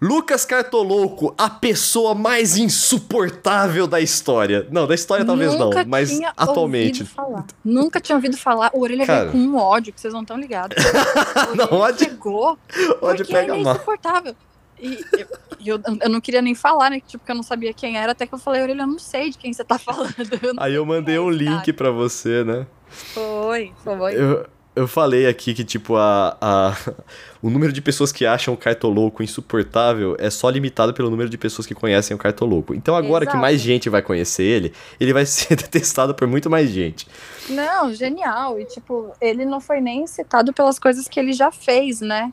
[0.02, 4.66] Lucas Cartolouco, a pessoa mais insuportável da história.
[4.72, 7.04] Não, da história talvez Nunca não, mas atualmente.
[7.04, 7.46] Falar.
[7.64, 8.72] Nunca tinha ouvido falar.
[8.74, 9.26] O Orelha Cara...
[9.26, 10.78] veio com um ódio que vocês não estão ligados.
[11.56, 12.08] não, ódio.
[12.10, 12.58] Chegou.
[13.02, 14.36] Ódio pega ele é insuportável.
[14.82, 15.28] E eu,
[15.66, 17.02] eu, eu, não queria nem falar, né?
[17.06, 19.30] Tipo, que eu não sabia quem era, até que eu falei, Orelha, eu não sei
[19.30, 20.16] de quem você tá falando.
[20.42, 22.66] Eu Aí eu mandei um link para você, né?
[22.88, 24.16] Foi, foi.
[24.16, 24.48] Eu,
[24.80, 26.74] eu falei aqui que, tipo, a, a,
[27.44, 31.38] o número de pessoas que acham o Cartoloco insuportável é só limitado pelo número de
[31.38, 32.74] pessoas que conhecem o Cartoloco.
[32.74, 33.38] Então, agora Exato.
[33.38, 37.08] que mais gente vai conhecer ele, ele vai ser detestado por muito mais gente.
[37.50, 38.58] Não, genial.
[38.58, 42.32] E, tipo, ele não foi nem citado pelas coisas que ele já fez, né?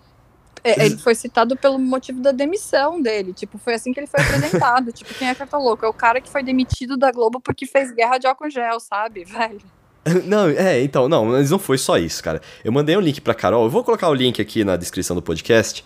[0.63, 3.33] É, ele foi citado pelo motivo da demissão dele.
[3.33, 4.91] Tipo, foi assim que ele foi apresentado.
[4.95, 5.85] tipo, quem é Cartoloco?
[5.85, 9.25] É o cara que foi demitido da Globo porque fez guerra de álcool gel, sabe,
[9.25, 9.61] velho?
[10.25, 12.41] Não, é, então, não, mas não foi só isso, cara.
[12.65, 15.23] Eu mandei um link pra Carol, eu vou colocar o link aqui na descrição do
[15.23, 15.85] podcast,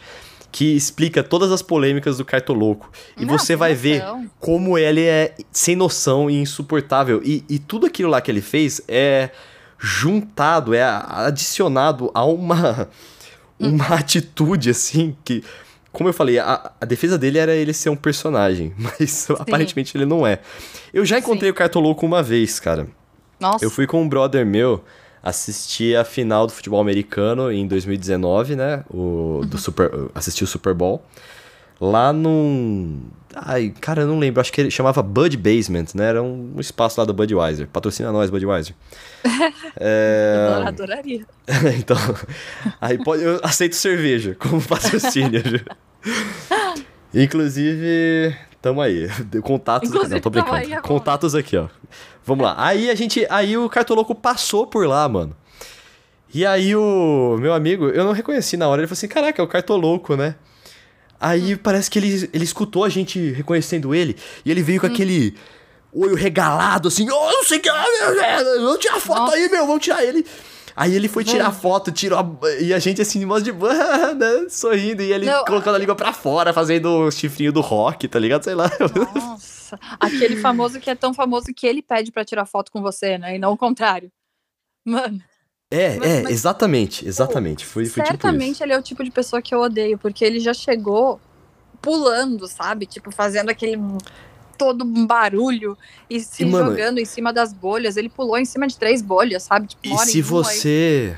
[0.53, 2.91] que explica todas as polêmicas do Cartoloco.
[3.17, 4.03] E não, você vai ver
[4.39, 7.23] como ele é sem noção e insuportável.
[7.25, 9.31] E, e tudo aquilo lá que ele fez é
[9.79, 12.89] juntado, é adicionado a uma,
[13.59, 13.95] uma hum.
[13.95, 15.43] atitude, assim, que
[15.93, 19.35] como eu falei, a, a, defesa dele era ele ser um personagem, mas Sim.
[19.39, 20.39] aparentemente ele não é.
[20.93, 21.53] Eu já encontrei Sim.
[21.53, 22.87] o Cartoloco uma vez, cara.
[23.41, 23.65] Nossa.
[23.65, 24.85] Eu fui com um brother meu
[25.23, 28.85] assistir a final do futebol americano em 2019, né?
[28.91, 29.59] O, do uhum.
[29.59, 31.03] Super, assisti o Super Bowl.
[31.81, 33.01] Lá num.
[33.35, 34.41] Ai, cara, eu não lembro.
[34.41, 36.11] Acho que ele chamava Bud Basement, né?
[36.11, 37.67] Era um, um espaço lá do Budweiser.
[37.69, 38.75] Patrocina nós, Budweiser.
[39.81, 40.59] é...
[40.61, 41.25] Eu adoraria.
[41.79, 41.97] então,
[42.81, 45.43] aí pode, eu aceito cerveja como patrocínio.
[47.15, 49.09] Inclusive, tamo aí.
[49.43, 50.15] Contatos Inclusive, aqui.
[50.15, 50.57] Não, tô brincando.
[50.57, 51.69] Aí, Contatos aqui, ó.
[52.25, 52.55] Vamos lá.
[52.59, 53.27] Aí a gente.
[53.31, 55.37] Aí o cartoloco passou por lá, mano.
[56.33, 59.45] E aí o meu amigo, eu não reconheci na hora, ele falou assim: caraca, é
[59.45, 60.37] o cartoloco, né?
[61.19, 64.93] Aí parece que ele, ele escutou a gente reconhecendo ele, e ele veio com hum.
[64.93, 65.35] aquele
[65.93, 69.35] olho regalado, assim, oh, não sei o que, vamos tirar foto Nossa.
[69.35, 70.25] aí, meu, vamos tirar ele.
[70.81, 72.51] Aí ele foi tirar foto, tirou a...
[72.59, 73.53] e a gente assim, de de
[74.17, 78.09] né, sorrindo, e ele não, colocando a língua pra fora, fazendo o chifrinho do rock,
[78.09, 78.45] tá ligado?
[78.45, 78.71] Sei lá.
[79.15, 83.19] Nossa, aquele famoso que é tão famoso que ele pede pra tirar foto com você,
[83.19, 83.37] né?
[83.37, 84.11] E não o contrário.
[84.83, 85.23] Mano.
[85.71, 87.67] É, mas, é, mas, exatamente, exatamente.
[87.67, 90.25] Foi, foi tipo certamente tipo ele é o tipo de pessoa que eu odeio, porque
[90.25, 91.21] ele já chegou
[91.83, 92.87] pulando, sabe?
[92.87, 93.77] Tipo, fazendo aquele
[94.61, 95.77] todo um barulho
[96.11, 97.97] e se e, jogando mano, em cima das bolhas.
[97.97, 99.69] Ele pulou em cima de três bolhas, sabe?
[99.69, 101.17] Tipo, e se você.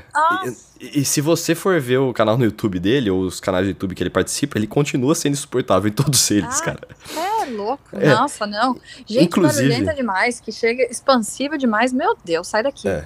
[0.79, 3.69] E, e, se você for ver o canal no YouTube dele, ou os canais do
[3.71, 6.87] YouTube que ele participa, ele continua sendo insuportável em todos eles, ah, cara.
[7.17, 7.83] É louco.
[7.91, 8.15] É.
[8.15, 8.79] Nossa, não.
[9.05, 11.91] Gente Inclusive, barulhenta demais, que chega expansiva demais.
[11.91, 12.87] Meu Deus, sai daqui.
[12.87, 13.05] É.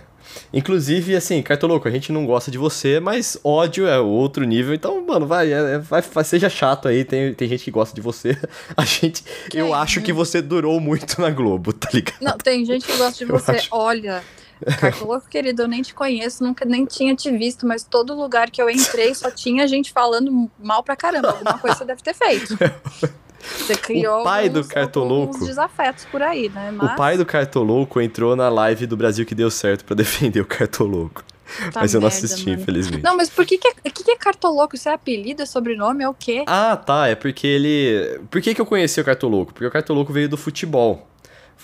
[0.53, 4.73] Inclusive, assim, Cartoloco, a gente não gosta de você, mas ódio é outro nível.
[4.73, 7.03] Então, mano, vai, é, vai, vai seja chato aí.
[7.03, 8.37] Tem, tem gente que gosta de você.
[8.75, 9.23] A gente.
[9.49, 9.73] Que eu é?
[9.73, 12.17] acho que você durou muito na Globo, tá ligado?
[12.21, 13.51] Não, tem gente que gosta de você.
[13.51, 13.69] Acho...
[13.71, 14.23] Olha.
[14.79, 18.59] Cartoloco, querido, eu nem te conheço, nunca nem tinha te visto, mas todo lugar que
[18.59, 21.29] eu entrei só tinha gente falando mal pra caramba.
[21.29, 22.57] Alguma coisa você deve ter feito.
[23.41, 25.45] Você criou o pai alguns, do Cartoloco.
[25.45, 26.71] desafetos por aí, né?
[26.71, 26.91] Mas...
[26.91, 30.45] O pai do Cartoloco entrou na live do Brasil que deu certo para defender o
[30.45, 31.23] Cartoloco.
[31.71, 32.61] Tá mas eu não assisti, mano.
[32.61, 33.03] infelizmente.
[33.03, 34.75] Não, mas por que que, é, que, que é Cartoloco?
[34.75, 36.43] Isso é apelido, é sobrenome, é o quê?
[36.45, 37.07] Ah, tá.
[37.07, 38.19] É porque ele.
[38.29, 39.53] Por que, que eu conheci o Cartoloco?
[39.53, 41.07] Porque o Cartoloco veio do futebol.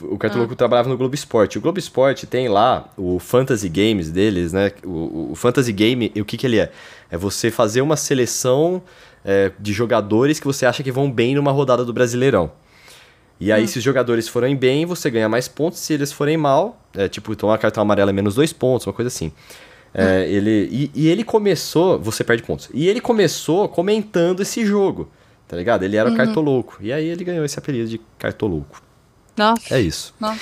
[0.02, 0.56] O Cartoloco ah.
[0.56, 1.58] trabalhava no Globo Esporte.
[1.58, 4.72] O Globo Esporte tem lá o Fantasy Games deles, né?
[4.84, 6.72] O, o Fantasy Game, o que, que ele é?
[7.12, 8.82] É você fazer uma seleção
[9.24, 12.52] é, de jogadores que você acha que vão bem numa rodada do Brasileirão.
[13.40, 13.68] E aí, hum.
[13.68, 15.80] se os jogadores forem bem, você ganha mais pontos.
[15.80, 19.08] Se eles forem mal, é, tipo, tomar cartão amarelo é menos dois pontos, uma coisa
[19.08, 19.32] assim.
[19.94, 20.08] É, hum.
[20.22, 22.70] ele, e, e, ele começou, você perde pontos.
[22.74, 25.12] E ele começou comentando esse jogo,
[25.48, 25.84] tá ligado?
[25.84, 26.16] Ele era uhum.
[26.16, 26.78] o cartoloco.
[26.82, 28.82] E aí ele ganhou esse apelido de cartoloco.
[29.38, 29.76] Nossa.
[29.76, 30.14] É isso.
[30.20, 30.42] Nossa.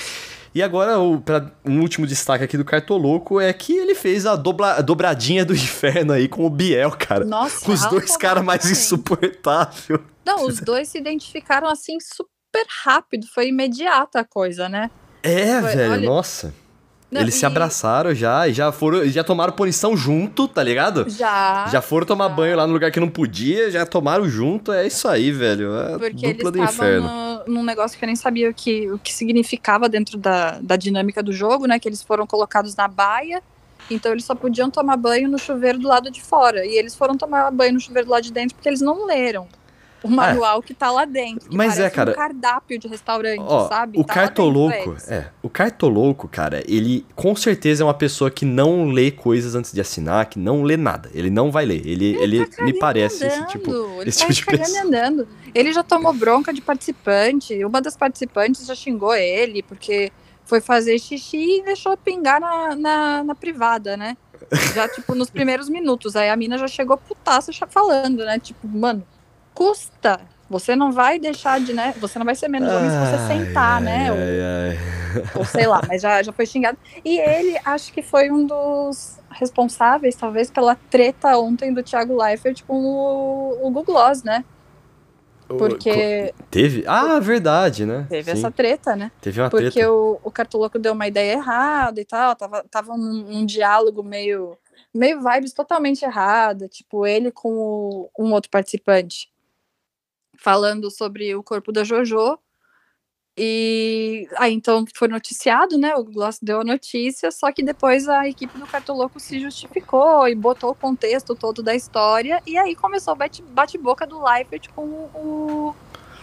[0.54, 4.32] E agora, o, pra, um último destaque aqui do Cartoloco é que ele fez a,
[4.32, 7.24] a dobradinha do inferno aí com o Biel, cara.
[7.24, 10.00] Nossa, Os dois caras mais insuportáveis.
[10.24, 14.90] Não, os dois se identificaram assim super rápido, foi imediata a coisa, né?
[15.22, 16.06] É, foi, velho, olha...
[16.06, 16.54] nossa.
[17.12, 17.38] Não, Eles e...
[17.40, 21.04] se abraçaram já e já foram, já tomaram punição junto, tá ligado?
[21.10, 21.68] Já.
[21.70, 22.34] Já foram tomar já.
[22.34, 25.76] banho lá no lugar que não podia, já tomaram junto, é isso aí, velho.
[25.76, 27.06] É Porque dupla do inferno.
[27.46, 30.74] No, num negócio que eu nem sabia o que, o que significava dentro da, da
[30.74, 31.78] dinâmica do jogo, né?
[31.78, 33.42] Que eles foram colocados na baia,
[33.90, 36.64] então eles só podiam tomar banho no chuveiro do lado de fora.
[36.64, 39.46] E eles foram tomar banho no chuveiro do lado de dentro porque eles não leram
[40.02, 40.62] o manual é.
[40.62, 41.48] que tá lá dentro.
[41.52, 42.12] Mas é, cara.
[42.12, 43.98] um cardápio de restaurante, ó, sabe?
[43.98, 45.26] O tá cartoloco, é.
[45.42, 49.80] O cartoloco, cara, ele com certeza é uma pessoa que não lê coisas antes de
[49.80, 51.10] assinar, que não lê nada.
[51.14, 51.86] Ele não vai ler.
[51.86, 53.38] Ele, ele, ele tá me parece andando.
[53.38, 54.82] esse tipo, ele esse tá tipo de pessoa.
[54.82, 55.28] andando.
[55.54, 57.64] Ele já tomou bronca de participante.
[57.64, 60.12] Uma das participantes já xingou ele porque
[60.44, 64.16] foi fazer xixi e deixou pingar na, na, na privada, né?
[64.74, 66.16] Já, tipo, nos primeiros minutos.
[66.16, 68.38] Aí a mina já chegou putaça falando, né?
[68.38, 69.06] Tipo, mano,
[69.54, 70.20] custa.
[70.52, 71.94] Você não vai deixar de, né?
[71.98, 74.10] Você não vai ser menos homem se você sentar, ai, né?
[74.10, 75.30] Ai, ou, ai.
[75.36, 76.76] ou, sei lá, mas já, já foi xingado.
[77.02, 82.62] E ele, acho que foi um dos responsáveis, talvez, pela treta ontem do Thiago Leifert
[82.66, 84.44] com o, o Google Gloss, né?
[85.48, 86.34] Porque.
[86.50, 86.84] Teve?
[86.86, 88.06] Ah, verdade, né?
[88.08, 88.38] Teve Sim.
[88.38, 89.10] essa treta, né?
[89.20, 89.90] Teve uma Porque treta.
[89.90, 92.36] o, o Cartoloco deu uma ideia errada e tal.
[92.36, 94.56] Tava, tava um, um diálogo meio.
[94.94, 96.68] Meio vibes totalmente errada.
[96.68, 99.31] Tipo, ele com o, um outro participante
[100.42, 102.38] falando sobre o corpo da Jojo.
[103.36, 105.94] E aí então foi noticiado, né?
[105.96, 110.34] O Gloss deu a notícia, só que depois a equipe do Cartoloco se justificou e
[110.34, 113.18] botou o contexto todo da história, e aí começou o
[113.48, 115.74] bate-boca do Leifert com o,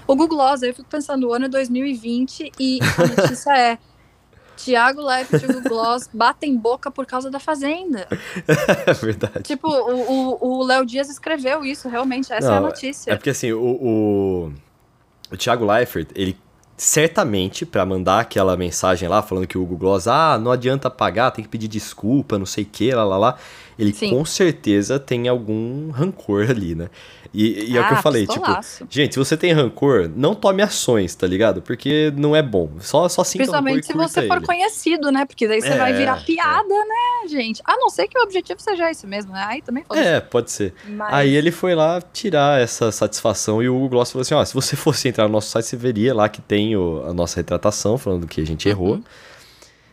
[0.06, 0.62] o Google Gloss.
[0.62, 3.78] Aí eu fico pensando, o ano é 2020 e a notícia é
[4.64, 8.08] Tiago Leifert e o Gloss batem boca por causa da Fazenda.
[8.86, 9.44] É verdade.
[9.44, 13.12] Tipo, o Léo Dias escreveu isso, realmente, essa Não, é a notícia.
[13.12, 14.54] É porque assim, o, o,
[15.32, 16.38] o Thiago Leifert, ele
[16.76, 21.32] certamente, para mandar aquela mensagem lá, falando que o Google Gloss, ah, não adianta pagar,
[21.32, 23.38] tem que pedir desculpa, não sei o que, lá, lá, lá,
[23.80, 24.10] ele Sim.
[24.10, 26.90] com certeza tem algum rancor ali, né?
[27.34, 28.46] E, e é o que eu ah, falei, tipo,
[28.90, 31.62] gente, se você tem rancor, não tome ações, tá ligado?
[31.62, 32.72] Porque não é bom.
[32.80, 35.26] Só, só sinta Principalmente se você for conhecido, né?
[35.26, 36.24] Porque daí você é, vai virar é.
[36.24, 36.86] piada, é.
[36.86, 37.62] né, gente?
[37.64, 39.46] A não ser que o objetivo seja isso mesmo, né?
[39.48, 40.74] Aí também pode É, pode ser.
[40.86, 41.14] Mas...
[41.14, 44.76] Aí ele foi lá tirar essa satisfação e o Gloss falou assim: ó, se você
[44.76, 48.28] fosse entrar no nosso site, você veria lá que tem o, a nossa retratação falando
[48.28, 48.72] que a gente uhum.
[48.72, 49.04] errou.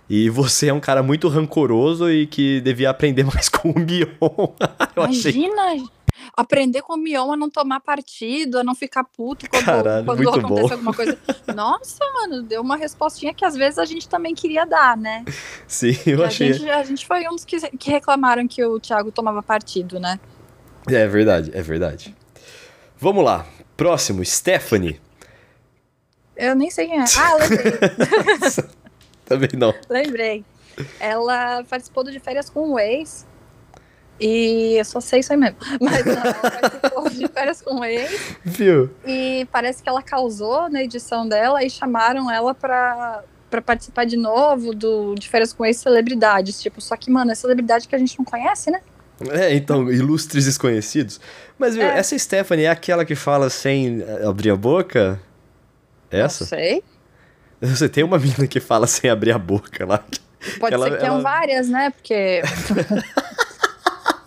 [0.09, 4.07] E você é um cara muito rancoroso e que devia aprender mais com o Mion.
[4.97, 5.97] Imagina, achei
[6.37, 10.29] aprender com o Mion a não tomar partido, a não ficar puto quando, Caralho, quando
[10.29, 10.73] acontece bom.
[10.73, 11.19] alguma coisa.
[11.55, 15.25] Nossa, mano, deu uma respostinha que às vezes a gente também queria dar, né?
[15.67, 16.53] Sim, eu a achei.
[16.53, 20.19] Gente, a gente foi um dos que, que reclamaram que o Thiago tomava partido, né?
[20.89, 22.15] É verdade, é verdade.
[22.99, 23.47] Vamos lá.
[23.77, 25.01] Próximo, Stephanie.
[26.37, 27.05] Eu nem sei quem é.
[27.19, 27.73] Ah, lembrei.
[29.27, 29.75] Também não.
[29.91, 30.45] Lembrei.
[30.99, 33.27] Ela participou do De Férias com o Ex
[34.19, 35.57] e eu só sei isso aí mesmo.
[35.81, 38.37] Mas não, ela participou de férias com ex.
[38.45, 38.91] Viu?
[39.07, 44.17] E parece que ela causou na edição dela e chamaram ela pra, pra participar de
[44.17, 46.61] novo do, de férias com ex-celebridades.
[46.61, 48.81] Tipo, só que, mano, é celebridade que a gente não conhece, né?
[49.31, 51.21] É, então, ilustres desconhecidos.
[51.59, 51.99] Mas, viu, é.
[51.99, 55.21] essa Stephanie é aquela que fala sem abrir a boca?
[56.11, 56.45] Essa?
[56.45, 56.85] Não sei.
[57.61, 60.05] Você tem uma menina que fala sem abrir a boca lá.
[60.61, 61.07] Pode ela, ser que ela...
[61.07, 61.91] tenham várias, né?
[61.91, 62.43] Porque.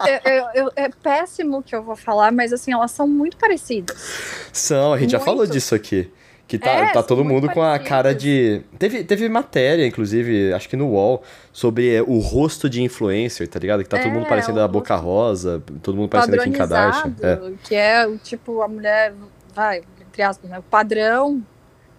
[0.05, 3.95] é, é, péssimo que eu vou falar, mas assim, elas são muito parecidas.
[4.51, 5.19] São, a gente muito.
[5.19, 6.11] já falou disso aqui.
[6.47, 8.63] Que tá, é, tá todo mundo com a cara de.
[8.79, 11.21] Teve, teve matéria, inclusive, acho que no UOL,
[11.53, 13.83] sobre é, o rosto de influencer, tá ligado?
[13.83, 17.15] Que tá todo mundo é, parecendo a Boca Rosa, todo mundo parecendo a Kim Kardashian.
[17.21, 17.39] É.
[17.63, 19.13] Que é, tipo, a mulher,
[19.53, 20.57] vai, entre aspas, né?
[20.57, 21.39] O padrão,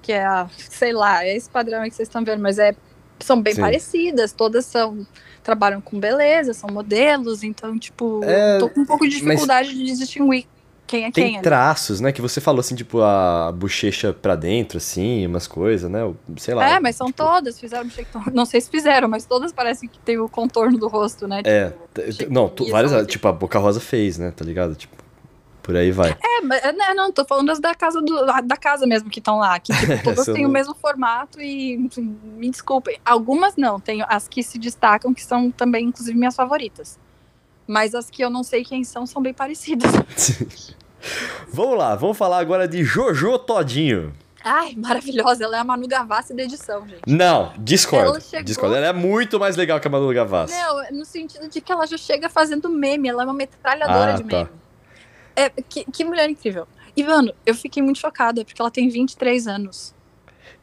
[0.03, 2.75] que é a, sei lá, é esse padrão aí que vocês estão vendo, mas é,
[3.19, 3.61] são bem Sim.
[3.61, 5.07] parecidas, todas são
[5.43, 9.85] trabalham com beleza, são modelos, então, tipo, é, tô com um pouco de dificuldade de
[9.97, 10.47] distinguir
[10.91, 11.33] quem é tem quem.
[11.35, 12.11] Tem traços, né?
[12.11, 16.01] Que você falou assim, tipo, a bochecha pra dentro, assim, umas coisas, né?
[16.37, 16.69] Sei lá.
[16.69, 17.23] É, mas são tipo...
[17.23, 18.09] todas, fizeram bochecha.
[18.35, 21.43] Não sei se fizeram, mas todas parecem que tem o contorno do rosto, né?
[21.45, 21.73] É,
[22.11, 24.33] tipo, é, não, várias, tipo, a Boca Rosa fez, né?
[24.35, 24.75] Tá ligado?
[24.75, 24.97] Tipo,
[25.71, 26.11] por aí vai.
[26.11, 29.21] É, mas é, né, não, tô falando das da casa do, da casa mesmo que
[29.21, 30.51] estão lá, que tipo, todas têm não...
[30.51, 31.79] o mesmo formato e
[32.25, 36.99] me desculpem, algumas não, tenho as que se destacam que são também inclusive minhas favoritas.
[37.69, 39.93] Mas as que eu não sei quem são são bem parecidas.
[41.53, 44.13] vamos lá, vamos falar agora de Jojo Todinho.
[44.43, 45.45] Ai, maravilhosa.
[45.45, 47.03] Ela é a Manu Gavassi da edição, gente.
[47.07, 48.09] Não, discordo.
[48.09, 48.45] Ela chegou...
[48.45, 48.75] Discordo.
[48.75, 50.55] Ela é muito mais legal que a Manu Gavassi.
[50.55, 53.09] Não, no sentido de que ela já chega fazendo meme.
[53.09, 54.37] Ela é uma metralhadora ah, de tá.
[54.39, 54.60] meme.
[55.37, 56.67] É, que, que mulher incrível.
[56.97, 59.95] E, mano, eu fiquei muito chocada, porque ela tem 23 anos.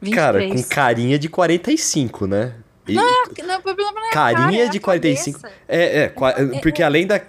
[0.00, 0.14] 23.
[0.14, 2.54] Cara, com carinha de 45, né?
[2.88, 5.40] E, não, é, não, o problema não é carinha cara, é de 45.
[5.46, 7.20] É, é, é, porque além da.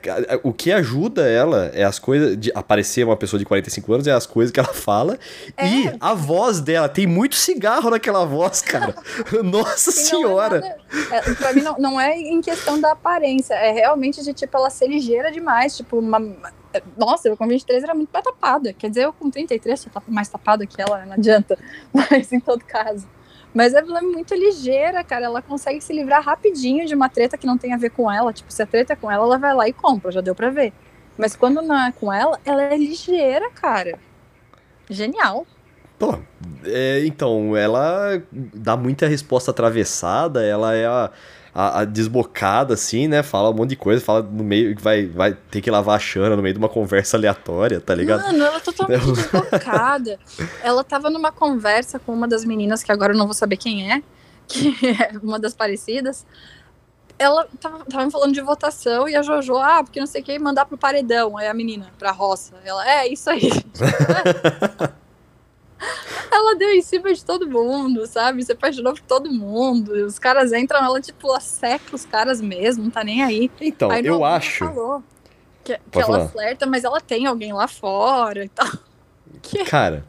[0.42, 2.38] O que ajuda ela é as coisas.
[2.38, 5.20] De aparecer uma pessoa de 45 anos, é as coisas que ela fala.
[5.58, 5.68] É.
[5.68, 6.88] E a voz dela.
[6.88, 8.96] Tem muito cigarro naquela voz, cara.
[9.44, 10.62] Nossa senhora!
[10.62, 13.54] Não é nada, pra mim, não, não é em questão da aparência.
[13.54, 15.76] É realmente de, tipo, ela ser ligeira demais.
[15.76, 16.20] Tipo, uma,
[16.98, 18.74] nossa, eu com 23 era muito mais tapada.
[18.74, 21.58] Quer dizer, eu com 33 sou mais tapada que ela, não adianta.
[21.94, 23.08] Mas em todo caso.
[23.54, 25.26] Mas ela é muito ligeira, cara.
[25.26, 28.32] Ela consegue se livrar rapidinho de uma treta que não tem a ver com ela.
[28.32, 30.50] Tipo, se a treta é com ela, ela vai lá e compra, já deu pra
[30.50, 30.74] ver.
[31.18, 34.00] Mas quando não é com ela, ela é ligeira, cara.
[34.90, 35.46] Genial.
[35.98, 36.18] Pô,
[36.64, 41.12] é, então, ela dá muita resposta atravessada, ela é a
[41.54, 43.24] a, a, desbocada, assim, né?
[43.24, 46.00] Fala um monte de coisa, fala no meio que vai, vai ter que lavar a
[46.00, 48.24] chana no meio de uma conversa aleatória, tá ligado?
[48.24, 50.20] Mano, ela é totalmente desbocada.
[50.64, 53.92] ela tava numa conversa com uma das meninas, que agora eu não vou saber quem
[53.92, 54.02] é,
[54.48, 56.26] que é uma das parecidas.
[57.18, 60.66] Ela tava, tava falando de votação e a Jojo, ah, porque não sei quem mandar
[60.66, 61.38] pro paredão.
[61.38, 62.54] Aí a menina, pra roça.
[62.64, 63.52] Ela, é, isso aí.
[66.32, 68.44] ela deu em cima de todo mundo, sabe?
[68.44, 69.92] Se apaixonou por todo mundo.
[70.06, 73.52] Os caras entram, ela, tipo, seca os caras mesmo, não tá nem aí.
[73.60, 74.66] Então, aí, eu acho.
[74.66, 75.04] Falou
[75.64, 78.68] que, que ela flerta, mas ela tem alguém lá fora e tal.
[79.44, 79.64] Que...
[79.64, 80.04] Cara,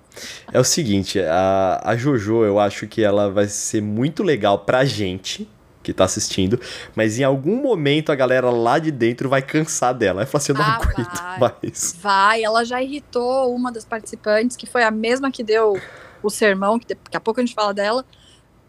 [0.50, 4.84] é o seguinte, a, a Jojo, eu acho que ela vai ser muito legal pra
[4.84, 5.46] gente
[5.82, 6.60] que tá assistindo,
[6.94, 10.18] mas em algum momento a galera lá de dentro vai cansar dela.
[10.18, 11.54] Vai falar assim, eu não ah, aguento vai.
[11.62, 11.96] mais.
[12.00, 15.80] Vai, ela já irritou uma das participantes, que foi a mesma que deu
[16.22, 18.04] o sermão, que daqui a pouco a gente fala dela.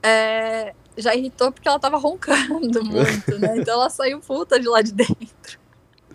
[0.02, 3.58] É, já irritou porque ela tava roncando muito, né?
[3.58, 5.60] Então ela saiu puta de lá de dentro.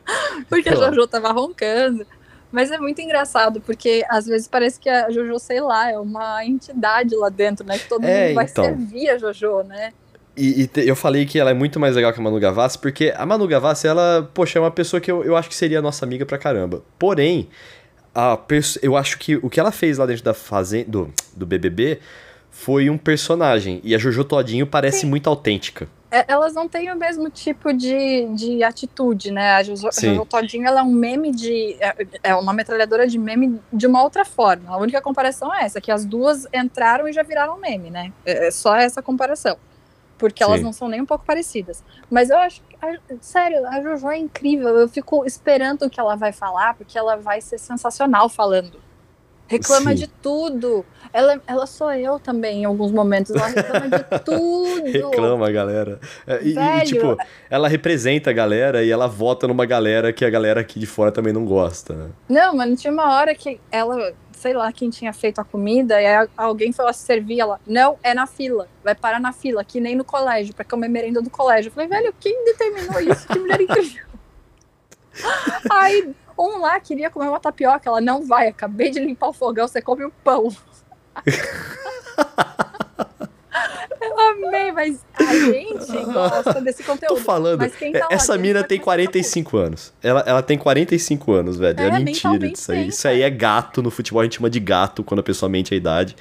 [0.49, 2.07] Porque a Jojo tava roncando.
[2.53, 6.45] Mas é muito engraçado, porque às vezes parece que a Jojo, sei lá, é uma
[6.45, 7.77] entidade lá dentro, né?
[7.77, 8.65] Que todo é, mundo vai então.
[8.65, 9.93] servir a Jojo, né?
[10.37, 12.79] E, e te, eu falei que ela é muito mais legal que a Manu Gavassi,
[12.79, 15.81] porque a Manu Gavassi, ela, poxa, é uma pessoa que eu, eu acho que seria
[15.81, 16.83] nossa amiga pra caramba.
[16.99, 17.49] Porém,
[18.15, 18.39] a
[18.83, 22.01] eu acho que o que ela fez lá dentro da fazenda, do, do BBB
[22.51, 23.81] foi um personagem.
[23.85, 25.09] E a Jojo Todinho parece Sim.
[25.09, 25.89] muito autêntica.
[26.11, 29.53] É, elas não têm o mesmo tipo de, de atitude, né?
[29.53, 31.77] A Jojo, Jojo Todinho ela é um meme de.
[31.81, 34.73] É, é uma metralhadora de meme de uma outra forma.
[34.73, 38.13] A única comparação é essa, que as duas entraram e já viraram meme, né?
[38.25, 39.59] É, é só essa comparação.
[40.19, 40.51] Porque Sim.
[40.51, 41.85] elas não são nem um pouco parecidas.
[42.11, 42.77] Mas eu acho que,
[43.21, 44.69] sério, a Jojo é incrível.
[44.69, 48.87] Eu fico esperando o que ela vai falar, porque ela vai ser sensacional falando.
[49.49, 49.97] Reclama Sim.
[49.97, 50.85] de tudo.
[51.13, 53.31] Ela, ela sou eu também em alguns momentos.
[53.35, 54.85] Ela reclama de tudo.
[54.85, 56.01] reclama, galera.
[56.27, 57.17] É, e, e, tipo,
[57.49, 61.13] ela representa a galera e ela vota numa galera que a galera aqui de fora
[61.13, 61.95] também não gosta.
[61.95, 62.09] Né?
[62.29, 66.29] Não, mano, tinha uma hora que ela, sei lá quem tinha feito a comida, e
[66.37, 69.81] alguém foi lá se servir, ela, não, é na fila, vai parar na fila, que
[69.81, 71.71] nem no colégio, pra comer merenda do colégio.
[71.71, 73.27] Eu falei, velho, quem determinou isso?
[73.27, 74.07] Que mulher incrível.
[75.73, 79.67] Aí um lá queria comer uma tapioca, ela não vai, acabei de limpar o fogão,
[79.67, 80.55] você come o pão.
[84.17, 87.17] Eu amei, mas a gente gosta desse conteúdo.
[87.19, 89.93] Tô falando, tá essa mina tem 45 anos.
[90.03, 91.79] Ela, ela tem 45 anos, velho.
[91.79, 92.89] É, é mentira isso aí.
[92.89, 95.75] Isso aí é gato, no futebol a gente chama de gato quando a pessoa mente
[95.75, 96.17] a idade.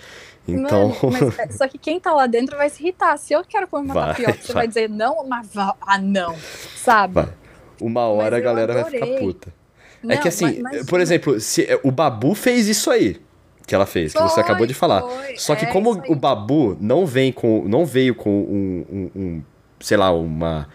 [0.47, 0.89] Então.
[1.01, 3.17] Mano, mas, é, só que quem tá lá dentro vai se irritar.
[3.17, 4.41] Se eu quero comer uma vai, tapioca, vai.
[4.41, 6.35] você vai dizer não, mas ah, não.
[6.75, 7.13] Sabe?
[7.13, 7.29] Vai.
[7.81, 9.53] Uma hora a galera vai ficar puta.
[10.03, 13.19] Não, é que assim, mas, por exemplo, se, o Babu fez isso aí
[13.65, 15.01] que ela fez, foi, que você acabou de falar.
[15.01, 19.11] Foi, Só que é como o Babu não vem com, não veio com um, um,
[19.15, 19.43] um,
[19.79, 20.67] sei lá, uma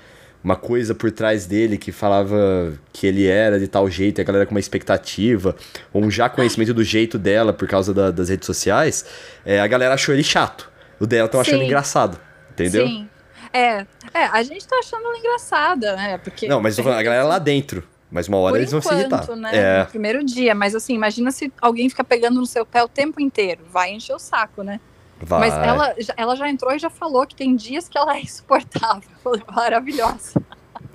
[0.43, 4.25] uma coisa por trás dele que falava que ele era de tal jeito, e a
[4.25, 5.55] galera com uma expectativa,
[5.93, 9.05] ou um já conhecimento do jeito dela por causa da, das redes sociais,
[9.45, 10.71] é, a galera achou ele chato.
[10.99, 12.19] O dela estão achando engraçado,
[12.53, 12.87] entendeu?
[12.87, 13.09] Sim.
[13.53, 13.85] É,
[14.15, 16.19] é, a gente tá achando ela engraçada, né?
[16.19, 17.83] Porque Não, mas a galera lá dentro.
[18.11, 19.37] Mas uma hora Por eles enquanto, vão se irritar.
[19.37, 19.51] Né?
[19.53, 19.81] É.
[19.81, 20.55] No primeiro dia.
[20.55, 23.63] Mas assim, imagina se alguém fica pegando no seu pé o tempo inteiro.
[23.71, 24.81] Vai encher o saco, né?
[25.21, 25.51] Vai.
[25.51, 29.11] Mas ela, ela já entrou e já falou que tem dias que ela é insuportável.
[29.55, 30.43] Maravilhosa.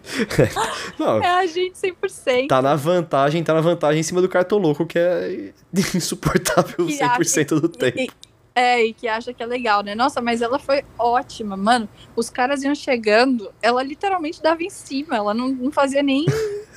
[0.99, 2.47] Não, é a gente 100%.
[2.47, 5.51] Tá na vantagem, tá na vantagem em cima do cartoloco, que é
[5.95, 7.99] insuportável que 100% acha, do tempo.
[7.99, 8.11] E,
[8.53, 9.95] é, e que acha que é legal, né?
[9.95, 11.89] Nossa, mas ela foi ótima, mano.
[12.15, 16.25] Os caras iam chegando, ela literalmente dava em cima, ela não, não fazia nem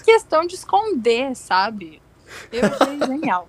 [0.09, 2.01] questão de esconder, sabe?
[2.51, 3.49] Eu achei genial.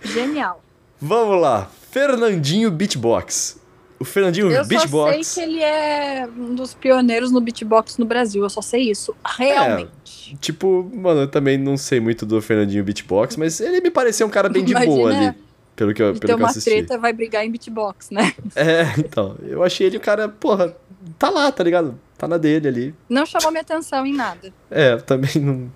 [0.00, 0.62] Genial.
[1.00, 1.68] Vamos lá.
[1.90, 3.60] Fernandinho Beatbox.
[3.98, 5.16] O Fernandinho eu Beatbox.
[5.16, 8.42] Eu só sei que ele é um dos pioneiros no beatbox no Brasil.
[8.42, 9.16] Eu só sei isso.
[9.24, 10.32] Realmente.
[10.32, 14.26] É, tipo, mano, eu também não sei muito do Fernandinho Beatbox, mas ele me pareceu
[14.26, 15.34] um cara bem de Imagina, boa ali.
[15.74, 16.70] Pelo que eu, pelo que eu assisti.
[16.70, 18.32] uma treta vai brigar em beatbox, né?
[18.54, 19.36] É, então.
[19.42, 20.76] Eu achei ele o cara, porra,
[21.18, 21.98] tá lá, tá ligado?
[22.16, 22.94] Tá na dele ali.
[23.08, 24.52] Não chamou minha atenção em nada.
[24.70, 25.70] É, também não.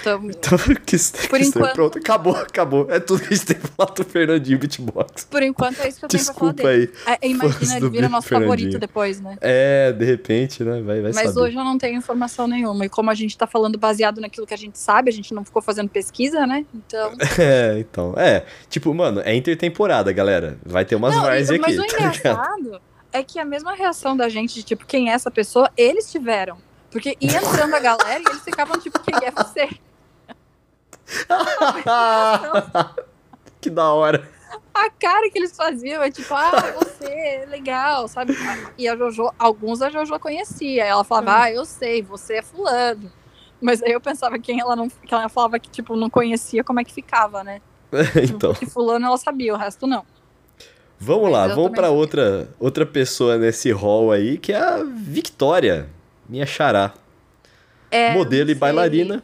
[0.00, 0.96] Então, então que,
[1.28, 1.74] por que enquanto...
[1.74, 2.86] Pronto, acabou, acabou.
[2.90, 5.24] É tudo que a gente tem pra falar do Fernandinho Beatbox.
[5.24, 6.92] Por enquanto é isso que eu Desculpa tenho pra falar dele.
[7.06, 7.18] Aí.
[7.20, 9.36] É, imagina, ele vira nosso favorito depois, né?
[9.40, 10.80] É, de repente, né?
[10.82, 11.40] Vai, vai Mas saber.
[11.40, 12.86] hoje eu não tenho informação nenhuma.
[12.86, 15.44] E como a gente tá falando baseado naquilo que a gente sabe, a gente não
[15.44, 16.64] ficou fazendo pesquisa, né?
[16.74, 17.12] Então.
[17.44, 18.14] É, então.
[18.16, 18.44] É.
[18.68, 20.56] Tipo, mano, é intertemporada, galera.
[20.64, 21.60] Vai ter umas vars aqui.
[21.60, 22.80] Mas o tá engraçado ligado?
[23.12, 26.56] é que a mesma reação da gente de tipo, quem é essa pessoa, eles tiveram.
[26.94, 29.68] Porque ia entrando a galera e eles ficavam tipo, quem é você?
[33.60, 34.30] que da hora.
[34.72, 38.36] A cara que eles faziam é tipo, ah, você, legal, sabe?
[38.78, 40.84] E a Jojo, alguns a Jojo conhecia.
[40.84, 41.34] Ela falava, hum.
[41.34, 43.10] ah, eu sei, você é fulano.
[43.60, 44.88] Mas aí eu pensava quem ela não.
[44.88, 47.60] Que ela falava que, tipo, não conhecia como é que ficava, né?
[48.22, 48.54] então.
[48.54, 50.06] Que fulano ela sabia, o resto não.
[50.96, 55.88] Vamos Mas lá, vamos para outra, outra pessoa nesse hall aí, que é a Victoria,
[56.28, 56.92] minha xará.
[57.90, 59.22] É, Modelo e bailarina.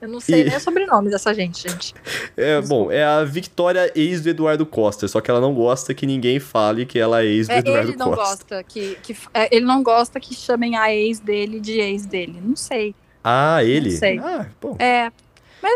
[0.00, 0.44] Eu não sei e...
[0.44, 1.94] nem o sobrenome dessa gente, gente.
[2.36, 6.06] É, bom, é a Victoria, ex do Eduardo Costa, só que ela não gosta que
[6.06, 9.54] ninguém fale que ela é ex do é, Eduardo ele não Gosta que, que, é,
[9.54, 12.40] ele não gosta que chamem a ex dele de ex dele.
[12.40, 12.94] Não sei.
[13.24, 13.90] Ah, ele?
[13.90, 14.18] Não sei.
[14.20, 14.76] Ah, bom.
[14.78, 15.10] É.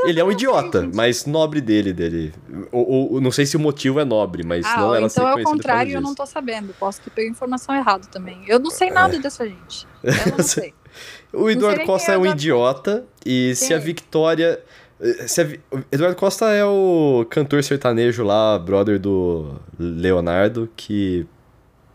[0.05, 2.33] ele é um idiota, mas nobre dele, dele.
[2.70, 5.35] Ou, ou, não sei se o motivo é nobre, mas ah, não ela então é
[5.35, 6.74] o contrário, eu não tô sabendo.
[6.78, 8.43] Posso ter pego informação errada também.
[8.47, 9.18] Eu não sei nada é.
[9.18, 9.87] dessa gente.
[10.03, 10.74] Eu não sei.
[11.33, 14.62] O Eduardo Costa é, é um idiota e quem se a Victoria.
[15.26, 15.49] Se a...
[15.91, 21.26] Eduardo Costa é o cantor sertanejo lá, brother do Leonardo, que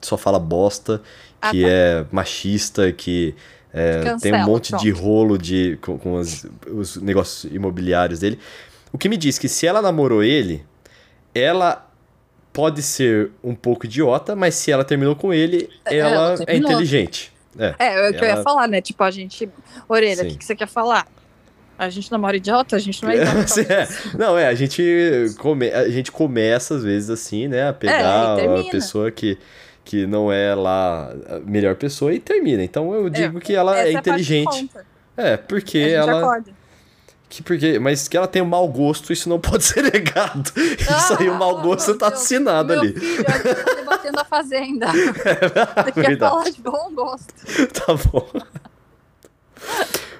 [0.01, 1.01] só fala bosta,
[1.41, 1.69] ah, que tá.
[1.69, 3.35] é machista, que
[3.73, 4.81] é, Cancela, tem um monte pronto.
[4.81, 8.39] de rolo de, com, com as, os negócios imobiliários dele.
[8.91, 10.65] O que me diz que se ela namorou ele,
[11.33, 11.87] ela
[12.53, 17.31] pode ser um pouco idiota, mas se ela terminou com ele, ela, ela é inteligente.
[17.59, 18.27] É, é, é o que ela...
[18.27, 18.81] eu ia falar, né?
[18.81, 19.49] Tipo, a gente.
[19.87, 21.07] Orelha, o que, que você quer falar?
[21.77, 22.75] A gente namora idiota?
[22.75, 23.61] A gente não é idiota.
[23.61, 23.87] é.
[24.17, 24.81] Não, é, a gente,
[25.37, 27.69] come, a gente começa às vezes assim, né?
[27.69, 29.37] A pegar é, a pessoa que,
[29.87, 32.61] que não é lá a melhor pessoa e termina.
[32.61, 34.69] Então eu digo é, que ela é, é inteligente.
[35.15, 36.19] É, porque ela.
[36.19, 36.51] Acorda.
[37.29, 40.51] Que porque, mas que ela tem um mau gosto, isso não pode ser negado.
[40.57, 42.99] Ah, isso aí, o mau gosto tá meu, assinado meu ali.
[42.99, 44.87] Filho, tá debatendo a fazenda.
[44.87, 47.33] É, Você quer falar de bom gosto.
[47.73, 48.27] Tá bom.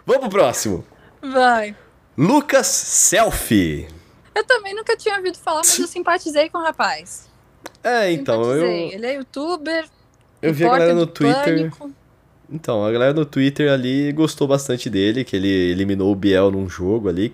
[0.06, 0.86] Vamos pro próximo.
[1.22, 1.76] Vai.
[2.18, 3.88] Lucas Selfie.
[4.34, 7.27] Eu também nunca tinha ouvido falar, mas eu simpatizei com o rapaz.
[7.84, 8.66] É, então, eu.
[8.66, 9.86] Ele é youtuber.
[10.42, 11.44] Eu vi a galera no Twitter.
[11.44, 11.92] Pânico.
[12.50, 16.70] Então, a galera no Twitter ali gostou bastante dele, que ele eliminou o Biel num
[16.70, 17.34] jogo ali.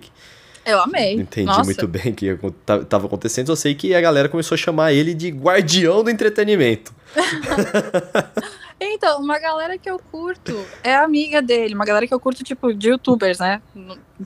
[0.64, 1.14] Eu amei.
[1.14, 1.64] Entendi Nossa.
[1.64, 5.12] muito bem o que estava acontecendo, só sei que a galera começou a chamar ele
[5.12, 6.92] de guardião do entretenimento.
[8.80, 12.72] então, uma galera que eu curto é amiga dele, uma galera que eu curto, tipo,
[12.72, 13.60] de youtubers, né?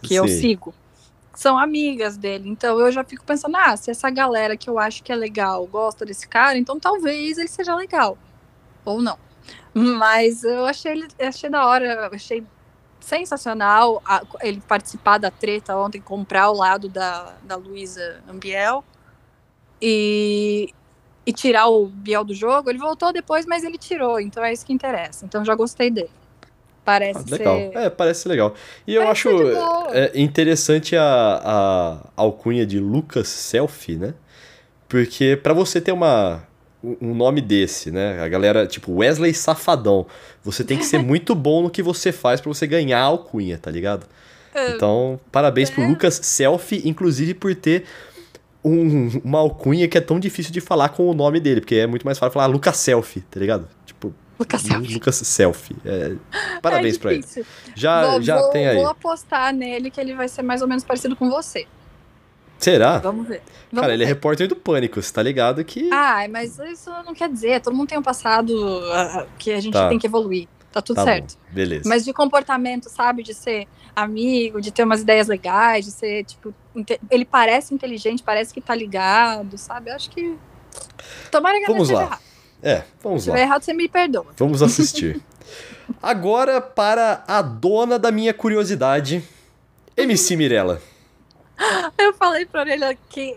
[0.01, 0.15] Que Sim.
[0.15, 0.75] eu sigo.
[1.39, 2.49] São amigas dele.
[2.49, 5.65] Então eu já fico pensando, ah, se essa galera que eu acho que é legal
[5.69, 8.19] gosta desse cara, então talvez ele seja legal.
[8.85, 9.17] Ou não.
[9.73, 12.45] Mas eu achei ele achei da hora, achei
[12.99, 18.83] sensacional a, ele participar da treta ontem, comprar o lado da, da Luísa Ambiel
[19.81, 20.75] e,
[21.25, 22.69] e tirar o Biel do jogo.
[22.69, 25.25] Ele voltou depois, mas ele tirou, então é isso que interessa.
[25.25, 26.11] Então já gostei dele.
[26.89, 27.57] Parece ah, legal.
[27.59, 27.77] Ser...
[27.77, 28.55] É, parece legal.
[28.87, 29.29] E eu acho
[29.91, 31.05] é, interessante a,
[31.45, 34.15] a alcunha de Lucas Selfie, né?
[34.89, 36.43] Porque para você ter uma
[36.83, 38.23] um nome desse, né?
[38.23, 40.07] A galera, tipo, Wesley Safadão.
[40.43, 43.59] Você tem que ser muito bom no que você faz para você ganhar a alcunha,
[43.59, 44.07] tá ligado?
[44.55, 44.71] É.
[44.71, 45.75] Então, parabéns é.
[45.75, 47.85] pro Lucas Selfie, inclusive por ter
[48.65, 51.87] um, uma alcunha que é tão difícil de falar com o nome dele, porque é
[51.87, 53.69] muito mais fácil falar Lucas Selfie, tá ligado?
[54.39, 54.95] Lucas Selfie.
[54.95, 55.77] Lucas Selfie.
[55.85, 56.15] É,
[56.63, 57.25] parabéns é pra ele.
[57.75, 58.77] Já, vou, já vou, tem aí.
[58.77, 61.67] Vou apostar nele que ele vai ser mais ou menos parecido com você.
[62.59, 62.99] Será?
[62.99, 63.43] Vamos ver.
[63.71, 63.95] Vamos Cara, ver.
[63.95, 65.91] ele é repórter do Pânico, você tá ligado que.
[65.93, 67.61] Ah, mas isso não quer dizer.
[67.61, 69.89] Todo mundo tem um passado uh, que a gente tá.
[69.89, 70.49] tem que evoluir.
[70.71, 71.35] Tá tudo tá certo.
[71.35, 71.55] Bom.
[71.55, 71.89] Beleza.
[71.89, 73.23] Mas de comportamento, sabe?
[73.23, 76.55] De ser amigo, de ter umas ideias legais, de ser, tipo.
[77.11, 79.91] Ele parece inteligente, parece que tá ligado, sabe?
[79.91, 80.37] Eu acho que.
[81.31, 82.03] Tomara que vamos lá.
[82.03, 82.29] Errado.
[82.63, 83.37] É, vamos Se lá.
[83.37, 84.27] Se errado, você me perdoa.
[84.37, 85.21] Vamos assistir.
[86.03, 89.23] Agora, para a dona da minha curiosidade,
[89.97, 90.81] MC Mirella.
[91.99, 93.37] Eu falei pra Orelha que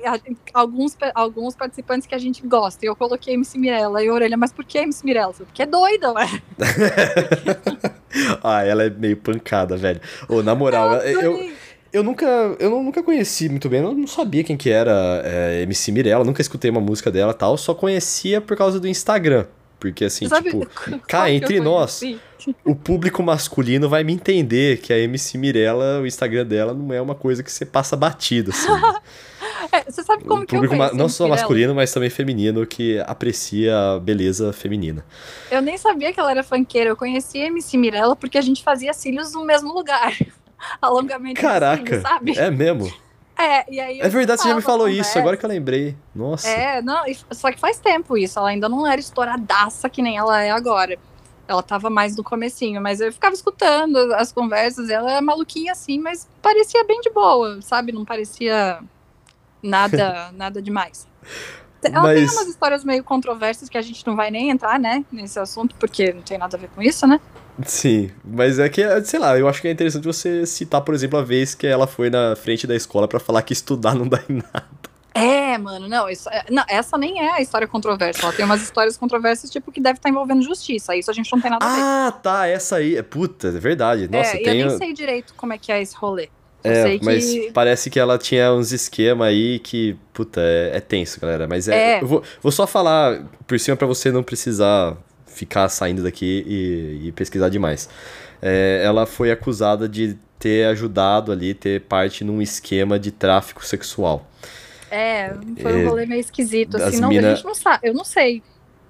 [0.53, 4.53] alguns, alguns participantes que a gente gosta, e eu coloquei MC Mirella, e Orelha, mas
[4.53, 5.33] por que MC Mirella?
[5.33, 6.27] Porque é doida, ué.
[8.43, 9.99] ah, ela é meio pancada, velho.
[10.29, 11.51] Ô, na moral, eu, eu,
[11.91, 12.25] eu, nunca,
[12.59, 16.41] eu nunca conheci muito bem, eu não sabia quem que era é, MC Mirella, nunca
[16.41, 19.45] escutei uma música dela tal, só conhecia por causa do Instagram.
[19.81, 20.67] Porque assim, Sabe, tipo,
[21.07, 22.01] cá entre nós,
[22.63, 27.01] o público masculino vai me entender que a MC Mirella, o Instagram dela não é
[27.01, 28.67] uma coisa que você passa batido, assim.
[29.73, 32.99] é, você sabe como o que público eu Não só masculino, mas também feminino, que
[33.07, 35.03] aprecia a beleza feminina.
[35.49, 38.63] Eu nem sabia que ela era funkeira, eu conheci a MC Mirella porque a gente
[38.63, 40.15] fazia cílios no mesmo lugar.
[40.81, 42.37] Alongamento Caraca, cílios, sabe?
[42.37, 42.91] é mesmo?
[43.37, 43.99] É, e aí.
[43.99, 45.95] É verdade, você já me falou isso, agora que eu lembrei.
[46.13, 46.47] Nossa.
[46.47, 48.37] É, não, só que faz tempo isso.
[48.37, 50.97] Ela ainda não era estouradaça que nem ela é agora.
[51.47, 55.99] Ela tava mais no comecinho, mas eu ficava escutando as conversas, ela é maluquinha assim,
[55.99, 57.91] mas parecia bem de boa, sabe?
[57.91, 58.79] Não parecia
[59.61, 61.07] nada, nada demais.
[61.83, 62.19] Ela mas...
[62.19, 65.75] tem umas histórias meio controversas que a gente não vai nem entrar, né, nesse assunto,
[65.75, 67.19] porque não tem nada a ver com isso, né?
[67.65, 71.19] Sim, mas é que, sei lá, eu acho que é interessante você citar, por exemplo,
[71.19, 74.19] a vez que ela foi na frente da escola para falar que estudar não dá
[74.29, 74.81] em nada.
[75.13, 78.23] É, mano, não, isso, é, não, essa nem é a história controversa.
[78.23, 80.95] Ela tem umas histórias controversas, tipo, que deve estar envolvendo justiça.
[80.95, 81.81] Isso a gente não tem nada a ver.
[81.81, 83.01] Ah, tá, essa aí.
[83.03, 84.07] Puta, é verdade.
[84.09, 86.29] Nossa, é, eu nem sei direito como é que é esse rolê.
[86.63, 87.51] Eu é, mas que...
[87.51, 91.47] parece que ela tinha uns esquema aí que, puta, é, é tenso, galera.
[91.47, 92.01] Mas é, é.
[92.01, 94.95] Eu vou, vou só falar por cima para você não precisar
[95.41, 97.89] ficar saindo daqui e, e pesquisar demais.
[98.39, 104.29] É, ela foi acusada de ter ajudado ali, ter parte num esquema de tráfico sexual.
[104.91, 107.93] É, foi um é, rolê meio esquisito, assim, não, mina, a gente não sabe, eu
[107.93, 108.43] não sei.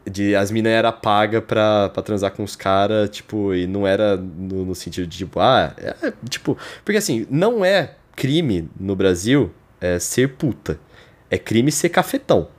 [0.06, 4.18] De, as minas era paga pra, pra transar com os caras, tipo, e não era
[4.18, 9.52] no, no sentido de, tipo, ah, é, tipo, porque assim, não é crime no Brasil
[9.80, 10.80] é, ser puta,
[11.30, 12.50] é crime ser cafetão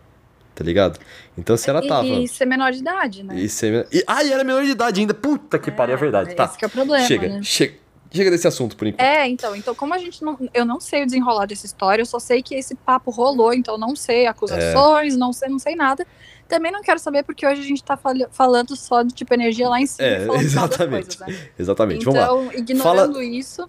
[0.55, 0.99] tá ligado?
[1.37, 2.07] Então se ela tava.
[2.07, 3.39] E, ser menor de idade, né?
[3.39, 3.87] E ser...
[3.93, 5.15] e, ah, e era menor de idade ainda.
[5.15, 6.35] Puta que é, pariu, é verdade.
[6.35, 6.45] Tá.
[6.45, 7.07] Esse que é o problema.
[7.07, 7.41] Chega, né?
[7.43, 7.83] chega.
[8.15, 9.01] Chega desse assunto por enquanto.
[9.01, 12.07] É, então, então como a gente não, eu não sei o desenrolar dessa história, eu
[12.07, 15.17] só sei que esse papo rolou, então não sei acusações, é.
[15.17, 16.07] não sei, não sei nada.
[16.47, 19.67] Também não quero saber porque hoje a gente tá fal falando só de tipo energia
[19.67, 20.07] lá em cima.
[20.07, 21.17] É, exatamente.
[21.17, 21.49] Coisas, né?
[21.59, 22.07] Exatamente.
[22.07, 22.61] Então, Vamos lá.
[22.61, 23.25] ignorando Fala...
[23.25, 23.69] isso.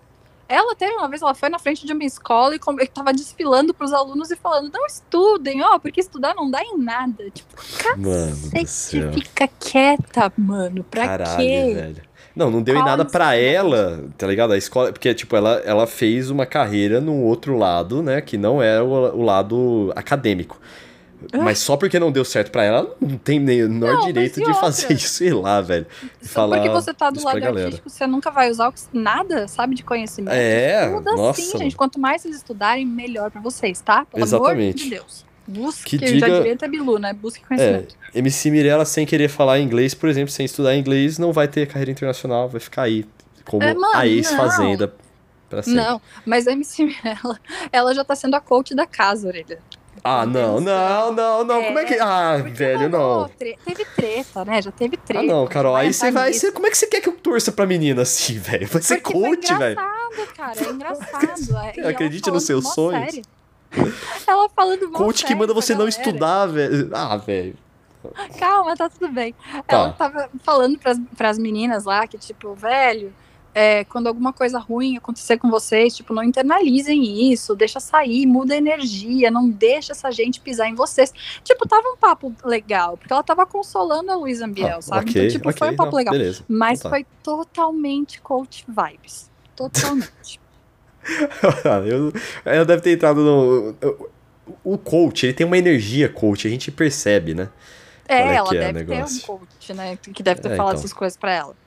[0.54, 3.86] Ela teve uma vez, ela foi na frente de uma escola e estava desfilando para
[3.86, 7.28] os alunos e falando: não estudem, ó, porque estudar não dá em nada.
[7.32, 10.84] Tipo, cacete, fica quieta, mano.
[10.84, 11.74] Pra Caralho, quê?
[11.74, 12.01] Velho.
[12.36, 14.54] Não, não deu Qual em nada para ela, tá ligado?
[14.54, 18.62] A escola, porque tipo, ela, ela fez uma carreira no outro lado, né, que não
[18.62, 20.60] é o, o lado acadêmico.
[21.34, 24.41] Mas só porque não deu certo para ela, não tem nem o menor direito de
[24.41, 24.55] outra?
[24.55, 25.86] fazer isso, sei lá, velho.
[26.21, 29.84] Só falar porque você tá do lado artístico, você nunca vai usar nada, sabe, de
[29.84, 30.34] conhecimento.
[30.34, 31.41] É, Tudo nossa.
[31.41, 31.76] assim, gente.
[31.76, 34.05] Quanto mais vocês estudarem, melhor para vocês, tá?
[34.05, 34.59] Pelo Exatamente.
[34.59, 35.26] amor de Deus.
[35.45, 36.19] Busque, que diga...
[36.28, 37.13] já diria até Bilu, né?
[37.13, 37.95] Busque conhecimento.
[38.13, 41.67] É, MC Mirella, sem querer falar inglês, por exemplo, sem estudar inglês, não vai ter
[41.67, 43.05] carreira internacional, vai ficar aí
[43.45, 44.93] como é, mano, a ex-fazenda.
[45.67, 47.39] Não, mas a MC Mirella,
[47.71, 49.59] ela já tá sendo a coach da casa, orelha.
[50.04, 51.62] Ah, não, não, não, não.
[51.62, 52.00] É, como é que.
[52.00, 53.30] Ah, velho, não.
[53.38, 53.58] Tre...
[53.66, 54.62] Teve treta, né?
[54.62, 55.24] Já teve treta.
[55.24, 55.76] Ah, não, Carol.
[55.76, 56.34] Aí você vai.
[56.34, 58.68] Cê, como é que você quer que eu torça pra menina assim, velho?
[58.68, 59.80] Vai ser Porque coach, velho.
[59.80, 60.60] É engraçado, cara.
[60.60, 61.88] É engraçado.
[61.88, 63.12] Acredite nos seus sonhos.
[63.12, 63.24] Sério.
[64.28, 66.89] Ela falando Coach que manda você não estudar, velho.
[66.94, 67.56] Ah, velho.
[68.38, 69.34] Calma, tá tudo bem.
[69.66, 69.78] Tá.
[69.78, 73.14] Ela tava falando pras, pras meninas lá que, tipo, velho,
[73.54, 78.54] é, quando alguma coisa ruim acontecer com vocês, tipo, não internalizem isso, deixa sair, muda
[78.54, 81.14] a energia, não deixa essa gente pisar em vocês.
[81.43, 85.12] Tipo, tava um papo legal, porque ela tava consolando a Luísa Ambiel, ah, sabe?
[85.12, 86.14] Okay, então, tipo, okay, foi um papo não, legal.
[86.14, 86.97] Beleza, mas então tá.
[86.97, 89.32] foi totalmente coach vibes.
[89.56, 90.41] Totalmente.
[91.86, 92.12] eu,
[92.51, 93.76] eu deve ter entrado no.
[94.64, 97.49] O coach, ele tem uma energia coach, a gente percebe, né?
[98.08, 99.97] É, é ela é deve ter um coach, né?
[99.97, 100.80] Que deve ter é, falado então.
[100.80, 101.62] essas coisas pra ela.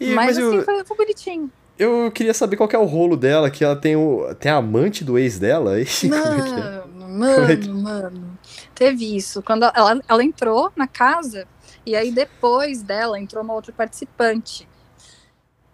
[0.00, 1.50] E, mas, mas assim, eu, foi, foi bonitinho.
[1.78, 5.04] Eu queria saber qual é o rolo dela, que ela tem, o, tem a amante
[5.04, 5.74] do ex dela.
[5.74, 7.08] Aí, mano, é é?
[7.08, 7.68] mano, é que...
[7.68, 8.38] mano.
[8.74, 9.42] Teve isso.
[9.42, 11.46] Quando ela, ela entrou na casa,
[11.86, 14.68] e aí depois dela entrou uma outra participante.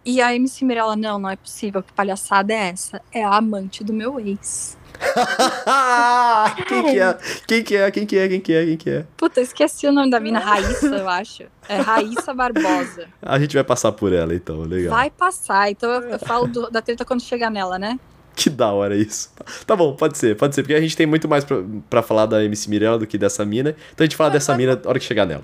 [0.05, 3.01] E a MC Mirella, não, não é possível, que palhaçada é essa?
[3.11, 4.77] É a amante do meu ex.
[6.69, 7.19] quem que é?
[7.47, 7.91] Quem que é?
[7.91, 8.29] Quem que é?
[8.29, 8.65] Quem que é?
[8.65, 9.05] Quem que é?
[9.17, 11.45] Puta, esqueci o nome da mina, Raíssa, eu acho.
[11.69, 13.09] É Raíssa Barbosa.
[13.23, 14.95] A gente vai passar por ela, então, legal.
[14.95, 17.99] Vai passar, então eu, eu falo do, da treta quando chegar nela, né?
[18.45, 19.31] Que da hora isso.
[19.67, 21.59] Tá bom, pode ser, pode ser, porque a gente tem muito mais pra,
[21.89, 23.71] pra falar da MC Mirella do que dessa mina.
[23.93, 25.43] Então a gente fala dessa mina na hora que chegar nela.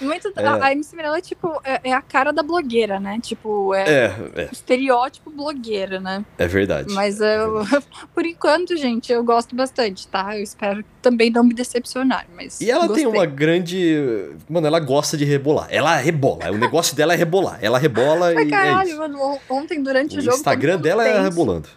[0.00, 0.46] Muito, é.
[0.46, 3.18] a, MC Mirella é tipo, é, é, a cara da blogueira, né?
[3.22, 4.48] Tipo, é, é, é.
[4.52, 6.24] estereótipo blogueira, né?
[6.36, 6.92] É verdade.
[6.92, 7.64] Mas eu,
[8.14, 10.36] por enquanto, gente, eu gosto bastante, tá?
[10.36, 13.04] Eu espero também não me decepcionar, mas E ela gostei.
[13.04, 14.30] tem uma grande...
[14.48, 15.68] Mano, ela gosta de rebolar.
[15.70, 16.50] Ela rebola.
[16.50, 17.58] O negócio dela é rebolar.
[17.62, 20.36] Ela rebola Ai, e caralho, é mano, ontem durante o, o jogo...
[20.36, 21.68] O Instagram dela é rebolando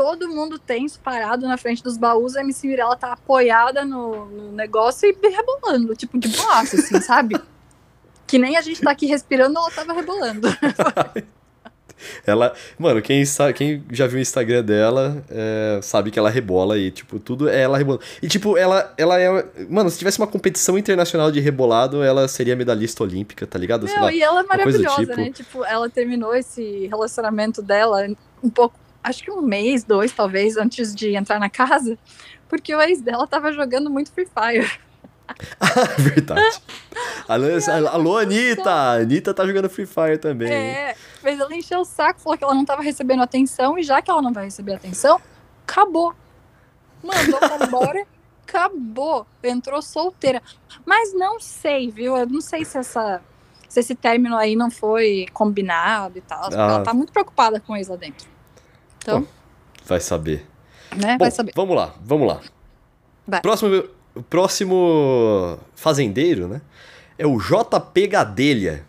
[0.00, 4.52] todo mundo tem parado na frente dos baús, a MC Mirella tá apoiada no, no
[4.52, 7.38] negócio e rebolando, tipo, de boaço, assim, sabe?
[8.26, 10.48] Que nem a gente tá aqui respirando, ela tava rebolando.
[12.24, 16.78] ela, mano, quem, sabe, quem já viu o Instagram dela é, sabe que ela rebola
[16.78, 18.02] e, tipo, tudo é ela rebolando.
[18.22, 19.44] E, tipo, ela, ela é.
[19.68, 23.86] Mano, se tivesse uma competição internacional de rebolado, ela seria medalhista olímpica, tá ligado?
[23.86, 25.16] Não, lá, e ela é maravilhosa, tipo...
[25.16, 25.30] né?
[25.30, 28.08] Tipo, ela terminou esse relacionamento dela
[28.42, 31.98] um pouco acho que um mês, dois talvez, antes de entrar na casa,
[32.48, 34.70] porque o ex dela tava jogando muito Free Fire.
[35.98, 36.62] Verdade.
[37.28, 37.46] alô,
[37.88, 38.70] alô, Anitta!
[38.70, 40.52] A Anitta tá jogando Free Fire também.
[40.52, 44.02] É, fez ela encher o saco, falou que ela não tava recebendo atenção, e já
[44.02, 45.20] que ela não vai receber atenção,
[45.62, 46.14] acabou.
[47.02, 48.06] Mandou embora,
[48.46, 49.26] acabou.
[49.42, 50.42] Entrou solteira.
[50.84, 52.16] Mas não sei, viu?
[52.16, 53.22] Eu não sei se essa.
[53.68, 56.46] Se esse término aí não foi combinado e tal.
[56.46, 56.50] Ah.
[56.52, 58.26] Ela tá muito preocupada com isso lá dentro.
[59.02, 59.26] Então.
[59.84, 60.46] vai saber.
[60.96, 61.12] Né?
[61.12, 61.52] Bom, vai saber.
[61.54, 62.40] Vamos lá, vamos lá.
[63.26, 63.40] Vai.
[63.40, 63.84] Próximo,
[64.28, 66.60] próximo fazendeiro, né?
[67.18, 68.84] É o JP Gadelha.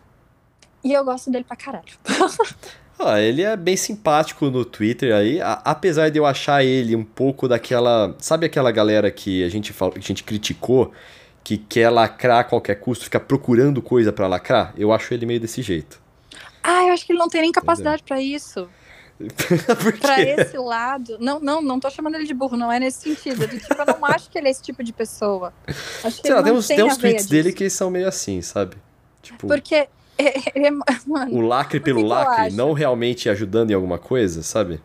[0.83, 1.93] E eu gosto dele pra caralho.
[2.97, 7.03] ah, ele é bem simpático no Twitter aí, a, apesar de eu achar ele um
[7.03, 8.15] pouco daquela.
[8.19, 10.91] Sabe aquela galera que a gente, fala, que a gente criticou,
[11.43, 14.73] que quer lacrar a qualquer custo, fica procurando coisa para lacrar?
[14.77, 16.01] Eu acho ele meio desse jeito.
[16.63, 18.67] Ah, eu acho que ele não tem nem capacidade para isso.
[19.99, 21.17] pra esse lado.
[21.19, 23.47] Não, não, não tô chamando ele de burro, não é nesse sentido.
[23.47, 25.53] Do tipo, eu não acho que ele é esse tipo de pessoa.
[26.03, 27.29] Acho que Sei lá, tem uns, tem uns tweets disso.
[27.29, 28.77] dele que são meio assim, sabe?
[29.21, 29.47] Tipo.
[29.47, 29.87] Porque.
[30.53, 30.71] Ele é,
[31.07, 34.79] mano, o lacre pelo lacre, não realmente ajudando em alguma coisa, sabe?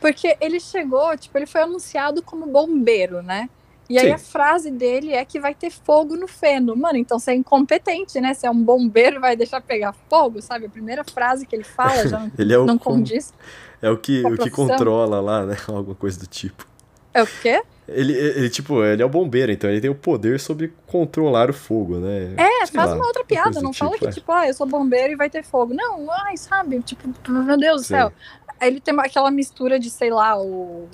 [0.00, 3.48] Porque ele chegou, tipo, ele foi anunciado como bombeiro, né?
[3.90, 4.12] E aí Sim.
[4.12, 6.76] a frase dele é que vai ter fogo no feno.
[6.76, 8.32] Mano, então você é incompetente, né?
[8.32, 10.66] Você é um bombeiro vai deixar pegar fogo, sabe?
[10.66, 13.34] A primeira frase que ele fala já ele é o não condiz.
[13.82, 15.56] É o que, o que controla lá, né?
[15.68, 16.66] Alguma coisa do tipo.
[17.12, 17.62] É o quê?
[17.88, 21.52] Ele, ele, tipo, ele é o bombeiro, então ele tem o poder sobre controlar o
[21.52, 22.34] fogo, né?
[22.36, 24.12] É, Sei faz lá, uma outra piada, não fala tipo, que, é.
[24.12, 25.74] tipo, ah, eu sou bombeiro e vai ter fogo.
[25.74, 26.80] Não, ai, sabe?
[26.82, 28.12] Tipo, meu Deus do céu.
[28.60, 30.86] Ele tem aquela mistura de, sei lá, o,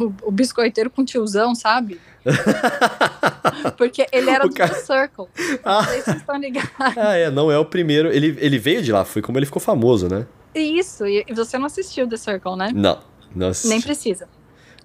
[0.00, 2.00] o, o biscoiteiro com tiozão, sabe?
[3.76, 4.74] Porque ele era o do cara...
[4.74, 5.26] Circle.
[5.62, 5.82] Ah.
[5.82, 6.70] Não sei se vocês estão ligados.
[6.78, 8.10] Ah, é, não é o primeiro.
[8.10, 10.26] Ele, ele veio de lá, foi como ele ficou famoso, né?
[10.54, 12.70] Isso, e você não assistiu The Circle, né?
[12.74, 13.00] Não,
[13.34, 13.68] não assisti.
[13.68, 14.28] Nem precisa.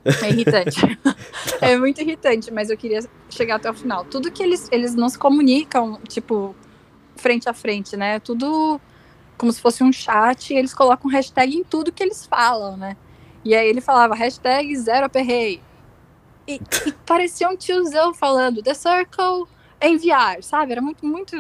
[0.04, 0.80] É irritante.
[1.60, 3.00] é muito irritante, mas eu queria
[3.30, 4.06] chegar até o final.
[4.06, 6.56] Tudo que eles, eles não se comunicam, tipo,
[7.16, 8.20] frente a frente, né?
[8.20, 8.80] Tudo
[9.38, 12.96] como se fosse um chat e eles colocam hashtag em tudo que eles falam, né?
[13.44, 15.60] E aí ele falava hashtag zero aperreio.
[16.48, 19.48] E, e parecia um tiozão falando The Circle
[19.82, 20.72] enviar, sabe?
[20.72, 21.36] Era muito, muito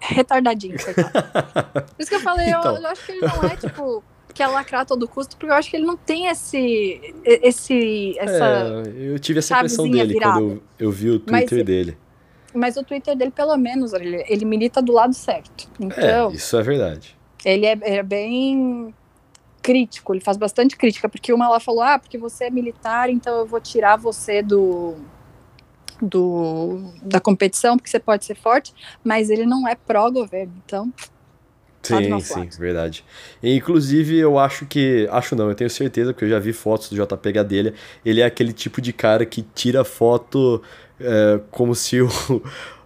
[0.00, 2.76] retardadinho, Por isso que eu falei, então.
[2.76, 5.56] eu, eu acho que ele não é, tipo quer lacrar a todo custo, porque eu
[5.56, 7.14] acho que ele não tem esse.
[7.24, 10.40] esse essa é, eu tive essa impressão dele virada.
[10.40, 11.98] quando eu, eu, vi o Twitter mas, dele.
[12.54, 15.68] Mas o Twitter dele, pelo menos, ele, ele milita do lado certo.
[15.78, 17.16] Então, é, isso é verdade.
[17.44, 18.94] Ele é, é bem
[19.62, 23.38] crítico, ele faz bastante crítica, porque uma ela falou, ah, porque você é militar, então
[23.38, 24.96] eu vou tirar você do,
[26.02, 28.74] do da competição, porque você pode ser forte,
[29.04, 30.92] mas ele não é pró-governo, então
[31.82, 33.04] Sim, sim, verdade.
[33.42, 35.08] E, inclusive, eu acho que.
[35.10, 37.74] Acho não, eu tenho certeza, porque eu já vi fotos do JP Gadelha.
[38.04, 40.62] Ele é aquele tipo de cara que tira foto
[41.00, 42.08] é, como se o,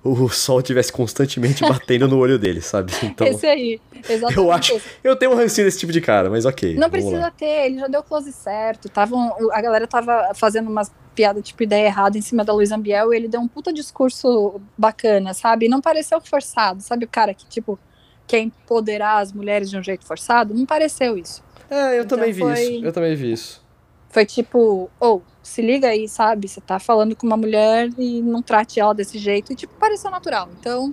[0.07, 2.93] o sol estivesse constantemente batendo no olho dele, sabe?
[3.03, 4.37] Então, esse aí, exatamente.
[4.39, 4.81] Eu acho.
[5.03, 6.75] Eu tenho um rancinho desse tipo de cara, mas ok.
[6.75, 8.89] Não precisa ter, ele já deu close certo.
[8.89, 13.13] Tavam, a galera tava fazendo umas piadas tipo ideia errada em cima da Luiz Ambiel
[13.13, 15.69] e ele deu um puta discurso bacana, sabe?
[15.69, 17.07] Não pareceu forçado, sabe?
[17.07, 17.79] O cara que, tipo
[18.27, 21.43] quer empoderar as mulheres de um jeito forçado, não pareceu isso.
[21.71, 22.85] É, eu então também vi foi, isso.
[22.85, 23.65] Eu também vi isso.
[24.09, 26.49] Foi tipo, ou, oh, se liga aí, sabe?
[26.49, 29.53] Você tá falando com uma mulher e não trate ela desse jeito.
[29.53, 30.49] E, tipo, pareceu natural.
[30.59, 30.93] Então,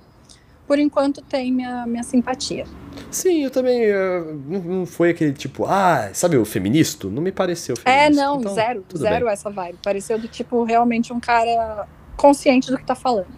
[0.68, 2.66] por enquanto, tem minha, minha simpatia.
[3.10, 3.92] Sim, eu também.
[3.92, 7.10] Uh, não foi aquele tipo, ah, sabe o feminista?
[7.10, 8.06] Não me pareceu feminista.
[8.06, 8.86] É, não, então, zero.
[8.96, 9.34] Zero bem.
[9.34, 9.80] essa vibe.
[9.84, 13.34] Pareceu do tipo, realmente um cara consciente do que tá falando.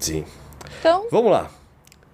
[0.00, 0.24] Sim.
[0.80, 1.06] Então.
[1.12, 1.48] Vamos lá.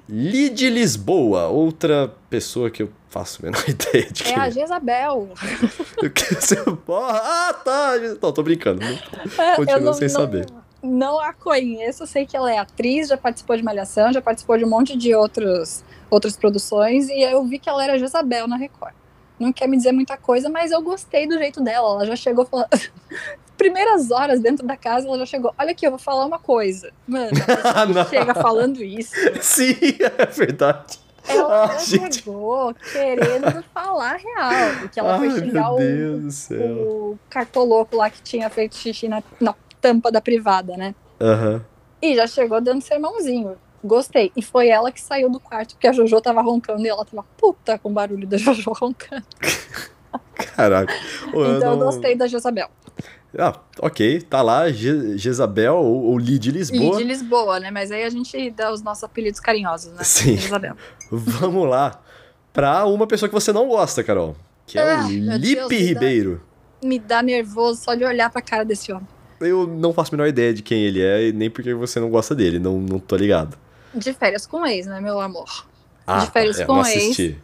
[0.08, 4.38] Lid Lisboa, outra pessoa que eu faço a menor ideia de quem é.
[4.38, 5.28] a Jezabel.
[6.88, 7.92] ah, tá.
[8.20, 8.82] Não, tô brincando.
[8.82, 10.46] É, Continua sem não, saber.
[10.82, 14.64] Não a conheço, sei que ela é atriz, já participou de Malhação, já participou de
[14.64, 18.94] um monte de outros, outras produções, e eu vi que ela era Jezabel na Record.
[19.38, 21.88] Não quer me dizer muita coisa, mas eu gostei do jeito dela.
[21.94, 22.68] Ela já chegou falando.
[23.62, 25.54] primeiras horas dentro da casa, ela já chegou.
[25.56, 26.92] Olha aqui, eu vou falar uma coisa.
[27.06, 27.30] Mano,
[27.94, 29.14] ela chega falando isso.
[29.40, 29.76] Sim,
[30.18, 30.98] é verdade.
[31.28, 34.80] Ela ah, chegou querendo falar real.
[34.80, 39.54] Porque ela Ai, foi xingar o, o cartoloco lá que tinha feito xixi na, na
[39.80, 40.92] tampa da privada, né?
[41.20, 41.60] Uhum.
[42.00, 43.56] E já chegou dando sermãozinho.
[43.84, 44.32] Gostei.
[44.36, 47.24] E foi ela que saiu do quarto, porque a Jojo tava roncando e ela tava
[47.36, 49.24] puta com o barulho da Jojo roncando.
[50.56, 50.92] Caraca.
[51.28, 51.72] então eu, não...
[51.72, 52.68] eu gostei da Jezabel.
[53.38, 56.96] Ah, ok, tá lá, Je Jezabel ou, ou Lee de Lisboa.
[56.96, 57.70] Lee de Lisboa, né?
[57.70, 60.04] Mas aí a gente dá os nossos apelidos carinhosos, né?
[60.04, 60.36] Sim.
[60.36, 60.76] Jezabel.
[61.10, 62.00] Vamos lá.
[62.52, 64.36] Pra uma pessoa que você não gosta, Carol.
[64.66, 66.42] Que é ah, o Lipe Ribeiro.
[66.82, 69.08] Me dá, me dá nervoso só de olhar pra cara desse homem.
[69.40, 72.34] Eu não faço a menor ideia de quem ele é, nem porque você não gosta
[72.34, 73.58] dele, não, não tô ligado.
[73.94, 75.66] De férias com ex, né, meu amor?
[76.06, 77.34] Ah, de férias é, com ex.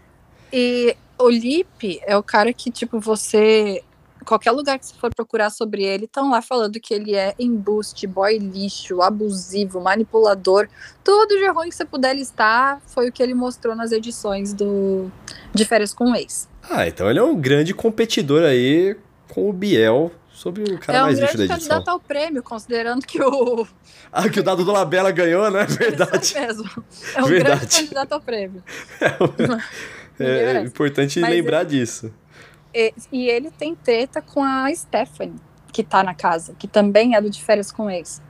[0.53, 3.83] E o Lipe é o cara que, tipo, você
[4.29, 8.07] qualquer lugar que você for procurar sobre ele, estão lá falando que ele é embuste,
[8.07, 10.69] boy lixo, abusivo, manipulador.
[11.03, 15.11] Tudo de ruim que você puder listar foi o que ele mostrou nas edições do
[15.55, 16.49] de Férias com o Ex.
[16.71, 18.97] Ah, então ele é um grande competidor aí
[19.29, 21.57] com o Biel sobre o cara é um mais lixo da edição.
[21.57, 23.67] É um candidato ao prêmio, considerando que o...
[24.11, 25.65] Ah, que o dado do Labela ganhou, né?
[25.69, 26.25] Verdade.
[26.25, 26.85] Isso mesmo.
[27.15, 27.59] É um Verdade.
[27.59, 28.63] grande candidato ao prêmio.
[30.21, 31.79] É, é importante Mas lembrar ele...
[31.79, 32.13] disso.
[32.79, 35.35] E, e, ele tem treta com a Stephanie,
[35.73, 38.23] que tá na casa, que também é do de férias com ex.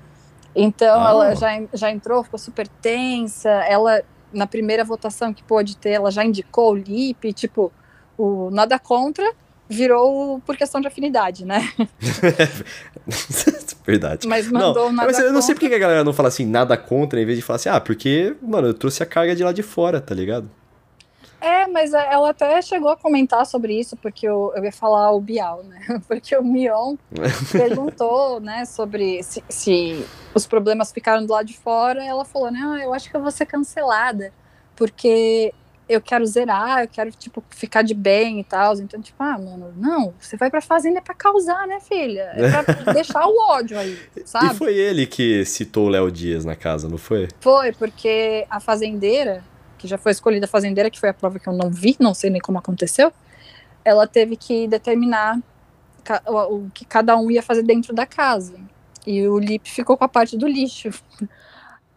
[0.56, 1.10] Então ah.
[1.10, 3.50] ela já, já entrou, ficou super tensa.
[3.50, 7.70] Ela, na primeira votação que pôde ter, ela já indicou o Lipe, tipo,
[8.16, 9.30] o nada contra
[9.68, 11.70] virou por questão de afinidade, né?
[13.86, 14.26] Verdade.
[14.26, 16.74] Mas mandou não, nada mas eu não sei porque a galera não fala assim, nada
[16.76, 19.52] contra, em vez de falar assim, ah, porque, mano, eu trouxe a carga de lá
[19.52, 20.50] de fora, tá ligado?
[21.40, 25.20] É, mas ela até chegou a comentar sobre isso, porque eu, eu ia falar o
[25.20, 25.78] Bial, né?
[26.08, 26.96] Porque o Mion
[27.52, 32.60] perguntou, né, sobre se, se, os problemas ficaram do lado de fora, ela falou, né,
[32.62, 34.32] ah, eu acho que eu vou ser cancelada,
[34.74, 35.54] porque
[35.88, 38.74] eu quero zerar, eu quero, tipo, ficar de bem e tal.
[38.74, 42.30] Então, tipo, ah, mano, não, você vai pra fazenda é pra causar, né, filha?
[42.34, 44.54] É pra deixar o ódio aí, sabe?
[44.54, 47.28] E foi ele que citou o Léo Dias na casa, não foi?
[47.40, 49.42] Foi, porque a fazendeira,
[49.78, 52.28] que já foi escolhida fazendeira, que foi a prova que eu não vi, não sei
[52.28, 53.12] nem como aconteceu,
[53.84, 55.40] ela teve que determinar
[56.26, 58.58] o que cada um ia fazer dentro da casa.
[59.06, 60.90] E o Lip ficou com a parte do lixo.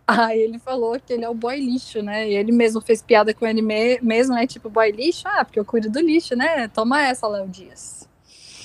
[0.07, 2.29] Aí ele falou que ele é o boy lixo, né?
[2.29, 4.45] E ele mesmo fez piada com ele me mesmo, né?
[4.45, 5.23] Tipo, boy lixo?
[5.25, 6.67] Ah, porque eu cuido do lixo, né?
[6.67, 8.07] Toma essa, Léo Dias.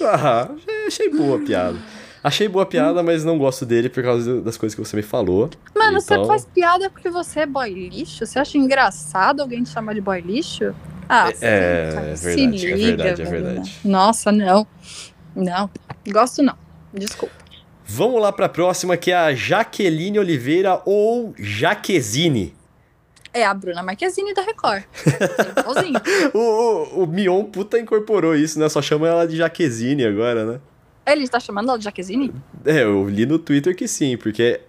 [0.03, 0.49] Ah,
[0.87, 1.79] achei boa a piada.
[2.27, 5.49] Achei boa piada, mas não gosto dele por causa das coisas que você me falou.
[5.73, 6.23] Mano, então...
[6.23, 8.27] você faz piada porque você é boy lixo?
[8.27, 10.75] Você acha engraçado alguém te chamar de boy lixo?
[11.09, 13.79] Ah, é, é, é verdade, liga, é verdade, é verdade.
[13.85, 14.67] Nossa, não.
[15.37, 15.71] Não,
[16.09, 16.57] gosto não.
[16.93, 17.33] Desculpa.
[17.85, 22.57] Vamos lá para a próxima, que é a Jaqueline Oliveira ou Jaquezine.
[23.33, 24.83] É a Bruna Marquezine da Record.
[26.35, 28.69] o, o, o Mion puta incorporou isso, né?
[28.69, 30.61] Só chama ela de Jaquezine agora, né?
[31.07, 32.35] Ele tá chamando ela de Jaquezine?
[32.65, 34.61] É, eu li no Twitter que sim, porque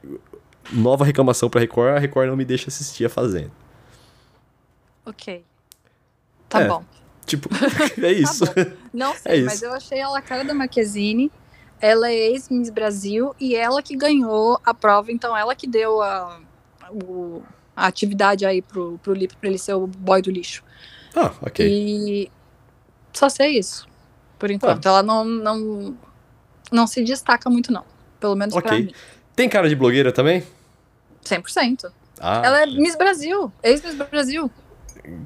[0.72, 3.52] nova reclamação pra Record, a Record não me deixa assistir a Fazenda.
[5.06, 5.44] Ok.
[6.48, 6.84] Tá é, bom.
[7.26, 7.50] Tipo,
[8.02, 8.46] é isso.
[8.46, 11.32] Tá não sei, é mas eu achei ela a cara da Marquezine.
[11.80, 16.42] Ela é ex-Miss Brasil e ela que ganhou a prova, então ela que deu a,
[16.92, 17.44] o,
[17.76, 20.64] a atividade aí pro, pro Lip pra ele ser o boy do lixo.
[21.16, 21.68] Ah, ok.
[21.68, 22.32] E
[23.14, 23.88] só sei isso,
[24.40, 24.88] por enquanto.
[24.88, 24.90] Ah.
[24.90, 25.98] Ela não, não,
[26.72, 27.84] não se destaca muito, não.
[28.20, 28.70] Pelo menos okay.
[28.70, 28.94] pra mim.
[29.36, 30.44] Tem cara de blogueira também?
[31.24, 31.92] 100%.
[32.20, 32.42] Ah.
[32.44, 34.52] Ela é Miss Brasil, ex-Miss Brasil.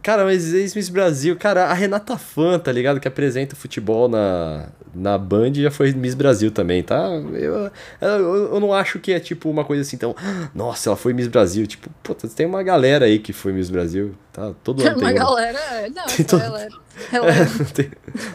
[0.03, 2.99] Cara, mas ex-Miss Brasil, cara, a Renata Fã, tá ligado?
[2.99, 7.07] Que apresenta futebol na, na Band já foi Miss Brasil também, tá?
[7.33, 10.15] Eu, eu, eu, não acho que é tipo uma coisa assim tão.
[10.53, 11.65] Nossa, ela foi Miss Brasil.
[11.65, 14.53] Tipo, puta, tem uma galera aí que foi Miss Brasil, tá?
[14.63, 15.13] Todo ano tem uma.
[15.13, 16.41] galera, não, tem todo...
[16.43, 16.67] ela,
[17.11, 17.91] ela é, tem...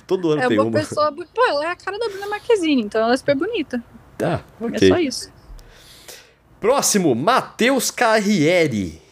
[0.07, 0.69] todo ano é tem uma.
[0.69, 1.13] uma pessoa.
[1.13, 3.83] Pô, ela é a cara da Bruna Marquezine, então ela é super bonita.
[4.19, 4.89] Tá, ok.
[4.89, 5.33] É só isso.
[6.59, 9.06] Próximo, Matheus Carriere.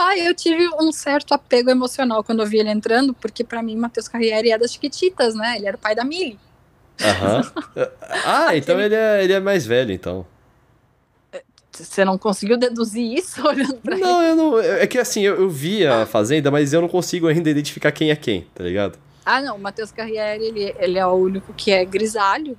[0.00, 3.76] Ah, eu tive um certo apego emocional quando eu vi ele entrando, porque para mim
[3.76, 5.56] Matheus Carriere é das Chiquititas, né?
[5.56, 6.38] Ele era o pai da Millie.
[7.02, 7.52] Aham.
[8.24, 10.24] ah, então ele é, ele é mais velho, então.
[11.72, 14.34] Você não conseguiu deduzir isso olhando pra não, ele?
[14.34, 14.60] Não, eu não.
[14.60, 18.12] É que assim, eu, eu vi a Fazenda, mas eu não consigo ainda identificar quem
[18.12, 18.98] é quem, tá ligado?
[19.26, 19.56] Ah, não.
[19.56, 22.56] O Matheus Carriere, ele, ele é o único que é grisalho.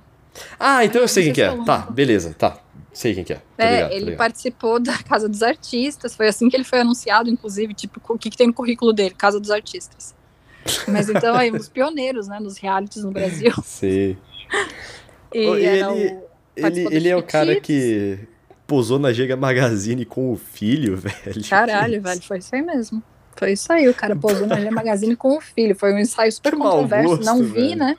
[0.58, 1.56] Ah, então eu sei quem que é.
[1.64, 2.58] Tá, beleza, tá.
[2.92, 3.40] Sei quem que é.
[3.56, 7.72] é, ligado, ele participou da Casa dos Artistas, foi assim que ele foi anunciado, inclusive,
[7.72, 10.14] tipo, o que, que tem no currículo dele, Casa dos Artistas.
[10.88, 13.52] Mas então aí, um dos pioneiros, né, nos realities no Brasil.
[13.62, 14.16] Sim.
[15.32, 16.22] e ele, o,
[16.56, 18.18] ele, ele é o cara que
[18.66, 21.48] posou na Giga Magazine com o filho, velho.
[21.48, 23.02] Caralho, velho, foi isso aí mesmo.
[23.36, 25.74] Foi isso aí, o cara posou na Giga Magazine com o filho.
[25.74, 27.16] Foi um ensaio super controverso.
[27.16, 27.76] Gosto, não vi, velho.
[27.76, 27.96] né?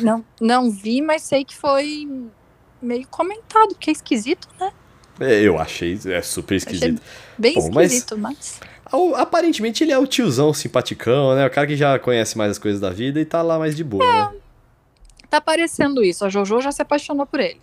[0.00, 2.06] Não, não vi, mas sei que foi
[2.86, 4.72] meio comentado, que é esquisito, né?
[5.18, 7.00] É, eu achei é super esquisito.
[7.38, 8.60] Bem Bom, esquisito, mas,
[8.92, 9.20] mas...
[9.20, 11.46] Aparentemente ele é o tiozão simpaticão, né?
[11.46, 13.82] O cara que já conhece mais as coisas da vida e tá lá mais de
[13.82, 14.30] boa, é, né?
[15.28, 16.24] Tá parecendo isso.
[16.24, 17.60] A Jojo já se apaixonou por ele.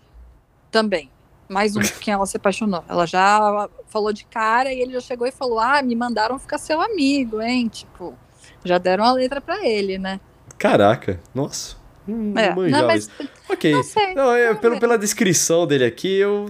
[0.70, 1.10] Também.
[1.48, 2.84] Mais um que ela se apaixonou.
[2.90, 6.58] Ela já falou de cara e ele já chegou e falou: Ah, me mandaram ficar
[6.58, 7.68] seu amigo, hein?
[7.68, 8.16] Tipo,
[8.64, 10.20] já deram a letra para ele, né?
[10.58, 11.83] Caraca, nossa.
[12.08, 12.54] Hum, é.
[12.70, 13.10] não, mas,
[13.50, 13.72] ok.
[13.72, 16.50] Não sei, não, é, pelo, pela descrição dele aqui, eu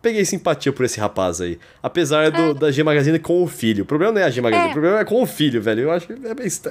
[0.00, 1.58] peguei simpatia por esse rapaz aí.
[1.82, 2.54] Apesar do, é.
[2.54, 3.82] da G Magazine com o filho.
[3.82, 4.70] O problema não é a G Magazine, é.
[4.70, 5.82] o problema é com o filho, velho.
[5.82, 6.16] Eu acho é,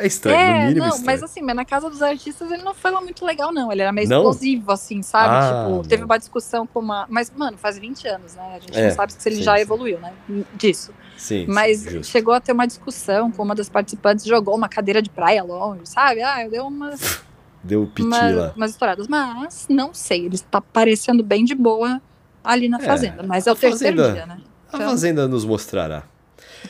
[0.03, 1.05] é estranho, é, no mínimo não, estranho.
[1.05, 3.71] Mas assim, mas na casa dos artistas ele não foi lá muito legal, não.
[3.71, 4.17] Ele era meio não?
[4.17, 5.29] explosivo, assim, sabe?
[5.29, 5.83] Ah, tipo, não.
[5.83, 7.05] teve uma discussão com uma.
[7.09, 8.55] Mas, mano, faz 20 anos, né?
[8.55, 9.61] A gente é, não sabe se ele sim, já sim.
[9.61, 10.13] evoluiu, né?
[10.55, 10.93] Disso.
[11.17, 11.45] Sim.
[11.47, 15.09] Mas sim, chegou a ter uma discussão com uma das participantes, jogou uma cadeira de
[15.09, 16.21] praia longe, sabe?
[16.21, 17.21] Ah, eu dei umas
[17.67, 18.53] deu piti lá.
[18.55, 22.01] Umas estouradas, mas não sei, ele está parecendo bem de boa
[22.43, 24.41] ali na é, fazenda, mas é o terceiro fazenda, dia, né?
[24.67, 26.03] Então, a fazenda nos mostrará.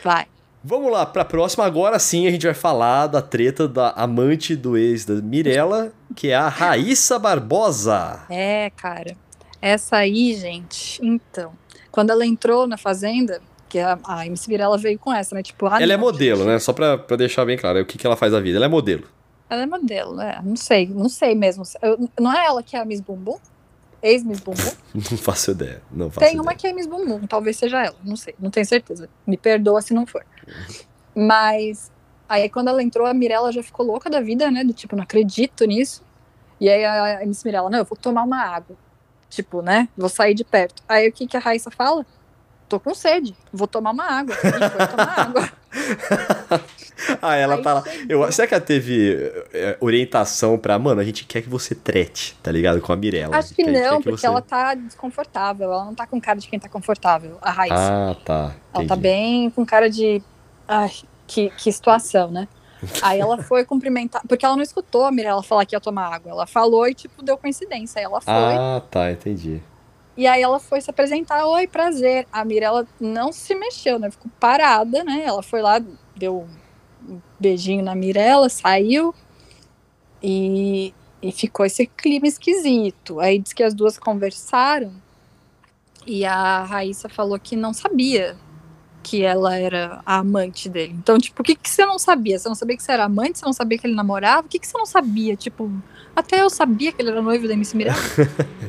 [0.03, 0.25] Vai.
[0.63, 1.65] Vamos lá, para a próxima.
[1.65, 6.29] Agora sim a gente vai falar da treta da amante do ex da Mirella, que
[6.29, 8.25] é a Raíssa Barbosa.
[8.29, 9.15] É, cara.
[9.61, 11.53] Essa aí, gente, então,
[11.91, 15.41] quando ela entrou na fazenda, que a, a MC Mirella veio com essa, né?
[15.41, 16.47] Tipo, ah, ela é modelo, gente.
[16.47, 16.59] né?
[16.59, 18.57] Só pra, pra deixar bem claro, é o que, que ela faz da vida.
[18.57, 19.03] Ela é modelo.
[19.49, 20.41] Ela é modelo, né?
[20.43, 21.63] Não sei, não sei mesmo.
[21.81, 23.37] Eu, não é ela que é a Miss Bumbum?
[24.01, 24.71] Ex-Miss Bumbum?
[24.93, 25.81] não faço ideia.
[25.91, 26.41] Não faço Tem ideia.
[26.41, 29.09] uma que é Miss Bumbum, talvez seja ela, não sei, não tenho certeza.
[29.25, 30.23] Me perdoa se não for.
[31.15, 31.91] Mas
[32.29, 34.63] aí quando ela entrou, a Mirella já ficou louca da vida, né?
[34.63, 36.03] Do tipo, não acredito nisso.
[36.59, 38.75] E aí a Miss Mirella, não, eu vou tomar uma água.
[39.29, 39.89] Tipo, né?
[39.97, 40.81] Vou sair de perto.
[40.87, 42.05] Aí o que, que a Raíssa fala?
[42.67, 44.35] Tô com sede, vou tomar uma água.
[44.35, 45.51] E foi tomar água.
[47.21, 47.83] ah, ela Aí tá lá.
[48.09, 52.35] Eu, será que ela teve é, orientação pra, mano, a gente quer que você trete,
[52.43, 52.81] tá ligado?
[52.81, 53.37] Com a Mirella.
[53.37, 54.27] Acho que não, que porque você...
[54.27, 55.71] ela tá desconfortável.
[55.71, 57.75] Ela não tá com cara de quem tá confortável, a Raíssa.
[57.77, 58.43] Ah, tá.
[58.43, 58.59] Entendi.
[58.73, 60.21] Ela tá bem com cara de.
[60.67, 60.91] Ai,
[61.25, 62.49] que, que situação, né?
[63.01, 66.31] Aí ela foi cumprimentar, porque ela não escutou a Mirella falar que ia tomar água.
[66.31, 67.99] Ela falou e, tipo, deu coincidência.
[67.99, 68.33] Aí ela foi.
[68.33, 69.61] Ah, tá, entendi.
[70.17, 72.27] E aí ela foi se apresentar, oi, prazer.
[72.31, 74.09] A Mirella não se mexeu, né?
[74.09, 75.23] Ficou parada, né?
[75.23, 75.79] Ela foi lá,
[76.15, 76.47] deu
[77.07, 79.13] um beijinho na Mirella, saiu
[80.21, 80.91] e,
[81.21, 83.19] e ficou esse clima esquisito.
[83.19, 84.91] Aí disse que as duas conversaram
[86.05, 88.35] e a Raíssa falou que não sabia
[89.03, 90.93] que ela era a amante dele.
[90.97, 92.39] Então, tipo, o que, que você não sabia?
[92.39, 93.39] Você não sabia que você era amante?
[93.39, 94.47] Você não sabia que ele namorava?
[94.47, 95.35] O que, que você não sabia?
[95.35, 95.71] Tipo,
[96.17, 97.97] até eu sabia que ele era noivo da MC Mirella.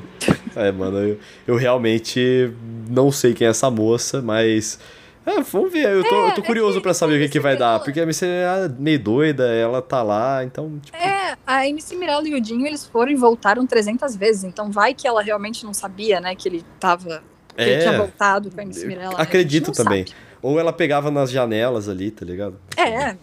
[0.57, 2.53] É, mano, eu, eu realmente
[2.91, 4.77] não sei quem é essa moça, mas.
[5.25, 5.89] É, vamos ver.
[5.89, 7.79] Eu tô, é, eu tô é curioso é para saber o que, que vai dar.
[7.79, 10.81] Porque a MC é meio doida, ela tá lá, então.
[10.83, 10.97] Tipo...
[10.97, 14.43] É, a MC Mirella e o Dinho, eles foram e voltaram 300 vezes.
[14.43, 17.23] Então vai que ela realmente não sabia, né, que ele tava.
[17.57, 19.17] Que é, ele tinha voltado com a MC Mirella.
[19.17, 19.23] Né?
[19.23, 20.05] Acredito também.
[20.05, 20.19] Sabe.
[20.43, 22.59] Ou ela pegava nas janelas ali, tá ligado?
[22.77, 23.19] É, né?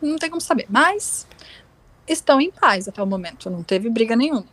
[0.00, 0.64] Não tem como saber.
[0.70, 1.26] Mas
[2.06, 3.50] estão em paz até o momento.
[3.50, 4.46] Não teve briga nenhuma.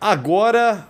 [0.00, 0.88] Agora,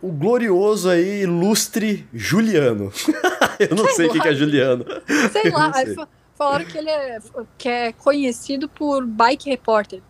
[0.00, 2.92] o glorioso aí, ilustre Juliano.
[3.58, 4.84] eu não sei o que, que, é Juliano.
[5.32, 5.96] Sei lá, sei.
[6.36, 7.18] falaram que ele é,
[7.56, 10.02] que é conhecido por bike repórter.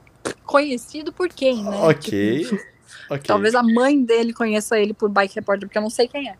[0.44, 1.76] Conhecido por quem, né?
[1.82, 2.44] Ok.
[2.44, 2.54] Tipo,
[3.06, 3.22] okay.
[3.24, 6.36] Talvez a mãe dele conheça ele por bike repórter, porque eu não sei quem é.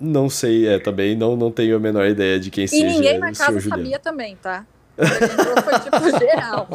[0.00, 2.86] Não sei, é, também não, não tenho a menor ideia de quem e seja.
[2.86, 4.64] E ninguém na casa sabia também, tá?
[4.96, 6.68] Foi tipo geral.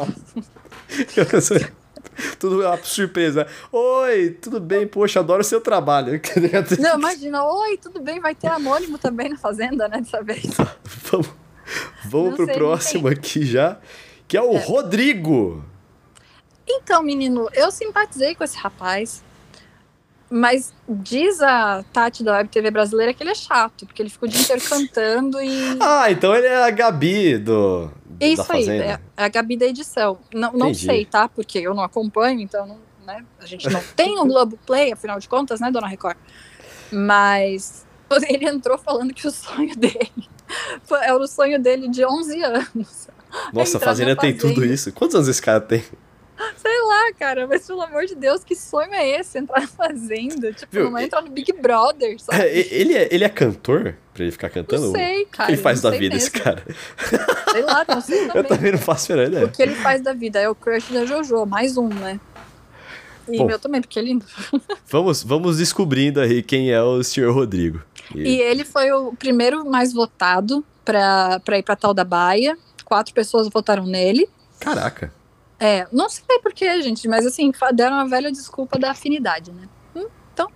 [2.38, 3.46] tudo uma surpresa.
[3.72, 4.86] Oi, tudo bem?
[4.86, 6.20] Poxa, adoro o seu trabalho.
[6.78, 8.20] Não, imagina, oi, tudo bem?
[8.20, 10.44] Vai ter anônimo também na Fazenda, né, dessa vez.
[11.10, 11.28] vamos
[12.04, 13.78] vamos pro próximo aqui já,
[14.28, 14.58] que é o é.
[14.58, 15.64] Rodrigo.
[16.66, 19.22] Então, menino, eu simpatizei com esse rapaz.
[20.30, 24.24] Mas diz a Tati da Web TV brasileira que ele é chato, porque ele fica
[24.24, 25.78] o dia inteiro cantando e.
[25.80, 30.18] Ah, então ele é a Gabi do, isso aí, é, é a Gabi da edição.
[30.32, 31.28] Não, não sei, tá?
[31.28, 33.24] Porque eu não acompanho, então não, né?
[33.40, 36.16] a gente não tem o Globo Play, afinal de contas, né, Dona Record?
[36.90, 37.86] Mas
[38.28, 40.10] ele entrou falando que o sonho dele
[41.02, 43.08] era o sonho dele de 11 anos.
[43.52, 44.92] Nossa, a Fazenda tem tudo isso.
[44.92, 45.82] Quantos anos esse cara tem?
[46.56, 49.38] Sei lá, cara, mas pelo amor de Deus, que sonho é esse?
[49.38, 50.52] Entrar na Fazenda?
[50.52, 50.90] Tipo, Viu?
[50.90, 52.42] não entrar no Big Brother, sabe?
[52.42, 53.96] É, ele, é, ele é cantor?
[54.14, 54.86] Pra ele ficar cantando?
[54.86, 55.42] Não sei, cara.
[55.42, 56.16] O que ele faz da vida, mesmo.
[56.16, 56.64] esse cara?
[57.50, 58.36] Sei lá, não sei também.
[58.36, 59.44] Eu também não faço a ideia.
[59.44, 62.20] O que ele faz da vida é o crush da Jojo, mais um, né?
[63.28, 64.24] E Bom, meu também, porque é lindo.
[64.86, 67.82] vamos, vamos descobrindo aí quem é o senhor Rodrigo.
[68.14, 68.20] E...
[68.20, 72.56] e ele foi o primeiro mais votado pra, pra ir pra tal da Baia.
[72.84, 74.28] Quatro pessoas votaram nele.
[74.60, 75.12] Caraca.
[75.58, 79.68] É, não sei porquê, gente, mas assim, deram uma velha desculpa da afinidade, né?
[79.96, 80.48] Hum, então,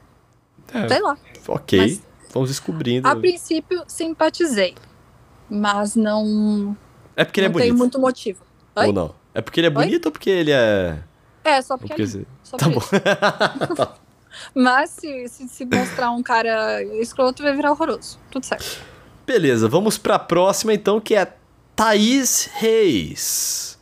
[0.75, 1.17] é, sei lá.
[1.47, 2.03] Ok, mas,
[2.39, 3.07] vamos descobrindo.
[3.09, 4.75] A princípio, simpatizei,
[5.49, 6.77] mas não.
[7.17, 7.69] É porque ele é bonito.
[7.69, 8.43] Tem muito motivo.
[8.77, 8.87] Oi?
[8.87, 9.15] Ou não?
[9.35, 10.09] É porque ele é bonito Oi?
[10.09, 10.99] ou porque ele é.
[11.45, 12.27] É, só porque, porque ele...
[12.43, 12.81] Só tá bom.
[13.75, 13.95] tá.
[14.55, 18.19] Mas se, se, se mostrar um cara escroto, vai virar horroroso.
[18.31, 18.81] Tudo certo.
[19.27, 21.33] Beleza, vamos pra próxima então, que é
[21.75, 23.79] Thaís Reis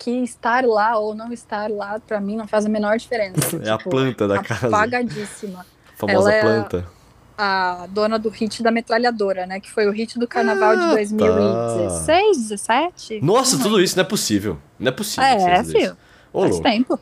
[0.00, 3.56] que estar lá ou não estar lá, para mim, não faz a menor diferença.
[3.56, 4.66] é tipo, a planta da casa.
[4.66, 5.66] Apagadíssima.
[5.94, 6.78] Famosa Ela planta.
[6.78, 6.99] É
[7.42, 9.60] a dona do hit da metralhadora, né?
[9.60, 12.42] Que foi o hit do carnaval ah, de 2016, tá.
[12.42, 13.20] 17.
[13.22, 13.62] Nossa, uhum.
[13.62, 14.58] tudo isso não é possível.
[14.78, 15.24] Não é possível.
[15.24, 15.96] É, filho.
[16.34, 17.00] Ô, faz tempo.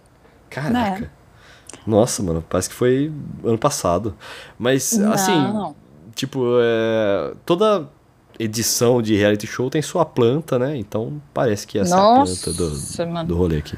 [0.49, 1.01] Caraca.
[1.01, 1.11] Né?
[1.85, 3.13] Nossa, mano, parece que foi
[3.43, 4.17] ano passado.
[4.57, 5.13] Mas, não.
[5.13, 5.75] assim,
[6.15, 7.89] tipo, é, toda
[8.39, 10.77] edição de reality show tem sua planta, né?
[10.77, 13.77] Então parece que essa Nossa, é a planta do, do rolê aqui.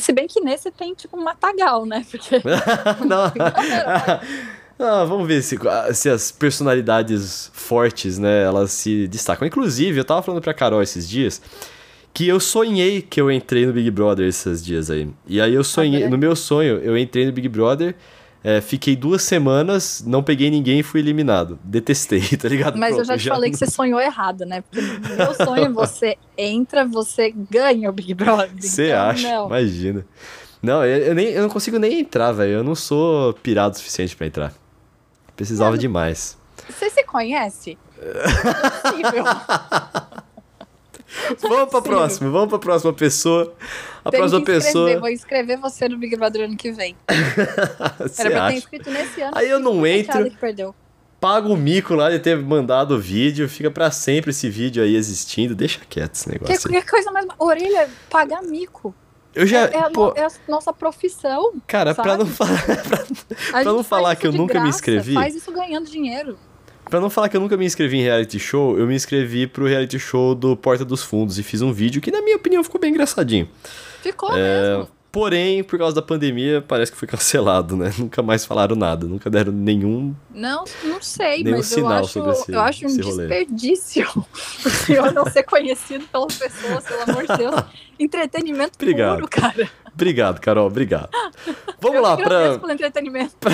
[0.00, 2.04] Se bem que nesse tem tipo um matagal, né?
[2.10, 2.40] Porque...
[3.06, 3.30] não.
[4.78, 5.58] ah, vamos ver se,
[5.94, 9.46] se as personalidades fortes, né, elas se destacam.
[9.46, 11.40] Inclusive, eu tava falando pra Carol esses dias
[12.12, 15.08] que eu sonhei que eu entrei no Big Brother esses dias aí.
[15.26, 17.94] E aí eu sonhei, ah, no meu sonho, eu entrei no Big Brother
[18.48, 21.58] é, fiquei duas semanas, não peguei ninguém e fui eliminado.
[21.64, 22.78] Detestei, tá ligado?
[22.78, 23.34] Mas Pronto, eu já te já...
[23.34, 24.62] falei que você sonhou errado, né?
[24.62, 28.48] Porque no meu sonho você entra, você ganha o Big Brother.
[28.60, 29.28] Você então, acha?
[29.28, 29.46] Não.
[29.48, 30.06] Imagina.
[30.62, 32.52] Não, eu, eu, nem, eu não consigo nem entrar, velho.
[32.52, 34.54] Eu não sou pirado o suficiente para entrar.
[35.36, 36.38] Precisava Mano, demais.
[36.68, 37.78] Você se conhece?
[37.98, 38.22] É
[41.48, 43.54] vamos pra próxima, vamos pra próxima pessoa.
[44.04, 44.98] A Tem próxima pessoa.
[44.98, 46.96] Vou escrever você no Big Brother ano que vem.
[48.18, 49.32] Era pra ter inscrito nesse ano.
[49.36, 50.24] Aí eu não entro.
[50.24, 50.74] Que perdeu.
[51.20, 54.96] paga o mico lá de ter mandado o vídeo, fica para sempre esse vídeo aí
[54.96, 56.68] existindo, deixa quieto esse negócio.
[56.68, 57.26] Que, que coisa mais.
[57.38, 58.94] Orelha, pagar mico.
[59.36, 61.52] Eu já, é, é, pô, a, é, a, nossa profissão.
[61.66, 62.08] Cara, sabe?
[62.08, 65.12] pra não falar, pra, pra não falar que eu nunca graça, me inscrevi.
[65.12, 66.38] Faz isso ganhando dinheiro.
[66.88, 69.66] Pra não falar que eu nunca me inscrevi em reality show, eu me inscrevi pro
[69.66, 72.80] reality show do Porta dos Fundos e fiz um vídeo que, na minha opinião, ficou
[72.80, 73.46] bem engraçadinho.
[74.00, 74.88] Ficou é, mesmo.
[75.10, 77.92] Porém, por causa da pandemia, parece que foi cancelado, né?
[77.98, 80.14] Nunca mais falaram nada, nunca deram nenhum.
[80.30, 84.06] Não, não sei, nenhum mas sinal eu acho, sobre esse, eu acho um desperdício
[84.64, 87.54] o senhor não ser conhecido pelas pessoas, pelo amor de Deus.
[87.98, 89.16] Entretenimento Obrigado.
[89.16, 89.70] puro, cara.
[89.94, 91.08] Obrigado, Carol, obrigado.
[91.80, 92.58] Vamos eu lá, pra.
[92.58, 93.34] pelo entretenimento.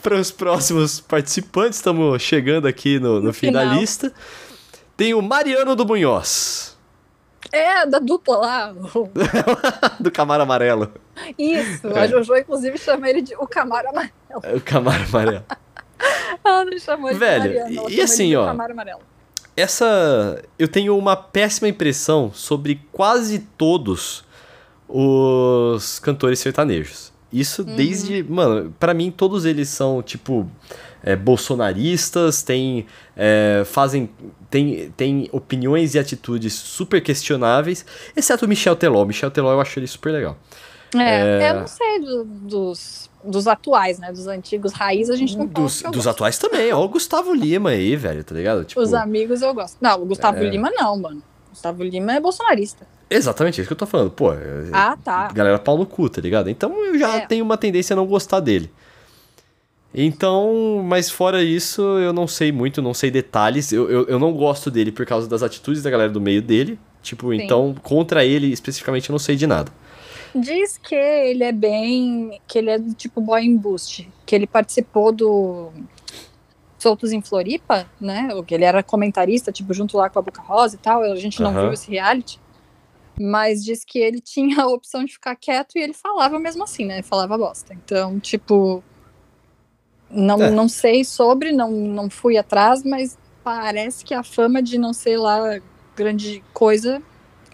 [0.00, 3.66] para os próximos participantes, estamos chegando aqui no, no, no fim final.
[3.66, 4.12] da lista.
[4.96, 6.75] Tem o Mariano do Munhoz.
[7.56, 8.74] É, da dupla lá.
[9.98, 10.92] do Camaro Amarelo.
[11.38, 14.56] Isso, a Jojo inclusive chama ele de o Camaro Amarelo.
[14.56, 15.44] O Camaro Amarelo.
[16.44, 18.42] ela não chamou ele Velho, de Mariano, ela e assim, ó.
[18.42, 19.00] de Camaro Amarelo.
[19.56, 20.42] Essa.
[20.58, 24.22] Eu tenho uma péssima impressão sobre quase todos
[24.88, 27.12] os cantores sertanejos.
[27.32, 27.74] Isso Uhum.
[27.76, 28.22] desde.
[28.22, 30.48] Mano, para mim todos eles são, tipo.
[31.06, 32.84] É, bolsonaristas, tem,
[33.16, 34.10] é, fazem,
[34.50, 39.02] tem, tem opiniões e atitudes super questionáveis, exceto o Michel Teló.
[39.02, 40.36] O Michel Teló eu acho ele super legal.
[40.96, 41.50] É, É.
[41.50, 44.10] eu não sei do- dos, dos atuais, né?
[44.12, 46.08] Dos antigos raiz, a gente não Dos, dos gosto.
[46.10, 48.64] atuais também, ó, o Gustavo Lima aí, velho, tá ligado?
[48.64, 49.76] Tipo, Os amigos eu gosto.
[49.80, 50.48] Não, o Gustavo É.
[50.48, 51.22] Lima não, mano.
[51.50, 52.86] Gustavo Lima é bolsonarista.
[53.08, 54.10] exatamente isso que eu tô falando.
[54.10, 54.38] Pô, é-
[54.72, 55.28] Ah, tá.
[55.32, 56.50] galera pau no cu, tá ligado?
[56.50, 57.26] Então eu já É.
[57.26, 58.68] tenho uma tendência a não gostar dele.
[59.98, 63.72] Então, mas fora isso, eu não sei muito, não sei detalhes.
[63.72, 66.78] Eu, eu, eu não gosto dele por causa das atitudes da galera do meio dele.
[67.02, 67.42] Tipo, Sim.
[67.42, 69.72] então, contra ele especificamente, eu não sei de nada.
[70.34, 72.38] Diz que ele é bem.
[72.46, 74.06] que ele é do tipo boy em boost.
[74.26, 75.70] Que ele participou do.
[76.78, 78.28] Soltos em Floripa, né?
[78.46, 81.02] Que ele era comentarista, tipo, junto lá com a Boca Rosa e tal.
[81.02, 81.62] A gente não Aham.
[81.62, 82.38] viu esse reality.
[83.18, 86.84] Mas diz que ele tinha a opção de ficar quieto e ele falava mesmo assim,
[86.84, 87.00] né?
[87.00, 87.72] Falava bosta.
[87.72, 88.84] Então, tipo.
[90.10, 90.50] Não, É.
[90.50, 95.16] não sei sobre, não, não fui atrás, mas parece que a fama de não ser
[95.18, 95.58] lá
[95.96, 97.02] grande coisa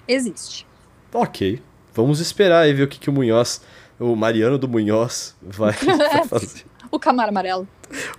[0.06, 0.66] existe.
[1.12, 1.62] Ok.
[1.94, 3.60] Vamos esperar e ver o que, que o Munhoz,
[4.00, 6.64] o Mariano do Munhoz, vai, vai fazer.
[6.90, 7.68] O Camaro Amarelo.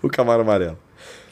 [0.01, 0.77] O Camaro Amarelo.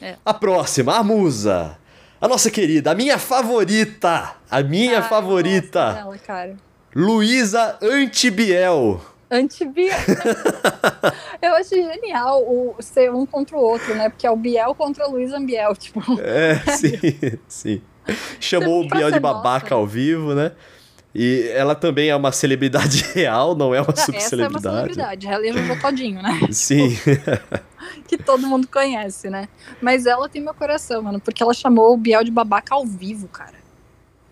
[0.00, 0.16] É.
[0.24, 1.78] A próxima, a musa.
[2.20, 4.34] A nossa querida, a minha favorita.
[4.50, 5.92] A minha Ah, favorita.
[5.92, 6.56] dela, cara.
[6.94, 9.00] Luísa Antibiel.
[9.32, 9.96] Antibiel.
[11.40, 14.10] eu achei genial o ser um contra o outro, né?
[14.10, 16.00] Porque é o Biel contra o Luiz Ambiel, tipo.
[16.20, 16.98] É, sim,
[17.48, 17.82] sim.
[18.38, 19.74] Chamou o Biel de babaca nossa.
[19.76, 20.52] ao vivo, né?
[21.14, 24.94] E ela também é uma celebridade real, não é uma Essa é uma subcelebridade.
[24.94, 26.40] celebridade, ela é Jojo Todinho, né?
[26.50, 26.96] Sim.
[28.08, 29.48] Que todo mundo conhece, né?
[29.80, 33.28] Mas ela tem meu coração, mano, porque ela chamou o Biel de babaca ao vivo,
[33.28, 33.56] cara.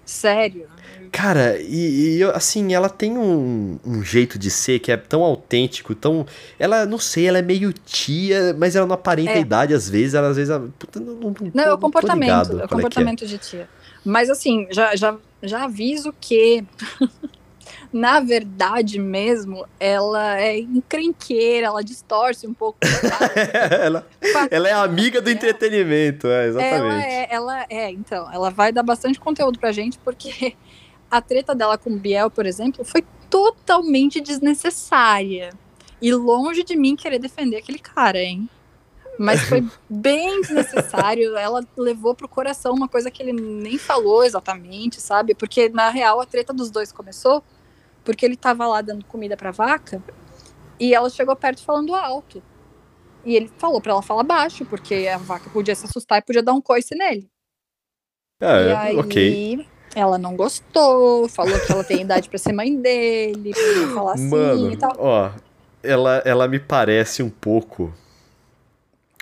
[0.04, 0.68] Sério.
[1.12, 5.94] Cara, e, e assim, ela tem um, um jeito de ser que é tão autêntico,
[5.94, 6.24] tão.
[6.58, 9.40] Ela, não sei, ela é meio tia, mas ela não aparenta É.
[9.40, 10.50] idade às vezes, ela às vezes.
[10.50, 13.68] Ela, puta, não, não, Não, é o comportamento, é o é comportamento de tia.
[14.04, 16.64] Mas assim, já, já, já aviso que,
[17.92, 22.78] na verdade mesmo, ela é encrenqueira, ela distorce um pouco.
[23.82, 24.06] ela,
[24.50, 27.06] ela é amiga do entretenimento, é, Ela exatamente.
[27.06, 30.54] é, ela é, então, ela vai dar bastante conteúdo pra gente, porque
[31.10, 35.50] a treta dela com o Biel, por exemplo, foi totalmente desnecessária.
[36.00, 38.48] E longe de mim querer defender aquele cara, hein?
[39.18, 41.36] Mas foi bem desnecessário.
[41.36, 45.34] Ela levou pro coração uma coisa que ele nem falou exatamente, sabe?
[45.34, 47.42] Porque, na real, a treta dos dois começou
[48.04, 50.02] porque ele tava lá dando comida pra vaca
[50.78, 52.42] e ela chegou perto falando alto.
[53.24, 56.42] E ele falou pra ela falar baixo, porque a vaca podia se assustar e podia
[56.42, 57.30] dar um coice nele.
[58.40, 59.66] Ah, e aí ok.
[59.94, 64.28] Ela não gostou, falou que ela tem idade pra ser mãe dele, pra falar assim
[64.28, 64.94] Mano, e tal.
[64.98, 65.30] ó,
[65.82, 67.92] ela, ela me parece um pouco.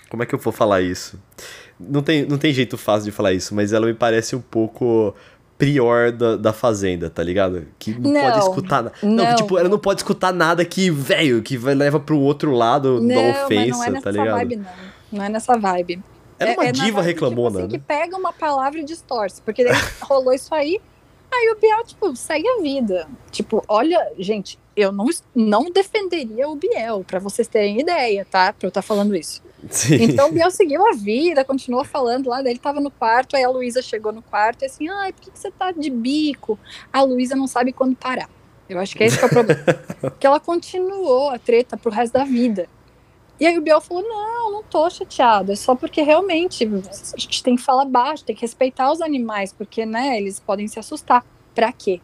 [0.09, 1.19] Como é que eu vou falar isso?
[1.79, 5.15] Não tem, não tem jeito fácil de falar isso, mas ela me parece um pouco
[5.57, 7.65] prior da, da Fazenda, tá ligado?
[7.77, 8.93] Que não, Não, pode escutar nada.
[9.03, 9.35] Não, que, não.
[9.35, 13.43] tipo, ela não pode escutar nada que, velho, que leva pro outro lado Não, da
[13.45, 14.35] ofensa, não é nessa tá ligado?
[14.37, 14.65] vibe, não.
[15.11, 16.01] Não é nessa vibe.
[16.39, 17.79] Ela é uma na diva vibe, reclamona, Tipo assim, né?
[17.79, 19.41] que pega uma palavra e distorce.
[19.41, 20.79] Porque daí rolou isso aí,
[21.31, 23.07] aí o Biel, tipo, segue a vida.
[23.31, 28.53] Tipo, olha, gente, eu não, não defenderia o Biel, pra vocês terem ideia, tá?
[28.53, 29.41] Pra eu estar falando isso.
[29.69, 29.95] Sim.
[30.03, 33.43] Então o Biel seguiu a vida, continuou falando lá, daí ele tava no quarto, aí
[33.43, 36.57] a Luísa chegou no quarto e assim, ai, por que, que você tá de bico?
[36.93, 38.29] A Luísa não sabe quando parar.
[38.69, 39.61] Eu acho que esse que é o problema.
[40.19, 42.69] que ela continuou a treta pro resto da vida.
[43.39, 47.41] E aí o Biel falou: não, não tô chateado, é só porque realmente a gente
[47.41, 51.25] tem que falar baixo, tem que respeitar os animais, porque, né, eles podem se assustar.
[51.55, 52.01] Pra quê?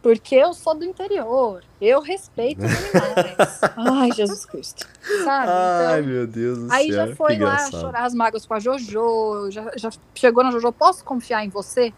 [0.00, 3.60] Porque eu sou do interior, eu respeito os animais.
[3.76, 4.88] Ai, Jesus Cristo.
[5.24, 5.50] Sabe?
[5.50, 7.02] Ai, então, meu Deus do aí céu.
[7.02, 10.72] Aí já foi lá chorar as mágoas com a Jojo, já, já chegou na Jojo,
[10.72, 11.92] posso confiar em você?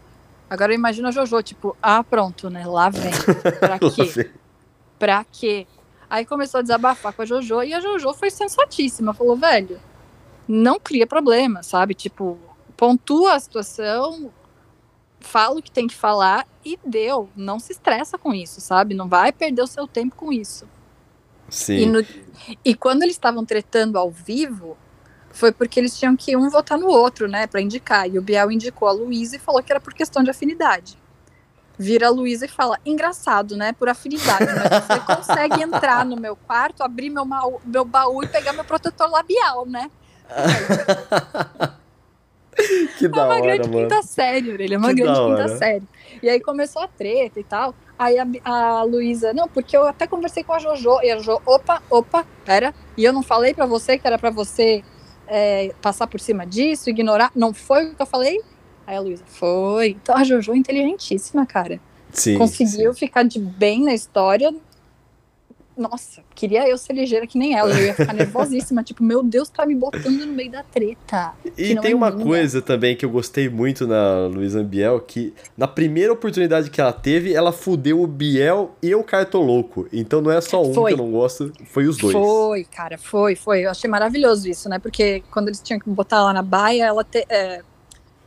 [0.49, 2.65] Agora eu imagino a Jojo, tipo, ah, pronto, né?
[2.65, 3.11] Lá vem.
[3.59, 4.31] Pra quê?
[4.99, 5.67] pra quê?
[6.11, 9.13] Aí começou a desabafar com a Jojo e a Jojo foi sensatíssima.
[9.13, 9.79] Falou, velho,
[10.45, 11.93] não cria problema, sabe?
[11.93, 12.37] Tipo,
[12.75, 14.29] pontua a situação,
[15.21, 17.29] fala o que tem que falar e deu.
[17.33, 18.93] Não se estressa com isso, sabe?
[18.93, 20.67] Não vai perder o seu tempo com isso.
[21.47, 21.77] Sim.
[21.77, 22.05] E, no,
[22.65, 24.77] e quando eles estavam tretando ao vivo,
[25.29, 28.09] foi porque eles tinham que um votar no outro, né, para indicar.
[28.09, 30.97] E o Biel indicou a Luísa e falou que era por questão de afinidade
[31.81, 33.73] vira a Luísa e fala: engraçado, né?
[33.73, 37.25] Por afinidade, mas você consegue entrar no meu quarto, abrir meu,
[37.65, 39.89] meu baú e pegar meu protetor labial, né?
[42.97, 43.81] que da hora, É uma grande mano.
[43.89, 45.57] quinta série, ele é uma Que grande da quinta hora.
[45.57, 45.83] série.
[46.21, 47.73] E aí começou a treta e tal.
[47.97, 51.01] Aí a, a Luísa, não, porque eu até conversei com a Jojo.
[51.01, 52.73] E a Jojo, opa, opa, pera.
[52.97, 54.83] E eu não falei pra você que era pra você
[55.27, 57.31] é, passar por cima disso, ignorar.
[57.35, 58.39] Não foi o que eu falei?
[58.91, 59.91] Aí a Luísa, foi.
[60.03, 61.79] Então a Jojo é inteligentíssima, cara.
[62.11, 62.99] Sim, Conseguiu sim.
[62.99, 64.53] ficar de bem na história.
[65.77, 67.71] Nossa, queria eu ser ligeira que nem ela.
[67.71, 68.83] Eu ia ficar nervosíssima.
[68.83, 71.31] tipo, meu Deus, tá me botando no meio da treta.
[71.57, 72.25] E tem é uma minha.
[72.25, 76.91] coisa também que eu gostei muito na Luísa Biel, que na primeira oportunidade que ela
[76.91, 79.87] teve, ela fudeu o Biel e o Cartoloco.
[79.93, 80.93] Então não é só um Foi.
[80.93, 82.11] que eu não gosto, foi os dois.
[82.11, 83.61] Foi, cara, foi, foi.
[83.65, 84.77] Eu achei maravilhoso isso, né?
[84.77, 87.63] Porque quando eles tinham que botar lá na baia, ela te- é,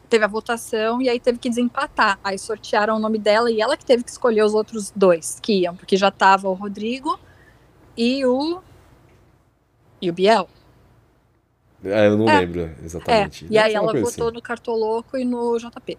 [0.08, 2.18] teve a votação e aí teve que desempatar.
[2.22, 5.60] Aí sortearam o nome dela e ela que teve que escolher os outros dois que
[5.62, 7.18] iam, porque já tava o Rodrigo
[7.96, 8.60] e o.
[10.00, 10.48] E o Biel.
[11.84, 12.40] Ah, eu não É.
[12.40, 12.74] lembro É.
[12.84, 13.44] exatamente.
[13.44, 14.34] E Deve aí ela votou assim.
[14.34, 15.98] no Cartoloco e no JP.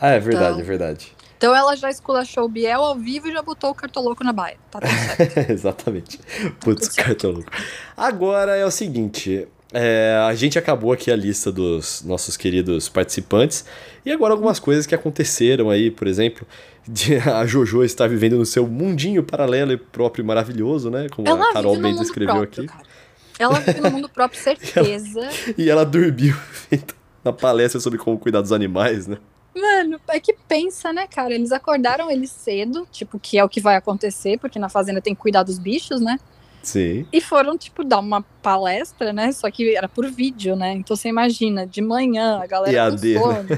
[0.00, 1.16] Ah, é verdade, Então- é verdade.
[1.36, 4.56] Então ela já esculachou o Biel ao vivo e já botou o Cartoloco na baia.
[4.70, 5.38] Tá tudo certo.
[5.50, 6.20] Exatamente.
[6.60, 7.50] Putz, cartoloco.
[7.96, 9.48] Agora é o seguinte.
[9.72, 13.64] É, a gente acabou aqui a lista dos nossos queridos participantes.
[14.04, 16.46] E agora algumas coisas que aconteceram aí, por exemplo,
[16.86, 21.08] de a Jojo estar vivendo no seu mundinho paralelo e próprio e maravilhoso, né?
[21.08, 22.72] Como ela a Carol bem descreveu próprio, aqui.
[22.72, 22.92] cara.
[23.38, 25.28] Ela vive no mundo próprio, certeza.
[25.56, 26.36] E ela dormiu
[27.24, 29.16] na palestra sobre como cuidar dos animais, né?
[29.54, 31.34] Mano, é que pensa, né, cara?
[31.34, 35.14] Eles acordaram ele cedo, tipo, que é o que vai acontecer, porque na fazenda tem
[35.14, 36.18] que cuidar dos bichos, né?
[36.62, 37.06] Sim.
[37.12, 39.32] E foram, tipo, dar uma palestra, né?
[39.32, 40.72] Só que era por vídeo, né?
[40.72, 43.48] Então você imagina, de manhã, a galera EAD, com sono.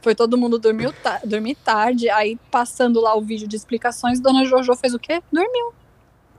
[0.00, 4.44] Foi todo mundo dormiu ta dormir tarde, aí passando lá o vídeo de explicações, Dona
[4.44, 5.22] Jojo fez o quê?
[5.32, 5.72] Dormiu.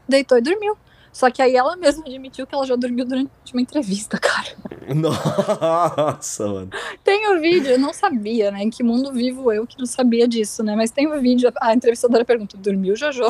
[0.07, 0.77] Deitou e dormiu.
[1.11, 4.49] Só que aí ela mesma admitiu que ela já dormiu durante uma entrevista, cara.
[4.93, 6.69] Nossa, mano.
[7.03, 8.63] Tem o vídeo, eu não sabia, né?
[8.63, 10.75] Em que mundo vivo eu que não sabia disso, né?
[10.75, 13.23] Mas tem o vídeo, a entrevistadora pergunta: dormiu, Jojo?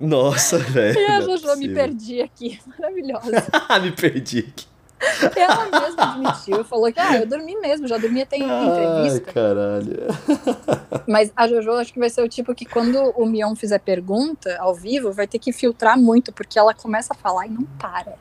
[0.00, 0.98] Nossa, velho.
[0.98, 2.58] A é Jojo me perdi aqui.
[2.78, 3.46] Maravilhosa.
[3.82, 4.70] me perdi aqui.
[5.34, 9.32] Ela mesma admitiu, falou que ah, eu dormi mesmo, já dormi até em Ai, entrevista.
[9.32, 9.96] caralho.
[11.08, 14.58] Mas a Jojo acho que vai ser o tipo que quando o Mion fizer pergunta
[14.58, 18.14] ao vivo, vai ter que filtrar muito, porque ela começa a falar e não para.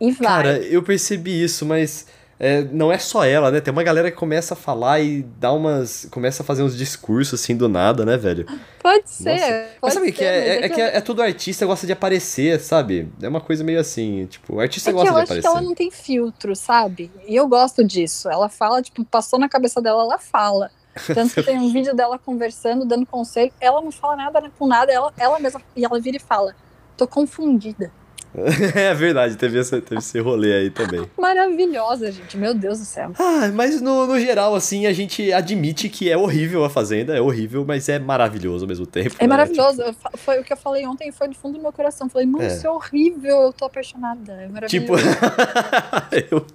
[0.00, 0.26] E vai.
[0.26, 2.06] Cara, eu percebi isso, mas
[2.44, 3.60] é, não é só ela, né?
[3.60, 6.08] Tem uma galera que começa a falar e dá umas.
[6.10, 8.44] começa a fazer uns discursos assim do nada, né, velho?
[8.82, 9.30] pode ser.
[9.30, 9.68] Nossa.
[9.80, 11.92] Pode Mas sabe ser, que é, é, é que é, é tudo artista gosta de
[11.92, 13.08] aparecer, sabe?
[13.22, 15.46] É uma coisa meio assim, tipo, o artista É gosta eu de acho que aparecer.
[15.46, 17.12] ela não tem filtro, sabe?
[17.28, 18.28] E eu gosto disso.
[18.28, 20.68] Ela fala, tipo, passou na cabeça dela, ela fala.
[21.14, 23.52] Tanto que tem um vídeo dela conversando, dando conselho.
[23.60, 25.62] Ela não fala nada com nada, ela, ela mesma.
[25.76, 26.56] E ela vira e fala:
[26.96, 27.92] tô confundida.
[28.74, 31.06] é verdade, teve esse, teve esse rolê aí também.
[31.18, 32.36] Maravilhosa, gente.
[32.36, 33.12] Meu Deus do céu.
[33.18, 37.20] Ah, mas no, no geral, assim, a gente admite que é horrível a Fazenda, é
[37.20, 39.14] horrível, mas é maravilhoso ao mesmo tempo.
[39.18, 39.28] É né?
[39.28, 39.82] maravilhoso.
[40.00, 42.08] Fa- Foi o que eu falei ontem foi do fundo do meu coração.
[42.08, 42.48] Falei, mano, É.
[42.48, 44.32] isso é horrível, eu tô apaixonada.
[44.32, 45.18] É Tipo, maravilhoso.
[46.30, 46.46] eu-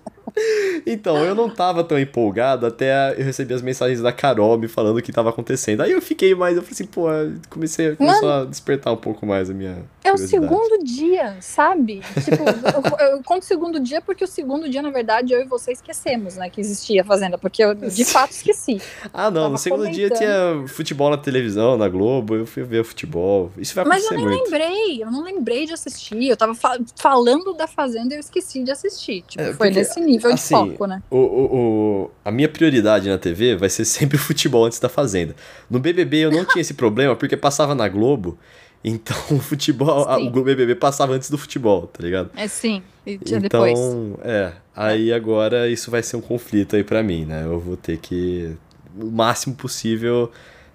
[0.85, 4.97] Então, eu não tava tão empolgado até eu receber as mensagens da Carol me falando
[4.97, 5.81] o que tava acontecendo.
[5.81, 7.07] Aí eu fiquei mais, eu falei assim, pô,
[7.49, 12.01] comecei, começou a despertar um pouco mais a minha É o segundo dia, sabe?
[12.23, 12.43] Tipo,
[13.03, 16.35] eu, eu conto segundo dia porque o segundo dia, na verdade, eu e você esquecemos,
[16.35, 18.81] né, que existia a Fazenda, porque eu de fato esqueci.
[19.13, 20.17] Ah, não, no segundo dia comentando.
[20.63, 23.51] tinha futebol na televisão, na Globo, eu fui ver futebol.
[23.57, 24.51] Isso vai Mas eu acontecer nem muito.
[24.51, 26.27] lembrei, eu não lembrei de assistir.
[26.29, 29.23] Eu tava fa- falando da Fazenda e eu esqueci de assistir.
[29.27, 31.01] Tipo, É, foi nesse nível assim, de foco, né?
[31.09, 34.89] O, o, o- a minha prioridade na TV vai ser sempre o futebol antes da
[34.89, 35.35] Fazenda.
[35.69, 38.37] No BBB eu não tinha esse problema porque passava na Globo
[38.83, 42.29] Então o futebol, a, o BBB passava antes do futebol, tá ligado?
[42.35, 43.79] É sim, e tinha então, depois.
[44.23, 47.43] é, aí agora isso vai ser um conflito aí para mim, né?
[47.45, 48.55] Eu vou ter que
[48.99, 50.31] o máximo possível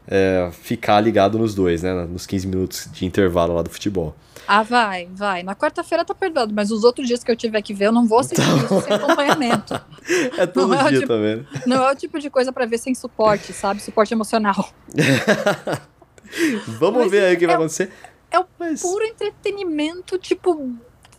[0.07, 1.93] é, ficar ligado nos dois, né?
[2.07, 4.15] Nos 15 minutos de intervalo lá do futebol.
[4.47, 5.43] Ah, vai, vai.
[5.43, 8.07] Na quarta-feira tá perdoado, mas os outros dias que eu tiver que ver, eu não
[8.07, 8.79] vou assistir então...
[8.79, 9.81] isso sem acompanhamento.
[10.37, 11.47] É todo não dia é tipo, também.
[11.65, 13.81] Não é o tipo de coisa para ver sem suporte, sabe?
[13.81, 14.69] Suporte emocional.
[16.66, 17.93] Vamos mas, ver aí o que é, vai acontecer.
[18.29, 18.83] É o mas...
[18.83, 20.74] puro entretenimento, tipo,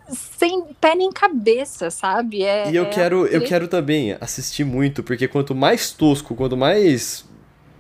[0.10, 2.44] sem pé nem cabeça, sabe?
[2.44, 6.58] É, e eu é quero, eu quero também assistir muito, porque quanto mais tosco, quanto
[6.58, 7.24] mais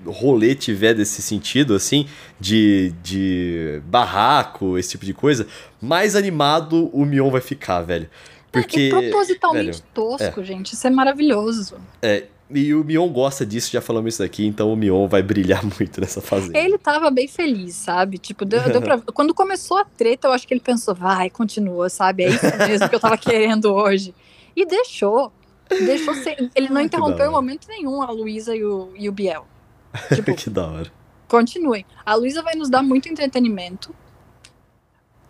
[0.06, 2.08] rolê tiver desse sentido, assim,
[2.40, 5.48] de, de barraco, esse tipo de coisa,
[5.82, 8.10] mais animado o Mion vai ficar, velho.
[8.52, 8.92] Porque.
[8.94, 10.44] É, propositalmente velho, tosco, é.
[10.44, 10.74] gente.
[10.74, 11.76] Isso é maravilhoso.
[12.02, 12.24] É.
[12.50, 16.00] E o Mion gosta disso, já falamos isso aqui, então o Mion vai brilhar muito
[16.00, 16.60] nessa fazenda.
[16.60, 18.20] Ele tava bem feliz, sabe?
[18.20, 19.00] Tipo, deu, deu pra...
[19.14, 22.24] quando começou a treta, eu acho que ele pensou, vai, continua, sabe?
[22.24, 24.14] É isso mesmo que eu tava querendo hoje.
[24.56, 25.32] E deixou.
[25.68, 26.52] Deixou ser...
[26.54, 29.48] Ele não interrompeu em momento nenhum a Luísa e o, e o Biel.
[30.14, 30.92] Tipo, que da hora.
[31.28, 31.86] Continuem.
[32.06, 33.94] A Luísa vai nos dar muito entretenimento.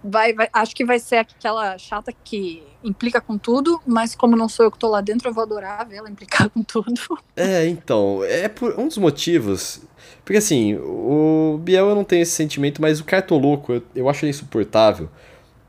[0.03, 4.49] Vai, vai, acho que vai ser aquela chata que implica com tudo, mas como não
[4.49, 6.93] sou eu que tô lá dentro, eu vou adorar ver ela implicar com tudo.
[7.35, 9.81] É, então, é por um dos motivos.
[10.25, 14.25] Porque assim, o Biel eu não tenho esse sentimento, mas o Cartoloco eu, eu acho
[14.25, 15.09] ele insuportável.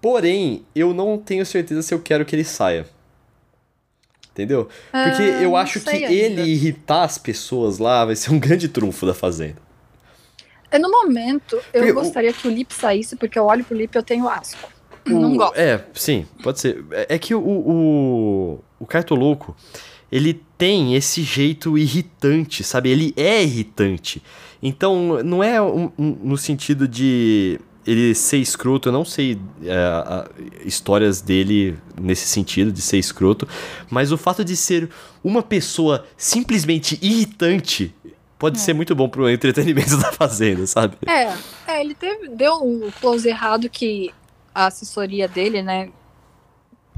[0.00, 2.86] Porém, eu não tenho certeza se eu quero que ele saia.
[4.34, 4.64] Entendeu?
[4.90, 6.12] Porque ah, eu acho que ainda.
[6.12, 9.62] ele irritar as pessoas lá vai ser um grande trunfo da Fazenda.
[10.72, 12.34] É, no momento, eu porque gostaria o...
[12.34, 14.68] que o Lip saísse, porque eu olho pro Lip e eu tenho asco.
[15.06, 15.10] O...
[15.10, 15.56] Não gosto.
[15.56, 16.84] É, sim, pode ser.
[16.90, 19.56] É, é que o, o, o Cartoloco,
[20.10, 22.90] ele tem esse jeito irritante, sabe?
[22.90, 24.20] Ele é irritante.
[24.60, 30.64] Então, não é um, um, no sentido de ele ser escroto, eu não sei é,
[30.64, 33.46] histórias dele nesse sentido, de ser escroto,
[33.90, 34.88] mas o fato de ser
[35.22, 37.94] uma pessoa simplesmente irritante
[38.38, 38.60] pode é.
[38.60, 40.96] ser muito bom pro entretenimento da Fazenda, sabe?
[41.06, 41.32] É,
[41.72, 44.12] é ele teve, deu um close errado que
[44.54, 45.90] a assessoria dele, né,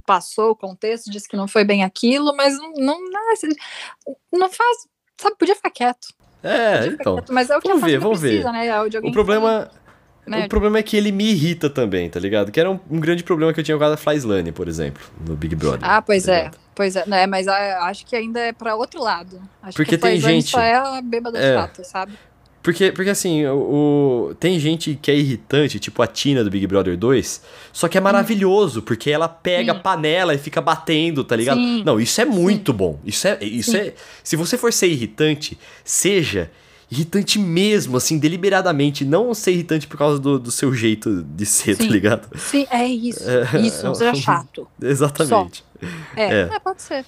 [0.04, 2.98] passou o contexto, disse que não foi bem aquilo, mas não, não,
[4.32, 6.08] não faz, sabe, podia ficar quieto.
[6.42, 7.16] É, então.
[7.16, 8.58] Quieto, mas é o que vamos a ver, vamos precisa, ver.
[8.58, 8.66] né?
[8.66, 9.70] É o problema...
[10.26, 10.46] Né?
[10.46, 12.50] O problema é que ele me irrita também, tá ligado?
[12.50, 15.36] Que era um, um grande problema que eu tinha com a Flyslane, por exemplo, no
[15.36, 15.80] Big Brother.
[15.82, 16.50] Ah, pois tá é.
[16.74, 17.26] Pois é, né?
[17.26, 19.40] Mas acho que ainda é pra outro lado.
[19.62, 20.50] Acho Porque que tem gente.
[20.50, 21.54] só é a bêbada é.
[21.54, 22.12] chata, sabe?
[22.62, 26.66] Porque, porque assim, o, o, tem gente que é irritante, tipo a Tina do Big
[26.66, 27.40] Brother 2,
[27.72, 29.78] só que é maravilhoso, porque ela pega Sim.
[29.78, 31.58] a panela e fica batendo, tá ligado?
[31.58, 31.84] Sim.
[31.84, 32.76] Não, isso é muito Sim.
[32.76, 33.00] bom.
[33.04, 33.38] Isso é.
[33.40, 33.94] Isso é.
[34.24, 36.50] Se você for ser irritante, seja
[36.90, 39.04] irritante mesmo, assim, deliberadamente.
[39.04, 41.88] Não ser irritante por causa do, do seu jeito de ser, tá Sim.
[41.88, 42.38] tá ligado?
[42.38, 43.24] Sim, é isso.
[43.28, 44.68] É, isso, não seja chato.
[44.80, 45.64] Exatamente.
[46.14, 46.40] É, é.
[46.52, 47.04] é, pode ser.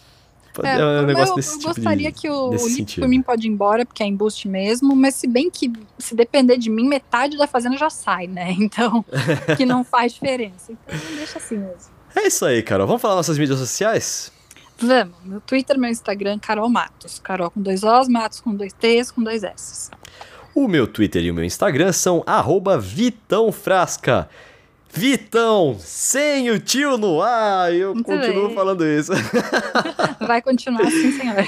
[0.63, 3.09] É, é um negócio eu, desse eu tipo gostaria de, que o, o Lip por
[3.09, 6.69] mim pode ir embora, porque é embuste mesmo, mas se bem que se depender de
[6.69, 8.57] mim, metade da fazenda já sai, né?
[8.59, 9.05] Então,
[9.57, 10.73] que não faz diferença.
[10.73, 11.93] Então, deixa assim mesmo.
[12.15, 12.87] É isso aí, Carol.
[12.87, 14.33] Vamos falar nossas mídias sociais?
[14.81, 15.15] Vamos.
[15.25, 17.19] Meu Twitter, meu Instagram, Carol Matos.
[17.19, 19.91] Carol com dois Os, Matos com dois T's, com dois S.
[20.55, 22.25] O meu Twitter e o meu Instagram são
[22.81, 24.29] @vitãofrasca.
[24.91, 28.57] Vitão, sem o tio no ar, eu Muito continuo bem.
[28.57, 29.13] falando isso.
[30.27, 31.47] Vai continuar assim, senhor.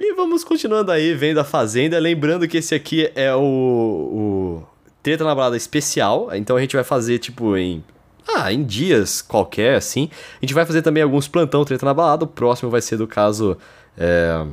[0.00, 1.98] E vamos continuando aí, vendo a Fazenda.
[2.00, 4.62] Lembrando que esse aqui é o, o
[5.02, 6.30] Treta na Balada especial.
[6.34, 7.82] Então a gente vai fazer, tipo, em
[8.28, 10.10] ah, em dias qualquer, assim.
[10.40, 12.24] A gente vai fazer também alguns plantão treta na balada.
[12.24, 13.56] O próximo vai ser do caso
[13.96, 14.46] é,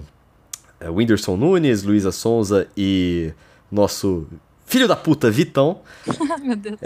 [0.79, 3.31] é Whindersson Nunes, Luísa Sonza e
[3.71, 4.27] nosso
[4.65, 5.81] filho da puta Vitão.
[6.43, 6.79] Meu Deus.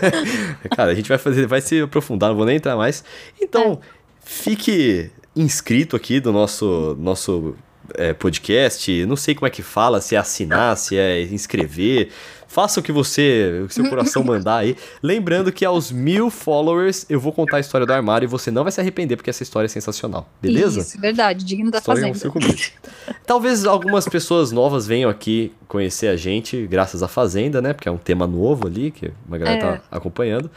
[0.76, 3.04] Cara, a gente vai fazer, vai se aprofundar, não vou nem entrar mais.
[3.40, 3.86] Então, é.
[4.24, 7.56] fique inscrito aqui do nosso nosso
[7.94, 9.04] é, podcast.
[9.06, 12.10] Não sei como é que fala, se é assinar, se é inscrever.
[12.54, 14.76] Faça o que você, o que seu coração mandar aí.
[15.02, 18.62] Lembrando que aos mil followers eu vou contar a história do armário e você não
[18.62, 20.28] vai se arrepender porque essa história é sensacional.
[20.40, 20.82] Beleza?
[20.82, 21.44] Isso, verdade.
[21.44, 22.32] Digno da história fazenda.
[23.26, 27.72] Talvez algumas pessoas novas venham aqui conhecer a gente graças à Fazenda, né?
[27.72, 29.76] Porque é um tema novo ali que uma galera tá é.
[29.78, 30.48] tá acompanhando.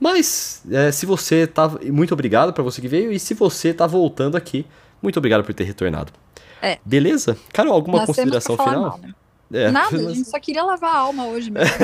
[0.00, 1.70] Mas, é, se você tá.
[1.92, 3.12] Muito obrigado para você que veio.
[3.12, 4.64] E se você tá voltando aqui,
[5.02, 6.10] muito obrigado por ter retornado.
[6.62, 6.78] É.
[6.82, 7.36] Beleza?
[7.52, 8.80] Carol, alguma Nós consideração final?
[8.80, 9.14] Mal, né?
[9.52, 11.76] É, Nada, a gente só queria lavar a alma hoje mesmo.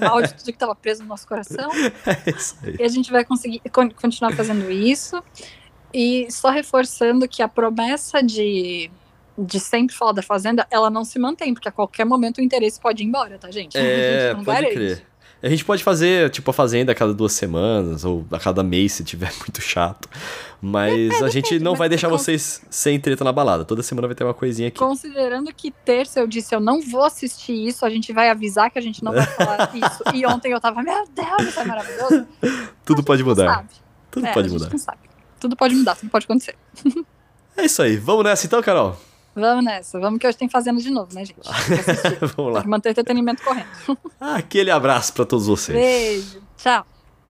[0.00, 1.70] mal de tudo que estava preso no nosso coração.
[2.26, 2.76] É isso aí.
[2.78, 3.60] E a gente vai conseguir
[3.96, 5.22] continuar fazendo isso.
[5.92, 8.90] E só reforçando que a promessa de,
[9.36, 12.80] de sempre falar da Fazenda, ela não se mantém, porque a qualquer momento o interesse
[12.80, 13.76] pode ir embora, tá, gente?
[13.76, 14.74] É, gente pode garante.
[14.74, 15.09] crer.
[15.42, 18.92] A gente pode fazer, tipo, a Fazenda a cada duas semanas, ou a cada mês,
[18.92, 20.08] se tiver muito chato.
[20.60, 23.64] Mas é, a gente não vai deixar vocês sem treta na balada.
[23.64, 24.78] Toda semana vai ter uma coisinha aqui.
[24.78, 28.78] Considerando que terça eu disse eu não vou assistir isso, a gente vai avisar que
[28.78, 30.02] a gente não vai falar isso.
[30.14, 32.26] E ontem eu tava, meu Deus, isso é maravilhoso.
[32.84, 33.66] Tudo pode mudar.
[34.10, 34.70] Tudo é, pode mudar.
[35.38, 36.54] Tudo pode mudar, tudo pode acontecer.
[37.56, 37.96] É isso aí.
[37.96, 38.94] Vamos nessa então, Carol?
[39.40, 39.98] Vamos nessa.
[39.98, 41.40] Vamos que hoje tem fazendo de novo, né, gente?
[42.36, 42.64] Vamos lá.
[42.64, 43.66] Manter o entretenimento correndo.
[44.20, 45.76] Aquele abraço para todos vocês.
[45.76, 46.42] Beijo.
[46.56, 46.86] Tchau.